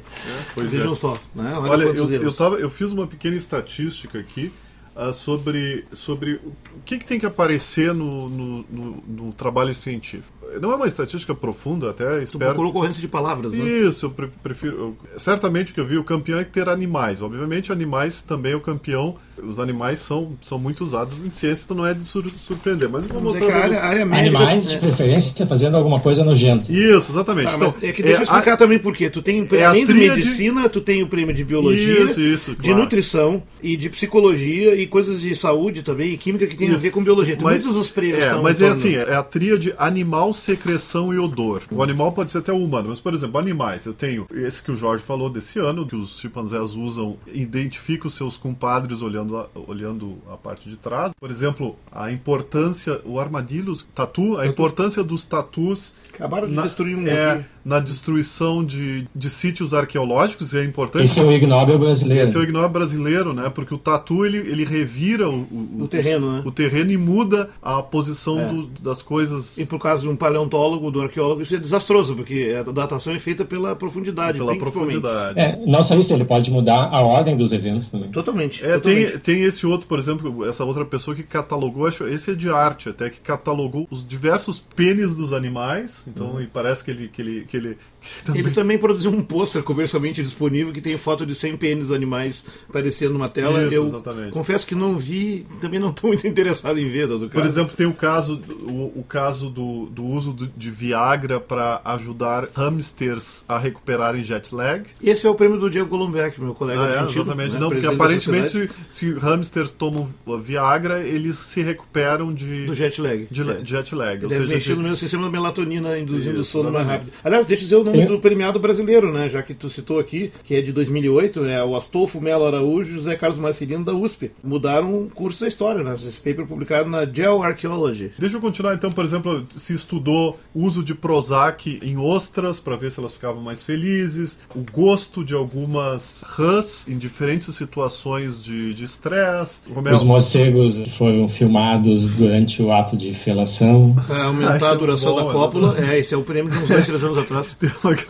pois 0.54 0.72
Vejam 0.72 0.92
é. 0.92 0.94
só. 0.94 1.20
Né? 1.34 1.54
Olha, 1.56 1.72
Olha 1.72 1.82
eu, 1.84 2.22
eu, 2.22 2.32
tava, 2.32 2.56
eu 2.56 2.70
fiz 2.70 2.92
uma 2.92 3.06
pequena 3.06 3.36
estatística 3.36 4.18
aqui 4.18 4.52
uh, 4.98 5.12
sobre, 5.12 5.86
sobre 5.92 6.34
o 6.34 6.52
que, 6.84 6.98
que 6.98 7.04
tem 7.04 7.20
que 7.20 7.26
aparecer 7.26 7.94
no, 7.94 8.28
no, 8.28 8.64
no, 8.68 9.04
no 9.06 9.32
trabalho 9.32 9.74
científico 9.74 10.37
não 10.60 10.72
é 10.72 10.76
uma 10.76 10.86
estatística 10.86 11.34
profunda, 11.34 11.90
até 11.90 12.22
espero. 12.22 12.30
Tu 12.30 12.38
procurou 12.38 12.70
ocorrência 12.70 13.00
de 13.00 13.08
palavras, 13.08 13.52
né? 13.52 13.68
Isso, 13.68 14.06
eu 14.06 14.28
prefiro. 14.42 14.96
Eu, 15.12 15.18
certamente 15.18 15.72
o 15.72 15.74
que 15.74 15.80
eu 15.80 15.86
vi, 15.86 15.98
o 15.98 16.04
campeão 16.04 16.38
é 16.38 16.44
ter 16.44 16.68
animais. 16.68 17.22
Obviamente, 17.22 17.72
animais 17.72 18.22
também 18.22 18.52
é 18.52 18.56
o 18.56 18.60
campeão. 18.60 19.16
Os 19.40 19.60
animais 19.60 20.00
são, 20.00 20.32
são 20.42 20.58
muito 20.58 20.82
usados 20.82 21.24
em 21.24 21.30
ciência, 21.30 21.64
então 21.64 21.76
não 21.76 21.86
é 21.86 21.94
de 21.94 22.04
sur 22.04 22.28
surpreender. 22.36 22.88
Mas 22.88 23.04
eu 23.04 23.14
vou 23.14 23.22
mostrar. 23.22 23.54
Área, 23.54 23.80
área 23.84 24.06
médica, 24.06 24.38
animais, 24.38 24.68
é. 24.68 24.70
de 24.70 24.78
preferência, 24.78 25.46
fazendo 25.46 25.76
alguma 25.76 26.00
coisa 26.00 26.24
nojenta. 26.24 26.72
Isso, 26.72 27.12
exatamente. 27.12 27.50
Tá, 27.50 27.56
então, 27.56 27.74
é 27.80 27.92
que 27.92 28.02
deixa 28.02 28.18
é 28.18 28.20
eu 28.20 28.24
explicar 28.24 28.54
a, 28.54 28.56
também 28.56 28.78
por 28.78 28.96
quê. 28.96 29.08
Tu 29.08 29.22
tem, 29.22 29.46
é 29.52 29.64
além 29.64 29.86
de 29.86 29.94
medicina, 29.94 30.68
tu 30.68 30.80
tem 30.80 31.02
o 31.02 31.06
prêmio 31.06 31.34
de 31.34 31.44
biologia, 31.44 32.04
isso, 32.04 32.20
isso, 32.20 32.50
de 32.56 32.68
claro. 32.68 32.78
nutrição 32.78 33.42
e 33.62 33.76
de 33.76 33.88
psicologia 33.88 34.74
e 34.74 34.86
coisas 34.86 35.20
de 35.20 35.34
saúde 35.36 35.82
também, 35.82 36.14
e 36.14 36.18
química 36.18 36.46
que 36.46 36.56
tem 36.56 36.68
isso. 36.68 36.76
a 36.76 36.80
ver 36.80 36.90
com 36.90 37.02
biologia. 37.02 37.36
Tem 37.36 37.44
mas, 37.44 37.64
muitos 37.64 37.76
os 37.76 37.88
prêmios. 37.88 38.24
É, 38.24 38.34
mas 38.34 38.60
é 38.60 38.68
assim, 38.68 38.94
é 38.96 39.14
a 39.14 39.22
tríade 39.22 39.72
animal 39.78 40.32
secreção 40.38 41.12
e 41.12 41.18
odor. 41.18 41.62
O 41.70 41.82
animal 41.82 42.12
pode 42.12 42.32
ser 42.32 42.38
até 42.38 42.52
o 42.52 42.58
humano, 42.58 42.88
mas, 42.88 43.00
por 43.00 43.14
exemplo, 43.14 43.38
animais. 43.38 43.86
Eu 43.86 43.94
tenho 43.94 44.26
esse 44.32 44.62
que 44.62 44.70
o 44.70 44.76
Jorge 44.76 45.02
falou 45.02 45.28
desse 45.28 45.58
ano, 45.58 45.86
que 45.86 45.96
os 45.96 46.18
chimpanzés 46.18 46.74
usam, 46.74 47.16
identifica 47.26 48.06
os 48.06 48.14
seus 48.14 48.36
compadres 48.36 49.02
olhando 49.02 49.36
a, 49.36 49.48
olhando 49.66 50.18
a 50.30 50.36
parte 50.36 50.68
de 50.68 50.76
trás. 50.76 51.12
Por 51.18 51.30
exemplo, 51.30 51.76
a 51.90 52.10
importância, 52.10 53.00
o 53.04 53.18
armadilho, 53.18 53.76
tatu, 53.94 54.38
a 54.38 54.46
importância 54.46 55.02
dos 55.04 55.24
tatus 55.24 55.92
Acabaram 56.18 56.48
de 56.48 56.54
na, 56.54 56.62
destruir 56.62 56.96
um 56.96 57.06
é, 57.06 57.44
na 57.68 57.80
destruição 57.80 58.64
de, 58.64 59.04
de 59.14 59.28
sítios 59.28 59.74
arqueológicos, 59.74 60.54
e 60.54 60.58
é 60.58 60.64
importante. 60.64 61.04
Esse 61.04 61.20
é 61.20 61.22
o 61.22 61.30
ignóbil 61.30 61.78
brasileiro. 61.78 62.24
Esse 62.24 62.34
é 62.34 62.40
o 62.40 62.42
ignóbil 62.42 62.70
brasileiro, 62.70 63.34
né? 63.34 63.50
Porque 63.50 63.74
o 63.74 63.78
tatu 63.78 64.24
ele, 64.24 64.38
ele 64.38 64.64
revira 64.64 65.28
o, 65.28 65.40
o, 65.40 65.82
o 65.82 65.88
terreno, 65.88 66.26
o, 66.26 66.32
né? 66.32 66.42
o 66.46 66.50
terreno 66.50 66.90
e 66.90 66.96
muda 66.96 67.50
a 67.62 67.82
posição 67.82 68.40
é. 68.40 68.46
do, 68.46 68.66
das 68.80 69.02
coisas. 69.02 69.58
E 69.58 69.66
por 69.66 69.78
causa 69.78 70.02
de 70.02 70.08
um 70.08 70.16
paleontólogo, 70.16 70.90
do 70.90 71.02
arqueólogo, 71.02 71.42
isso 71.42 71.56
é 71.56 71.58
desastroso, 71.58 72.16
porque 72.16 72.56
a 72.58 72.62
datação 72.72 73.14
é 73.14 73.18
feita 73.18 73.44
pela 73.44 73.76
profundidade. 73.76 74.38
Pela 74.38 74.56
profundidade. 74.56 75.38
É, 75.38 75.60
não 75.66 75.82
só 75.82 75.94
isso, 75.94 76.14
ele 76.14 76.24
pode 76.24 76.50
mudar 76.50 76.88
a 76.90 77.02
ordem 77.02 77.36
dos 77.36 77.52
eventos 77.52 77.90
também. 77.90 78.08
Totalmente. 78.08 78.64
É, 78.64 78.78
totalmente. 78.78 79.10
Tem, 79.10 79.18
tem 79.18 79.42
esse 79.44 79.66
outro, 79.66 79.86
por 79.86 79.98
exemplo, 79.98 80.48
essa 80.48 80.64
outra 80.64 80.86
pessoa 80.86 81.14
que 81.14 81.22
catalogou, 81.22 81.86
acho 81.86 82.08
esse 82.08 82.30
é 82.30 82.34
de 82.34 82.48
arte 82.48 82.88
até, 82.88 83.10
que 83.10 83.20
catalogou 83.20 83.86
os 83.90 84.06
diversos 84.06 84.58
pênis 84.58 85.14
dos 85.14 85.34
animais. 85.34 86.04
Então, 86.08 86.36
uhum. 86.36 86.46
parece 86.50 86.82
que 86.82 87.08
que 87.08 87.22
ele, 87.22 87.44
que 87.44 87.57
ele, 87.58 87.78
que 88.00 88.08
ele 88.08 88.24
também... 88.24 88.40
Ele 88.40 88.50
também 88.50 88.78
produziu 88.78 89.10
um 89.10 89.22
pôster 89.22 89.62
comercialmente 89.62 90.22
disponível 90.22 90.72
que 90.72 90.80
tem 90.80 90.96
foto 90.96 91.26
de 91.26 91.34
100 91.34 91.56
pênis 91.56 91.92
animais 91.92 92.44
aparecendo 92.68 93.12
numa 93.12 93.28
tela. 93.28 93.64
Isso, 93.64 93.74
eu 93.74 93.86
exatamente. 93.86 94.30
confesso 94.30 94.66
que 94.66 94.74
não 94.74 94.96
vi, 94.96 95.46
também 95.60 95.78
não 95.78 95.90
estou 95.90 96.08
muito 96.08 96.26
interessado 96.28 96.78
em 96.78 96.88
ver, 96.88 97.06
do 97.06 97.28
Por 97.28 97.44
exemplo, 97.44 97.76
tem 97.76 97.86
o 97.86 97.92
caso, 97.92 98.40
o, 98.66 99.00
o 99.00 99.04
caso 99.06 99.50
do, 99.50 99.86
do 99.86 100.04
uso 100.04 100.34
de 100.34 100.70
Viagra 100.70 101.40
para 101.40 101.80
ajudar 101.84 102.48
hamsters 102.54 103.44
a 103.48 103.58
recuperarem 103.58 104.22
jet 104.22 104.54
lag. 104.54 104.84
Esse 105.02 105.26
é 105.26 105.30
o 105.30 105.34
prêmio 105.34 105.58
do 105.58 105.68
Diego 105.68 105.88
Colombeck, 105.88 106.40
meu 106.40 106.54
colega. 106.54 106.82
Ah, 106.82 107.02
é, 107.02 107.10
exatamente. 107.10 107.54
Né? 107.54 107.60
Não, 107.60 107.70
porque 107.70 107.86
aparentemente 107.86 108.50
se, 108.50 108.70
se 108.88 109.12
hamsters 109.12 109.70
tomam 109.70 110.08
Viagra, 110.40 111.00
eles 111.00 111.36
se 111.36 111.62
recuperam 111.62 112.32
de... 112.32 112.66
Do 112.66 112.74
jet 112.74 113.00
lag. 113.00 113.26
De, 113.30 113.50
é. 113.50 113.60
jet 113.64 113.94
lag. 113.94 114.24
Ou 114.24 114.30
seja, 114.30 114.46
mexer 114.46 114.76
no 114.76 114.82
meu 114.82 114.96
sistema 114.96 115.30
melatonina, 115.30 115.98
induzindo 115.98 116.40
Isso, 116.40 116.50
sono 116.50 116.72
mais 116.72 116.86
rápido. 116.86 117.12
Aliás, 117.22 117.37
deixa 117.46 117.62
eu 117.62 117.66
dizer 117.66 117.76
o 117.76 117.84
nome 117.84 118.06
do 118.06 118.18
premiado 118.18 118.58
brasileiro, 118.58 119.12
né? 119.12 119.28
Já 119.28 119.42
que 119.42 119.54
tu 119.54 119.68
citou 119.68 119.98
aqui, 119.98 120.32
que 120.44 120.54
é 120.54 120.62
de 120.62 120.72
2008, 120.72 121.44
é 121.44 121.64
o 121.64 121.76
Astolfo 121.76 122.20
Melo 122.20 122.46
Araújo 122.46 122.90
e 122.90 122.94
José 122.94 123.16
Carlos 123.16 123.38
Marcelino 123.38 123.84
da 123.84 123.94
USP. 123.94 124.30
Mudaram 124.42 125.02
o 125.02 125.10
curso 125.10 125.40
da 125.40 125.48
história, 125.48 125.82
né? 125.82 125.94
Esse 125.94 126.18
paper 126.18 126.46
publicado 126.46 126.88
na 126.88 127.04
Geo 127.04 127.42
Archaeology. 127.42 128.12
Deixa 128.18 128.36
eu 128.36 128.40
continuar 128.40 128.74
então, 128.74 128.90
por 128.90 129.04
exemplo, 129.04 129.46
se 129.54 129.72
estudou 129.72 130.38
o 130.54 130.64
uso 130.64 130.82
de 130.82 130.94
Prozac 130.94 131.80
em 131.82 131.96
ostras 131.98 132.60
para 132.60 132.76
ver 132.76 132.90
se 132.90 133.00
elas 133.00 133.12
ficavam 133.12 133.42
mais 133.42 133.62
felizes, 133.62 134.38
o 134.54 134.64
gosto 134.70 135.24
de 135.24 135.34
algumas 135.34 136.22
rãs 136.26 136.86
em 136.88 136.96
diferentes 136.96 137.54
situações 137.54 138.42
de 138.42 138.82
estresse. 138.82 139.60
É 139.84 139.92
Os 139.92 140.02
morcegos 140.02 140.82
foram 140.96 141.28
filmados 141.28 142.08
durante 142.08 142.62
o 142.62 142.72
ato 142.72 142.96
de 142.96 143.12
felação. 143.12 143.94
É, 144.10 144.22
aumentar 144.22 144.66
ah, 144.66 144.70
a 144.70 144.74
é 144.74 144.76
duração 144.76 145.14
bom, 145.14 145.26
da 145.26 145.32
cópula 145.32 145.76
É, 145.78 145.98
esse 145.98 146.14
é 146.14 146.16
o 146.16 146.22
prêmio 146.22 146.50
de 146.50 146.58
uns 146.58 146.68
dois, 146.68 146.86
três 146.86 147.04
anos 147.04 147.18
atrás. 147.18 147.27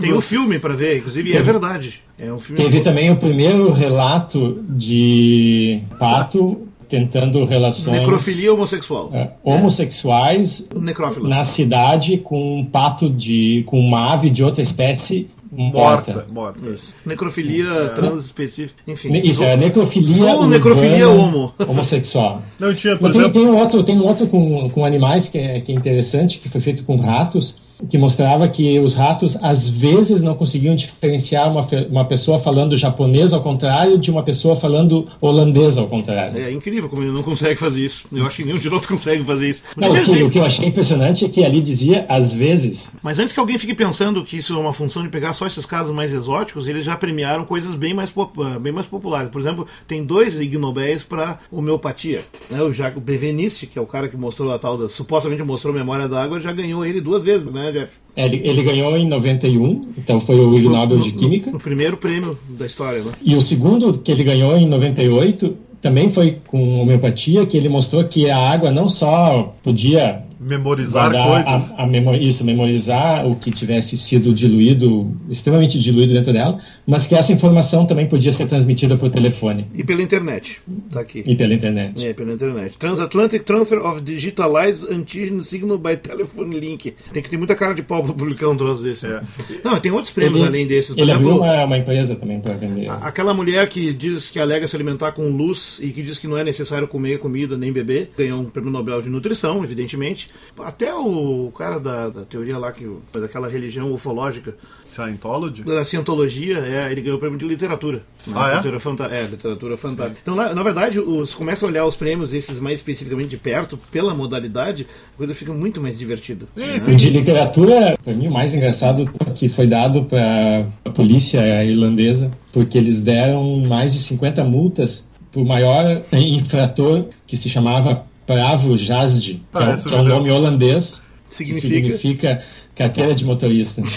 Tem 0.00 0.12
um 0.12 0.20
filme 0.20 0.58
para 0.58 0.74
ver, 0.74 0.98
inclusive, 0.98 1.30
e 1.30 1.36
é 1.36 1.42
verdade. 1.42 2.00
É 2.18 2.32
um 2.32 2.38
filme 2.38 2.62
Teve 2.62 2.80
também 2.80 3.10
o 3.10 3.16
primeiro 3.16 3.70
relato 3.72 4.62
de 4.68 5.80
pato 5.98 6.66
tentando 6.88 7.44
relações 7.44 8.00
Necrofilia 8.00 8.52
homossexual. 8.54 9.10
é, 9.12 9.30
homossexuais 9.44 10.68
Necrófilos. 10.74 11.28
na 11.28 11.44
cidade 11.44 12.18
com 12.18 12.60
um 12.60 12.64
pato 12.64 13.10
de 13.10 13.62
com 13.66 13.78
uma 13.78 14.12
ave 14.12 14.30
de 14.30 14.42
outra 14.42 14.62
espécie 14.62 15.28
morta. 15.50 16.12
Morta, 16.12 16.26
morta. 16.32 16.76
Necrofilia 17.04 17.90
transespecífica. 17.94 18.80
Enfim. 18.86 19.10
Ne- 19.10 19.20
Isso 19.20 19.42
é 19.42 19.56
necrofilia 19.56 20.32
urbana 20.32 20.48
necrofilia 20.48 21.08
homo. 21.08 21.52
homossexual. 21.66 22.42
Não, 22.58 22.72
tinha, 22.74 22.96
por 22.96 23.04
Mas 23.04 23.12
tem, 23.12 23.20
exemplo, 23.22 23.40
tem 23.42 23.50
um 23.50 23.56
outro, 23.58 23.82
tem 23.82 23.96
um 23.98 24.04
outro 24.06 24.26
com, 24.26 24.70
com 24.70 24.84
animais 24.84 25.28
que 25.28 25.38
é, 25.38 25.60
que 25.60 25.72
é 25.72 25.74
interessante, 25.74 26.38
que 26.38 26.48
foi 26.48 26.60
feito 26.60 26.84
com 26.84 26.96
ratos, 26.96 27.56
que 27.88 27.98
mostrava 27.98 28.48
que 28.48 28.78
os 28.78 28.94
ratos 28.94 29.36
às 29.42 29.68
vezes 29.68 30.22
não 30.22 30.34
conseguiam 30.34 30.74
diferenciar 30.74 31.50
uma, 31.50 31.66
uma 31.90 32.04
pessoa 32.04 32.38
falando 32.38 32.76
japonês 32.76 33.32
ao 33.32 33.42
contrário 33.42 33.98
de 33.98 34.10
uma 34.10 34.22
pessoa 34.22 34.56
falando 34.56 35.06
holandês 35.20 35.78
ao 35.78 35.86
contrário. 35.86 36.40
É 36.40 36.50
incrível 36.50 36.88
como 36.88 37.02
ele 37.02 37.12
não 37.12 37.22
consegue 37.22 37.56
fazer 37.56 37.84
isso. 37.84 38.04
Eu 38.12 38.26
acho 38.26 38.36
que 38.36 38.44
nenhum 38.44 38.58
de 38.58 38.70
nós 38.70 38.84
consegue 38.86 39.22
fazer 39.24 39.50
isso. 39.50 39.62
Não, 39.76 39.88
o, 39.88 40.02
que, 40.02 40.22
o 40.22 40.30
que 40.30 40.38
eu 40.38 40.44
achei 40.44 40.66
impressionante 40.66 41.24
é 41.24 41.28
que 41.28 41.44
ali 41.44 41.60
dizia 41.60 42.06
às 42.08 42.34
vezes. 42.34 42.96
Mas 43.02 43.18
antes 43.18 43.32
que 43.32 43.40
alguém 43.40 43.58
fique 43.58 43.74
pensando 43.74 44.24
que 44.24 44.36
isso 44.36 44.54
é 44.54 44.58
uma 44.58 44.72
função 44.72 45.02
de 45.02 45.08
pegar 45.08 45.32
só 45.32 45.46
esses 45.46 45.66
casos 45.66 45.94
mais 45.94 46.12
exóticos, 46.12 46.68
eles 46.68 46.84
já 46.84 46.96
premiaram 46.96 47.44
coisas 47.44 47.74
bem 47.74 47.94
mais, 47.94 48.12
ah, 48.16 48.58
bem 48.58 48.72
mais 48.72 48.86
populares. 48.86 49.30
Por 49.30 49.40
exemplo, 49.40 49.66
tem 49.86 50.04
dois 50.04 50.40
Ig 50.40 50.56
Nobéis 50.56 51.02
para 51.02 51.38
homeopatia. 51.50 52.22
Né? 52.50 52.62
O 52.62 52.72
Jacques 52.72 53.02
Benveniste, 53.02 53.66
que 53.66 53.78
é 53.78 53.82
o 53.82 53.86
cara 53.86 54.08
que 54.08 54.16
mostrou 54.16 54.52
a 54.52 54.58
tal 54.58 54.76
da. 54.76 54.88
supostamente 54.88 55.42
mostrou 55.42 55.72
memória 55.72 56.08
da 56.08 56.22
água, 56.22 56.40
já 56.40 56.52
ganhou 56.52 56.84
ele 56.84 57.00
duas 57.00 57.22
vezes, 57.22 57.46
né, 57.46 57.67
Jeff? 57.70 57.92
Ele, 58.16 58.40
ele 58.44 58.62
ganhou 58.62 58.96
em 58.96 59.06
91, 59.06 59.92
então 59.96 60.20
foi 60.20 60.36
o 60.36 60.56
Ig 60.56 60.68
Nobel 60.68 60.98
de 60.98 61.12
Química. 61.12 61.50
No 61.50 61.60
primeiro 61.60 61.96
prêmio 61.96 62.38
da 62.48 62.66
história, 62.66 63.02
né? 63.02 63.12
E 63.24 63.36
o 63.36 63.40
segundo 63.40 63.92
que 63.98 64.10
ele 64.10 64.24
ganhou 64.24 64.56
em 64.56 64.66
98 64.66 65.56
também 65.80 66.10
foi 66.10 66.38
com 66.46 66.80
homeopatia, 66.80 67.46
que 67.46 67.56
ele 67.56 67.68
mostrou 67.68 68.04
que 68.04 68.28
a 68.28 68.36
água 68.36 68.70
não 68.70 68.88
só 68.88 69.54
podia 69.62 70.24
memorizar 70.48 71.10
coisas. 71.12 71.72
a, 71.76 71.82
a 71.82 71.86
memo- 71.86 72.14
isso, 72.14 72.44
memorizar 72.44 73.26
o 73.26 73.36
que 73.36 73.50
tivesse 73.50 73.96
sido 73.96 74.32
diluído, 74.34 75.14
extremamente 75.28 75.78
diluído 75.78 76.12
dentro 76.14 76.32
dela, 76.32 76.58
mas 76.86 77.06
que 77.06 77.14
essa 77.14 77.32
informação 77.32 77.86
também 77.86 78.06
podia 78.06 78.32
ser 78.32 78.46
transmitida 78.46 78.96
por 78.96 79.10
telefone 79.10 79.66
E 79.74 79.84
pela 79.84 80.02
internet. 80.02 80.60
Tá 80.90 81.00
aqui. 81.00 81.22
e 81.26 81.34
pela 81.36 81.54
internet. 81.54 82.04
É, 82.06 82.12
pela 82.12 82.32
internet. 82.32 82.76
Transatlantic 82.78 83.44
Transfer 83.44 83.84
of 83.84 84.00
Digitalized 84.00 84.90
Antigen 84.90 85.42
Signal 85.42 85.78
by 85.78 85.96
Telephone 85.96 86.58
Link. 86.58 86.94
Tem 87.12 87.22
que 87.22 87.28
ter 87.30 87.36
muita 87.36 87.54
cara 87.54 87.74
de 87.74 87.82
pau 87.82 88.02
pra 88.02 88.12
publicar 88.12 88.48
um 88.48 88.56
troço 88.56 88.82
desse. 88.82 89.06
É. 89.06 89.20
Não, 89.64 89.78
tem 89.80 89.92
outros 89.92 90.12
prêmios 90.12 90.42
além 90.42 90.66
desses. 90.66 90.94
Por 90.94 91.00
ele 91.02 91.10
exemplo, 91.10 91.30
abriu 91.42 91.42
uma, 91.44 91.64
uma 91.64 91.78
empresa 91.78 92.16
também 92.16 92.40
para 92.40 92.54
vender. 92.54 92.88
a- 92.88 92.94
aquela 92.96 93.34
mulher 93.34 93.68
que 93.68 93.92
diz 93.92 94.30
que 94.30 94.38
alega 94.38 94.66
se 94.66 94.74
alimentar 94.76 95.12
com 95.12 95.28
luz 95.28 95.78
e 95.82 95.90
que 95.90 96.02
diz 96.02 96.18
que 96.18 96.26
não 96.26 96.36
é 96.38 96.44
necessário 96.44 96.86
comer 96.88 97.18
comida 97.18 97.56
nem 97.56 97.72
beber, 97.72 98.10
ganhou 98.16 98.40
um 98.40 98.44
prêmio 98.44 98.70
Nobel 98.70 99.02
de 99.02 99.08
Nutrição, 99.08 99.62
evidentemente. 99.62 100.30
Até 100.58 100.94
o 100.94 101.52
cara 101.56 101.78
da, 101.78 102.08
da 102.08 102.22
teoria 102.22 102.58
lá, 102.58 102.72
que, 102.72 102.88
daquela 103.12 103.48
religião 103.48 103.92
ufológica, 103.92 104.56
Scientology? 104.84 105.62
da 105.62 105.84
cientologia, 105.84 106.58
é, 106.58 106.90
ele 106.90 107.00
ganhou 107.00 107.16
o 107.16 107.20
prêmio 107.20 107.38
de 107.38 107.46
literatura. 107.46 108.02
Né? 108.26 108.34
Ah, 108.34 108.50
é? 108.50 108.56
Literatura 108.56 108.80
fanta 108.80 109.04
é, 109.04 109.22
literatura 109.26 109.76
fantástica. 109.76 110.20
Então, 110.22 110.34
na, 110.34 110.54
na 110.54 110.62
verdade, 110.62 110.98
os 110.98 111.34
começa 111.34 111.64
a 111.64 111.68
olhar 111.68 111.84
os 111.86 111.94
prêmios, 111.94 112.32
esses 112.32 112.58
mais 112.58 112.80
especificamente 112.80 113.28
de 113.28 113.36
perto, 113.36 113.78
pela 113.90 114.14
modalidade, 114.14 114.86
a 115.14 115.16
coisa 115.16 115.34
fica 115.34 115.52
muito 115.52 115.80
mais 115.80 115.98
divertida. 115.98 116.46
né? 116.56 116.82
O 116.86 116.96
de 116.96 117.10
literatura, 117.10 117.96
para 118.02 118.14
mim, 118.14 118.28
o 118.28 118.32
mais 118.32 118.54
engraçado 118.54 119.08
é 119.26 119.30
que 119.30 119.48
foi 119.48 119.66
dado 119.66 120.04
para 120.04 120.66
a 120.84 120.90
polícia 120.90 121.64
irlandesa, 121.64 122.30
porque 122.52 122.76
eles 122.76 123.00
deram 123.00 123.60
mais 123.60 123.92
de 123.92 124.00
50 124.00 124.44
multas 124.44 125.08
por 125.30 125.44
maior 125.44 126.02
infrator 126.12 127.06
que 127.26 127.36
se 127.36 127.48
chamava 127.48 128.06
Pravo 128.28 128.76
Jasdi, 128.76 129.42
que, 129.50 129.58
é, 129.58 129.76
que 129.88 129.94
é 129.94 129.96
um 129.96 130.02
eu 130.02 130.04
nome 130.04 130.30
holandês 130.30 131.02
Significa? 131.30 131.66
que 131.66 131.76
significa 131.76 132.42
carteira 132.78 133.14
de 133.14 133.24
motorista. 133.24 133.82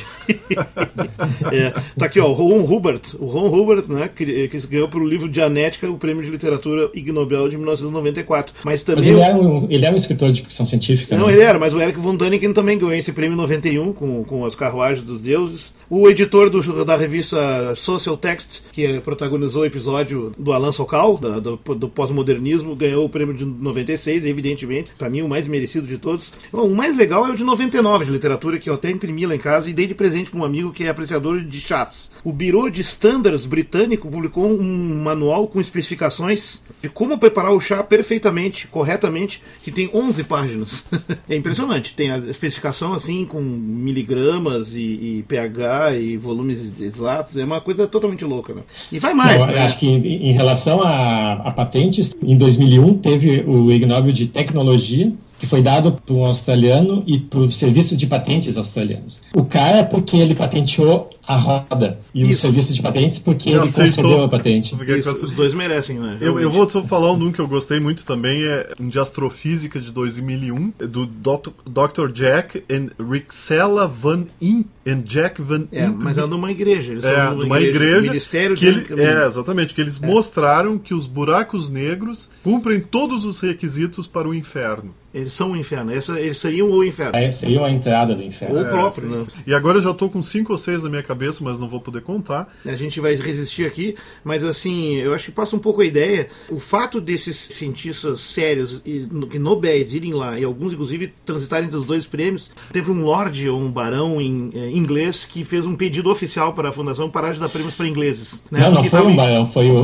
É, 1.52 1.72
tá 1.98 2.06
aqui, 2.06 2.20
ó, 2.20 2.28
o 2.28 2.34
Ron 2.34 2.64
Hubert. 2.64 3.02
O 3.20 3.26
Ron 3.26 3.48
Hubert, 3.48 3.84
né, 3.88 4.10
que, 4.14 4.48
que 4.48 4.68
ganhou 4.68 4.88
pelo 4.88 5.08
livro 5.08 5.30
Dianética 5.30 5.90
o 5.90 5.98
prêmio 5.98 6.24
de 6.24 6.30
literatura 6.30 6.90
Ig 6.94 7.12
Nobel 7.12 7.48
de 7.50 7.58
1994. 7.58 8.56
Mas 8.64 8.82
também. 8.82 9.04
Mas 9.04 9.14
ele 9.14 9.22
era, 9.22 9.36
um, 9.36 9.68
ele 9.70 9.86
era 9.86 9.94
um 9.94 9.98
escritor 9.98 10.32
de 10.32 10.42
ficção 10.42 10.66
científica. 10.66 11.18
Não, 11.18 11.28
né? 11.28 11.34
ele 11.34 11.42
era, 11.42 11.60
mas 11.60 11.74
o 11.74 11.82
Eric 11.82 12.00
von 12.00 12.16
Däniken 12.16 12.54
também 12.54 12.78
ganhou 12.78 12.94
esse 12.94 13.12
prêmio 13.12 13.36
em 13.36 13.38
91 13.38 13.94
com, 13.94 14.24
com 14.24 14.46
As 14.46 14.56
Carruagens 14.56 15.06
dos 15.06 15.22
Deuses. 15.22 15.74
O 15.90 16.10
editor 16.10 16.50
do, 16.50 16.86
da 16.86 16.96
revista 16.96 17.76
Social 17.76 18.16
Text, 18.16 18.62
que 18.72 19.00
protagonizou 19.02 19.64
o 19.64 19.66
episódio 19.66 20.32
do 20.38 20.54
Alan 20.54 20.72
Sokal, 20.72 21.18
da- 21.18 21.40
do, 21.40 21.58
do 21.58 21.90
pós-modernismo, 21.90 22.76
ganhou 22.76 23.06
o 23.06 23.10
prêmio 23.10 23.34
de 23.34 23.44
96, 23.44 24.26
evidentemente. 24.26 24.92
Para 24.98 25.10
mim, 25.10 25.22
o 25.22 25.28
mais 25.28 25.48
merecido 25.48 25.86
de 25.86 25.98
todos. 25.98 26.32
Bom, 26.52 26.68
o 26.68 26.76
mais 26.76 26.96
legal 26.98 27.28
é 27.28 27.32
o 27.32 27.36
de 27.36 27.44
99 27.44 28.06
de 28.06 28.12
literatura, 28.12 28.58
que 28.58 28.70
eu 28.72 28.76
até 28.76 28.90
imprimi 28.90 29.26
lá 29.26 29.36
em 29.36 29.40
casa 29.40 29.70
e 29.70 29.74
dei 29.74 29.88
de 29.88 29.94
presente 29.94 30.32
para 30.32 30.40
um 30.40 30.46
amigo 30.46 30.72
que 30.72 30.84
é 30.84 30.90
apreciador 30.90 31.42
de 31.42 31.60
chás. 31.60 32.12
O 32.24 32.32
Bureau 32.32 32.70
de 32.70 32.82
Standards 32.82 33.46
britânico 33.46 34.10
publicou 34.10 34.48
um 34.48 35.04
manual 35.04 35.48
com 35.48 35.60
especificações 35.60 36.62
de 36.82 36.90
como 36.90 37.18
preparar 37.18 37.52
o 37.52 37.60
chá 37.60 37.84
perfeitamente, 37.84 38.68
corretamente, 38.68 39.42
que 39.64 39.72
tem 39.72 39.90
11 39.94 40.24
páginas. 40.24 40.86
é 41.30 41.36
impressionante. 41.36 41.94
Tem 41.94 42.12
a 42.12 42.18
especificação 42.18 42.94
assim 42.94 43.26
com 43.26 43.42
miligramas 43.42 44.76
e, 44.76 44.82
e 44.82 45.26
pH 45.28 45.96
e 45.96 46.18
volumes 46.18 46.80
exatos. 46.80 47.38
É 47.38 47.44
uma 47.44 47.62
coisa 47.62 47.88
totalmente 47.88 48.24
louca, 48.24 48.54
né? 48.54 48.62
E 48.92 48.98
vai 48.98 49.14
mais, 49.14 49.46
né? 49.46 49.60
acho 49.60 49.80
que 49.80 49.88
em 49.88 50.32
em 50.32 50.34
relação 50.34 50.82
a, 50.82 51.34
a 51.34 51.52
patentes, 51.52 52.16
em 52.24 52.38
2001 52.38 52.98
teve 53.00 53.44
o 53.46 53.72
Ig 53.72 53.86
Nobel 53.86 54.12
de 54.12 54.28
Tecnologia, 54.28 55.12
que 55.42 55.48
foi 55.48 55.60
dado 55.60 55.94
por 56.06 56.16
um 56.18 56.24
australiano 56.24 57.04
e 57.08 57.18
para 57.18 57.40
o 57.40 57.52
Serviço 57.52 57.98
de 57.98 58.06
Patentes 58.06 58.58
australianos. 58.58 59.24
O 59.34 59.44
cara 59.44 59.78
é 59.78 59.84
porque 59.84 60.16
ele 60.16 60.36
patenteou 60.36 61.10
a 61.28 61.36
roda, 61.36 61.98
e 62.14 62.24
o 62.24 62.30
Isso. 62.30 62.42
Serviço 62.42 62.74
de 62.74 62.82
Patentes 62.82 63.18
porque 63.18 63.50
Ele 63.50 63.60
ele 63.60 63.64
aceitou. 63.64 64.04
concedeu 64.04 64.24
a 64.24 64.30
patente. 64.30 64.76
Porque 64.76 64.94
os 64.94 65.32
dois 65.32 65.54
merecem, 65.56 65.98
né? 65.98 66.18
Eu, 66.22 66.40
eu 66.40 66.50
vou 66.52 66.70
só 66.70 66.84
falar 66.84 67.12
um 67.14 67.32
que 67.32 67.40
eu 67.40 67.48
gostei 67.48 67.80
muito 67.80 68.06
também, 68.06 68.44
é 68.44 68.72
um 68.80 68.88
de 68.88 69.00
astrofísica 69.00 69.80
de 69.80 69.92
2001, 69.92 70.74
do 70.78 71.06
Dr. 71.08 72.12
Jack 72.14 72.64
and 72.70 72.90
Rixella 73.04 73.88
Van 73.88 74.26
In 74.40 74.66
and 74.86 75.02
Jack 75.06 75.42
Van 75.42 75.68
É, 75.72 75.86
Imp. 75.86 76.02
mas 76.04 76.18
é 76.20 76.28
de 76.28 76.34
uma 76.36 76.52
igreja. 76.52 76.92
Eles 76.92 77.04
É, 77.04 77.16
são 77.16 77.38
de 77.40 77.46
uma 77.46 77.62
igreja 77.62 78.02
Ministério 78.10 78.56
que 78.56 78.66
ele, 78.66 78.86
é, 79.02 79.26
exatamente, 79.26 79.74
que 79.74 79.82
eles 79.82 79.98
mostraram 79.98 80.78
que 80.78 80.94
os 80.94 81.06
buracos 81.08 81.70
negros 81.70 82.30
cumprem 82.44 82.80
todos 82.80 83.26
os 83.26 83.40
requisitos 83.40 84.06
para 84.06 84.28
o 84.28 84.36
inferno. 84.36 84.94
Eles 85.14 85.34
são 85.34 85.52
o 85.52 85.58
inferno. 85.58 85.92
Essa, 85.92 86.20
eles 86.20 86.38
seriam 86.38 86.70
o 86.70 86.84
inferno. 86.84 87.18
É, 87.18 87.32
seria 87.32 87.60
uma 87.60 87.70
entrada 87.70 88.16
do 88.16 88.24
inferno. 88.24 88.58
Ou 88.60 88.64
o 88.64 88.68
próprio, 88.70 89.04
sim, 89.04 89.10
né? 89.10 89.18
sim. 89.20 89.42
E 89.46 89.54
agora 89.54 89.78
eu 89.78 89.82
já 89.82 89.94
tô 89.94 90.08
com 90.10 90.24
cinco 90.24 90.52
ou 90.54 90.58
seis 90.58 90.84
na 90.84 90.90
minha 90.90 91.04
cabeça, 91.04 91.44
mas 91.44 91.60
não 91.60 91.68
vou 91.68 91.80
poder 91.82 92.02
contar. 92.02 92.48
A 92.66 92.76
gente 92.76 93.00
vai 93.00 93.16
resistir 93.16 93.66
aqui, 93.66 93.96
mas 94.24 94.44
assim, 94.44 94.96
eu 94.96 95.14
acho 95.14 95.26
que 95.26 95.32
passa 95.32 95.56
um 95.56 95.60
pouco 95.60 95.82
a 95.82 95.86
ideia. 95.86 96.28
O 96.50 96.60
fato 96.60 97.02
desses 97.02 97.36
cientistas 97.36 98.22
sérios 98.22 98.82
e 98.86 99.08
no- 99.12 99.28
que 99.28 99.38
nobéis 99.38 99.94
irem 99.94 100.14
lá, 100.14 100.40
e 100.40 100.44
alguns 100.44 100.74
inclusive 100.74 101.14
transitarem 101.26 101.66
entre 101.66 101.78
os 101.78 101.86
dois 101.86 102.06
prêmios, 102.06 102.50
teve 102.72 102.90
um 102.92 103.04
lord 103.04 103.50
ou 103.50 103.60
um 103.60 103.70
barão 103.72 104.22
em, 104.22 104.50
eh, 104.54 104.70
inglês 104.72 105.26
que 105.26 105.44
fez 105.44 105.66
um 105.66 105.76
pedido 105.76 106.10
oficial 106.10 106.54
para 106.54 106.70
a 106.70 106.72
fundação 106.72 107.10
parar 107.10 107.34
de 107.34 107.40
dar 107.40 107.50
prêmios 107.50 107.76
para 107.76 107.88
ingleses. 107.88 108.44
né? 108.50 108.60
Não, 108.62 108.72
não 108.72 108.84
foi 108.84 109.02
um 109.02 109.16
barão, 109.16 109.46
foi 109.46 109.70
o, 109.70 109.76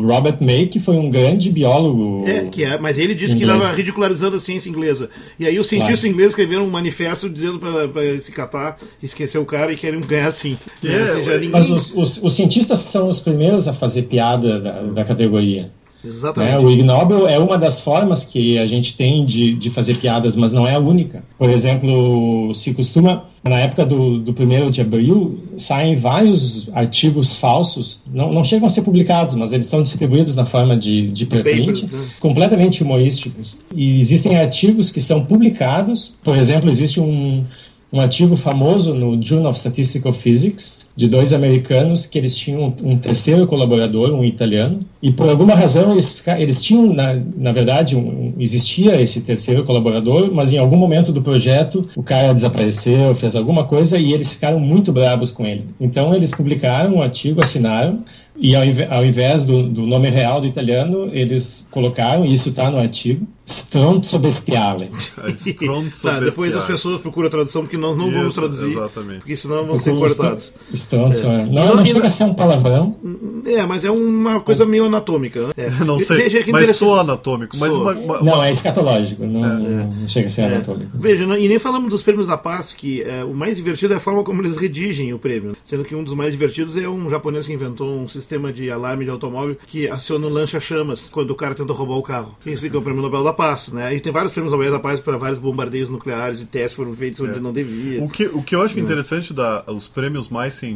o 0.00 0.06
Robert 0.06 0.38
May, 0.40 0.66
que 0.66 0.78
foi 0.80 0.94
um 0.96 1.10
grande 1.10 1.50
biólogo. 1.50 2.24
É, 2.26 2.44
que 2.46 2.64
é, 2.64 2.78
mas 2.78 2.98
ele 2.98 3.14
disse 3.14 3.34
que 3.36 3.42
Inglês. 3.42 3.58
estava 3.58 3.76
ridicularizando 3.76 4.27
a 4.36 4.40
ciência 4.40 4.68
inglesa. 4.68 5.10
E 5.38 5.46
aí 5.46 5.58
os 5.58 5.66
cientistas 5.66 6.00
Claro. 6.00 6.12
ingleses 6.12 6.32
escreveram 6.32 6.64
um 6.66 6.70
manifesto 6.70 7.28
dizendo 7.28 7.58
para 7.58 8.20
se 8.20 8.30
catar, 8.32 8.78
esquecer 9.02 9.38
o 9.38 9.44
cara 9.44 9.72
e 9.72 9.76
querem 9.76 10.00
ganhar 10.00 10.28
assim. 10.28 10.56
É, 10.84 11.06
seja, 11.14 11.34
ninguém... 11.34 11.50
Mas 11.50 11.70
os, 11.70 11.92
os, 11.94 12.22
os 12.22 12.32
cientistas 12.32 12.78
são 12.80 13.08
os 13.08 13.20
primeiros 13.20 13.66
a 13.68 13.72
fazer 13.72 14.02
piada 14.02 14.60
da, 14.60 14.82
da 14.82 15.04
categoria. 15.04 15.70
Exatamente. 16.04 16.52
né? 16.52 16.58
O 16.58 16.70
Ig 16.70 16.82
Nobel 16.82 17.26
é 17.26 17.38
uma 17.38 17.58
das 17.58 17.80
formas 17.80 18.24
que 18.24 18.58
a 18.58 18.66
gente 18.66 18.96
tem 18.96 19.24
de, 19.24 19.54
de 19.54 19.70
fazer 19.70 19.96
piadas, 19.96 20.36
mas 20.36 20.52
não 20.52 20.66
é 20.66 20.74
a 20.74 20.78
única. 20.78 21.24
Por 21.36 21.50
exemplo, 21.50 22.52
se 22.54 22.72
costuma, 22.72 23.24
na 23.42 23.58
época 23.58 23.84
do, 23.84 24.18
do 24.18 24.32
primeiro 24.32 24.70
de 24.70 24.80
abril, 24.80 25.38
saem 25.56 25.96
vários 25.96 26.68
artigos 26.72 27.36
falsos, 27.36 28.00
não, 28.12 28.32
não 28.32 28.44
chegam 28.44 28.66
a 28.66 28.70
ser 28.70 28.82
publicados, 28.82 29.34
mas 29.34 29.52
eles 29.52 29.66
são 29.66 29.82
distribuídos 29.82 30.36
na 30.36 30.44
forma 30.44 30.76
de, 30.76 31.08
de 31.08 31.26
preprint, 31.26 31.82
Papers, 31.82 31.92
né? 31.92 32.06
completamente 32.20 32.82
humorísticos. 32.82 33.58
E 33.74 34.00
existem 34.00 34.36
artigos 34.36 34.90
que 34.90 35.00
são 35.00 35.24
publicados, 35.24 36.14
por 36.22 36.36
exemplo, 36.36 36.70
existe 36.70 37.00
um, 37.00 37.44
um 37.92 38.00
artigo 38.00 38.36
famoso 38.36 38.94
no 38.94 39.20
Journal 39.22 39.50
of 39.50 39.58
Statistical 39.58 40.12
Physics, 40.12 40.87
de 40.98 41.06
dois 41.06 41.32
americanos 41.32 42.06
que 42.06 42.18
eles 42.18 42.36
tinham 42.36 42.74
um 42.82 42.98
terceiro 42.98 43.46
colaborador, 43.46 44.10
um 44.10 44.24
italiano, 44.24 44.80
e 45.00 45.12
por 45.12 45.28
alguma 45.28 45.54
razão 45.54 45.92
eles, 45.92 46.20
eles 46.36 46.60
tinham, 46.60 46.92
na, 46.92 47.16
na 47.36 47.52
verdade, 47.52 47.94
um, 47.94 48.34
existia 48.36 49.00
esse 49.00 49.20
terceiro 49.20 49.62
colaborador, 49.62 50.34
mas 50.34 50.52
em 50.52 50.58
algum 50.58 50.76
momento 50.76 51.12
do 51.12 51.22
projeto 51.22 51.88
o 51.94 52.02
cara 52.02 52.32
desapareceu, 52.32 53.14
fez 53.14 53.36
alguma 53.36 53.62
coisa 53.62 53.96
e 53.96 54.12
eles 54.12 54.32
ficaram 54.32 54.58
muito 54.58 54.92
bravos 54.92 55.30
com 55.30 55.46
ele. 55.46 55.66
Então 55.78 56.12
eles 56.12 56.32
publicaram 56.32 56.96
um 56.96 57.00
artigo, 57.00 57.40
assinaram, 57.40 58.02
e 58.40 58.54
ao 58.54 58.64
invés, 58.64 58.92
ao 58.92 59.04
invés 59.04 59.44
do, 59.44 59.64
do, 59.64 59.82
nome 59.82 60.08
real 60.10 60.40
do 60.40 60.46
italiano, 60.46 61.10
eles 61.12 61.66
colocaram, 61.72 62.24
e 62.24 62.32
isso 62.32 62.50
está 62.50 62.70
no 62.70 62.78
artigo, 62.78 63.26
Stronzo 63.44 64.16
Bestiale. 64.20 64.92
Stronzo 65.34 66.02
tá, 66.02 66.20
depois 66.20 66.54
as 66.54 66.64
pessoas 66.64 67.00
procuram 67.00 67.26
a 67.26 67.30
tradução, 67.30 67.62
porque 67.62 67.76
nós 67.76 67.96
não 67.96 68.08
isso, 68.08 68.18
vamos 68.18 68.34
traduzir, 68.36 68.70
exatamente. 68.70 69.18
porque 69.18 69.34
senão 69.34 69.66
vão 69.66 69.78
ser 69.78 69.92
cortados. 69.92 70.52
Stronzo, 70.72 70.87
é. 70.96 71.46
Não, 71.46 71.66
não, 71.66 71.76
não 71.76 71.84
chega 71.84 72.06
a 72.06 72.10
ser 72.10 72.24
um 72.24 72.34
palavrão. 72.34 72.96
É, 73.44 73.64
mas 73.66 73.84
é 73.84 73.90
uma 73.90 74.40
coisa 74.40 74.64
mas... 74.64 74.70
meio 74.70 74.84
anatômica. 74.84 75.48
Né? 75.48 75.52
É. 75.56 75.84
Não 75.84 75.98
sei, 75.98 76.18
Veja 76.18 76.42
que 76.42 76.52
mas 76.52 76.76
sou 76.76 76.98
anatômico. 76.98 77.56
Mas 77.56 77.74
uma, 77.74 77.92
uma, 77.92 78.20
Não, 78.20 78.42
é 78.42 78.50
escatológico, 78.50 79.24
não, 79.24 79.44
é. 79.44 79.86
não 79.86 80.08
chega 80.08 80.26
a 80.26 80.30
ser 80.30 80.42
é. 80.42 80.46
anatômico. 80.46 80.90
Veja, 80.94 81.24
e 81.24 81.48
nem 81.48 81.58
falamos 81.58 81.90
dos 81.90 82.02
prêmios 82.02 82.26
da 82.26 82.36
paz, 82.36 82.74
que 82.74 83.02
é, 83.02 83.24
o 83.24 83.34
mais 83.34 83.56
divertido 83.56 83.94
é 83.94 83.96
a 83.96 84.00
forma 84.00 84.22
como 84.22 84.42
eles 84.42 84.56
redigem 84.56 85.12
o 85.12 85.18
prêmio, 85.18 85.56
sendo 85.64 85.84
que 85.84 85.94
um 85.94 86.02
dos 86.02 86.14
mais 86.14 86.32
divertidos 86.32 86.76
é 86.76 86.88
um 86.88 87.08
japonês 87.10 87.46
que 87.46 87.52
inventou 87.52 87.88
um 87.88 88.08
sistema 88.08 88.52
de 88.52 88.70
alarme 88.70 89.04
de 89.04 89.10
automóvel 89.10 89.56
que 89.66 89.88
aciona 89.88 90.26
o 90.26 90.30
lancha-chamas 90.30 91.08
quando 91.08 91.30
o 91.30 91.34
cara 91.34 91.54
tenta 91.54 91.72
roubar 91.72 91.96
o 91.96 92.02
carro. 92.02 92.36
Isso 92.44 92.66
é 92.66 92.76
o 92.76 92.82
Prêmio 92.82 93.02
Nobel 93.02 93.24
da 93.24 93.32
Paz, 93.32 93.68
né? 93.72 93.94
E 93.94 94.00
tem 94.00 94.12
vários 94.12 94.32
prêmios 94.32 94.52
Nobel 94.52 94.70
da 94.70 94.78
Paz 94.78 95.00
para 95.00 95.16
vários 95.16 95.38
bombardeios 95.38 95.88
nucleares 95.88 96.40
e 96.40 96.46
testes 96.46 96.74
foram 96.74 96.92
feitos 96.94 97.20
onde 97.20 97.38
é. 97.38 97.40
não 97.40 97.52
devia. 97.52 98.02
O 98.02 98.08
que, 98.08 98.26
o 98.26 98.42
que 98.42 98.54
eu 98.54 98.62
acho 98.62 98.78
é. 98.78 98.82
interessante 98.82 99.32
da 99.32 99.64
os 99.66 99.88
prêmios 99.88 100.28
mais 100.28 100.54
científicos, 100.54 100.67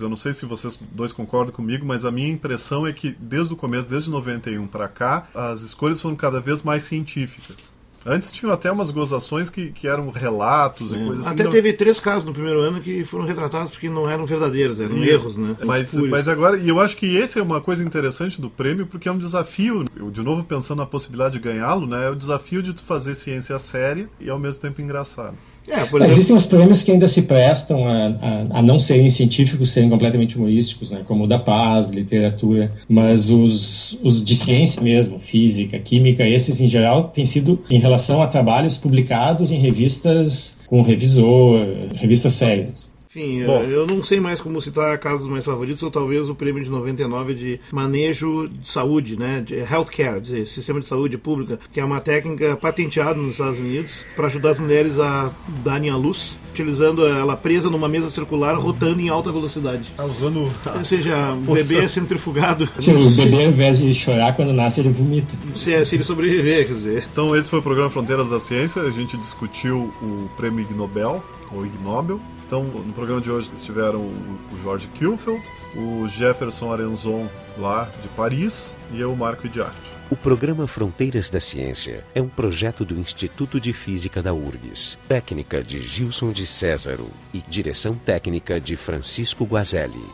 eu 0.00 0.08
não 0.08 0.16
sei 0.16 0.32
se 0.32 0.46
vocês 0.46 0.78
dois 0.92 1.12
concordam 1.12 1.54
comigo, 1.54 1.86
mas 1.86 2.04
a 2.04 2.10
minha 2.10 2.28
impressão 2.28 2.86
é 2.86 2.92
que 2.92 3.16
desde 3.18 3.52
o 3.52 3.56
começo, 3.56 3.88
desde 3.88 4.10
91 4.10 4.66
para 4.66 4.88
cá, 4.88 5.28
as 5.34 5.62
escolhas 5.62 6.00
foram 6.00 6.16
cada 6.16 6.40
vez 6.40 6.62
mais 6.62 6.82
científicas. 6.84 7.72
Antes 8.04 8.32
tinham 8.32 8.52
até 8.52 8.72
umas 8.72 8.90
gozações 8.90 9.50
que, 9.50 9.72
que 9.72 9.86
eram 9.86 10.10
relatos 10.10 10.92
e 10.92 10.96
coisas 10.96 11.20
assim. 11.20 11.34
Até 11.34 11.44
não... 11.44 11.50
teve 11.50 11.72
três 11.72 12.00
casos 12.00 12.24
no 12.24 12.32
primeiro 12.32 12.60
ano 12.60 12.80
que 12.80 13.04
foram 13.04 13.26
retratados 13.26 13.72
porque 13.72 13.90
não 13.90 14.08
eram 14.08 14.24
verdadeiros, 14.24 14.80
eram 14.80 14.96
Isso. 14.96 15.10
erros, 15.10 15.36
né? 15.36 15.56
Mas, 15.64 15.92
mas 15.94 16.26
agora, 16.26 16.56
e 16.56 16.68
eu 16.68 16.80
acho 16.80 16.96
que 16.96 17.16
esse 17.16 17.38
é 17.38 17.42
uma 17.42 17.60
coisa 17.60 17.84
interessante 17.84 18.40
do 18.40 18.48
prêmio, 18.48 18.86
porque 18.86 19.08
é 19.08 19.12
um 19.12 19.18
desafio, 19.18 19.84
eu, 19.94 20.10
de 20.10 20.22
novo 20.22 20.44
pensando 20.44 20.78
na 20.78 20.86
possibilidade 20.86 21.34
de 21.34 21.40
ganhá-lo, 21.40 21.86
né? 21.86 22.06
É 22.06 22.10
o 22.10 22.14
desafio 22.14 22.62
de 22.62 22.72
tu 22.72 22.82
fazer 22.82 23.14
ciência 23.14 23.58
séria 23.58 24.08
e 24.18 24.30
ao 24.30 24.38
mesmo 24.38 24.62
tempo 24.62 24.80
engraçado. 24.80 25.36
É, 25.68 25.80
exemplo... 25.80 26.04
Existem 26.04 26.36
os 26.36 26.46
prêmios 26.46 26.82
que 26.82 26.90
ainda 26.90 27.06
se 27.06 27.22
prestam 27.22 27.86
a, 27.86 28.06
a, 28.06 28.58
a, 28.58 28.62
não 28.62 28.78
serem 28.78 29.08
científicos, 29.10 29.70
serem 29.70 29.88
completamente 29.88 30.36
humorísticos, 30.36 30.90
né, 30.90 31.02
como 31.04 31.24
o 31.24 31.26
da 31.26 31.38
paz, 31.38 31.90
literatura, 31.90 32.72
mas 32.88 33.30
os, 33.30 33.98
os 34.02 34.22
de 34.22 34.34
ciência 34.34 34.82
mesmo, 34.82 35.18
física, 35.18 35.78
química, 35.78 36.26
esses 36.26 36.60
em 36.60 36.68
geral 36.68 37.04
têm 37.04 37.24
sido 37.24 37.60
em 37.70 37.78
relação 37.78 38.20
a 38.20 38.26
trabalhos 38.26 38.76
publicados 38.76 39.50
em 39.50 39.58
revistas 39.58 40.58
com 40.66 40.82
revisor, 40.82 41.58
revistas 41.94 42.32
sérias. 42.32 42.89
Enfim, 43.10 43.42
Bom. 43.44 43.64
eu 43.64 43.88
não 43.88 44.04
sei 44.04 44.20
mais 44.20 44.40
como 44.40 44.60
citar 44.60 44.96
casos 44.98 45.26
mais 45.26 45.44
favoritos, 45.44 45.82
ou 45.82 45.90
talvez 45.90 46.28
o 46.28 46.34
prêmio 46.34 46.62
de 46.62 46.70
99 46.70 47.34
de 47.34 47.60
manejo 47.72 48.48
de 48.48 48.70
saúde, 48.70 49.18
né, 49.18 49.42
de 49.44 49.56
healthcare, 49.56 50.20
de 50.20 50.46
sistema 50.46 50.78
de 50.78 50.86
saúde 50.86 51.18
pública, 51.18 51.58
que 51.72 51.80
é 51.80 51.84
uma 51.84 52.00
técnica 52.00 52.54
patenteada 52.54 53.14
nos 53.14 53.32
Estados 53.32 53.58
Unidos 53.58 54.06
para 54.14 54.28
ajudar 54.28 54.50
as 54.50 54.60
mulheres 54.60 55.00
a 55.00 55.28
darem 55.64 55.90
à 55.90 55.96
luz, 55.96 56.38
utilizando 56.52 57.04
ela 57.04 57.36
presa 57.36 57.68
numa 57.68 57.88
mesa 57.88 58.08
circular, 58.10 58.54
rotando 58.54 59.00
em 59.00 59.08
alta 59.08 59.32
velocidade. 59.32 59.90
Tá 59.96 60.04
usando. 60.04 60.48
Ou 60.76 60.84
seja, 60.84 61.32
o 61.32 61.52
bebê 61.52 61.78
é 61.78 61.88
centrifugado. 61.88 62.68
Sim, 62.78 62.94
o 62.94 63.10
bebê, 63.10 63.44
ao 63.44 63.50
invés 63.50 63.80
de 63.80 63.92
chorar 63.92 64.36
quando 64.36 64.52
nasce, 64.52 64.82
ele 64.82 64.90
vomita. 64.90 65.34
Se, 65.56 65.74
é, 65.74 65.84
se 65.84 65.96
ele 65.96 66.04
sobreviver, 66.04 66.64
quer 66.64 66.74
dizer. 66.74 67.04
Então, 67.10 67.34
esse 67.34 67.50
foi 67.50 67.58
o 67.58 67.62
programa 67.62 67.90
Fronteiras 67.90 68.30
da 68.30 68.38
Ciência. 68.38 68.80
A 68.82 68.90
gente 68.92 69.16
discutiu 69.16 69.92
o 70.00 70.30
prêmio 70.36 70.60
Ig 70.60 70.72
Nobel, 70.74 71.20
ou 71.50 71.66
Ig 71.66 71.72
Nobel 71.82 72.20
então, 72.50 72.64
no 72.64 72.92
programa 72.92 73.20
de 73.20 73.30
hoje 73.30 73.48
estiveram 73.54 74.00
o 74.00 74.58
Jorge 74.60 74.88
Kilfield, 74.88 75.40
o 75.76 76.08
Jefferson 76.08 76.72
Arenzon, 76.72 77.28
lá 77.56 77.88
de 78.02 78.08
Paris, 78.08 78.76
e 78.92 79.00
eu, 79.00 79.14
Marco 79.14 79.46
Idiarte. 79.46 79.76
O 80.10 80.16
programa 80.16 80.66
Fronteiras 80.66 81.30
da 81.30 81.38
Ciência 81.38 82.04
é 82.12 82.20
um 82.20 82.28
projeto 82.28 82.84
do 82.84 82.98
Instituto 82.98 83.60
de 83.60 83.72
Física 83.72 84.20
da 84.20 84.34
URGS, 84.34 84.98
técnica 85.06 85.62
de 85.62 85.80
Gilson 85.80 86.32
de 86.32 86.44
Césaro 86.44 87.06
e 87.32 87.40
direção 87.40 87.94
técnica 87.94 88.60
de 88.60 88.74
Francisco 88.74 89.44
Guazelli. 89.44 90.04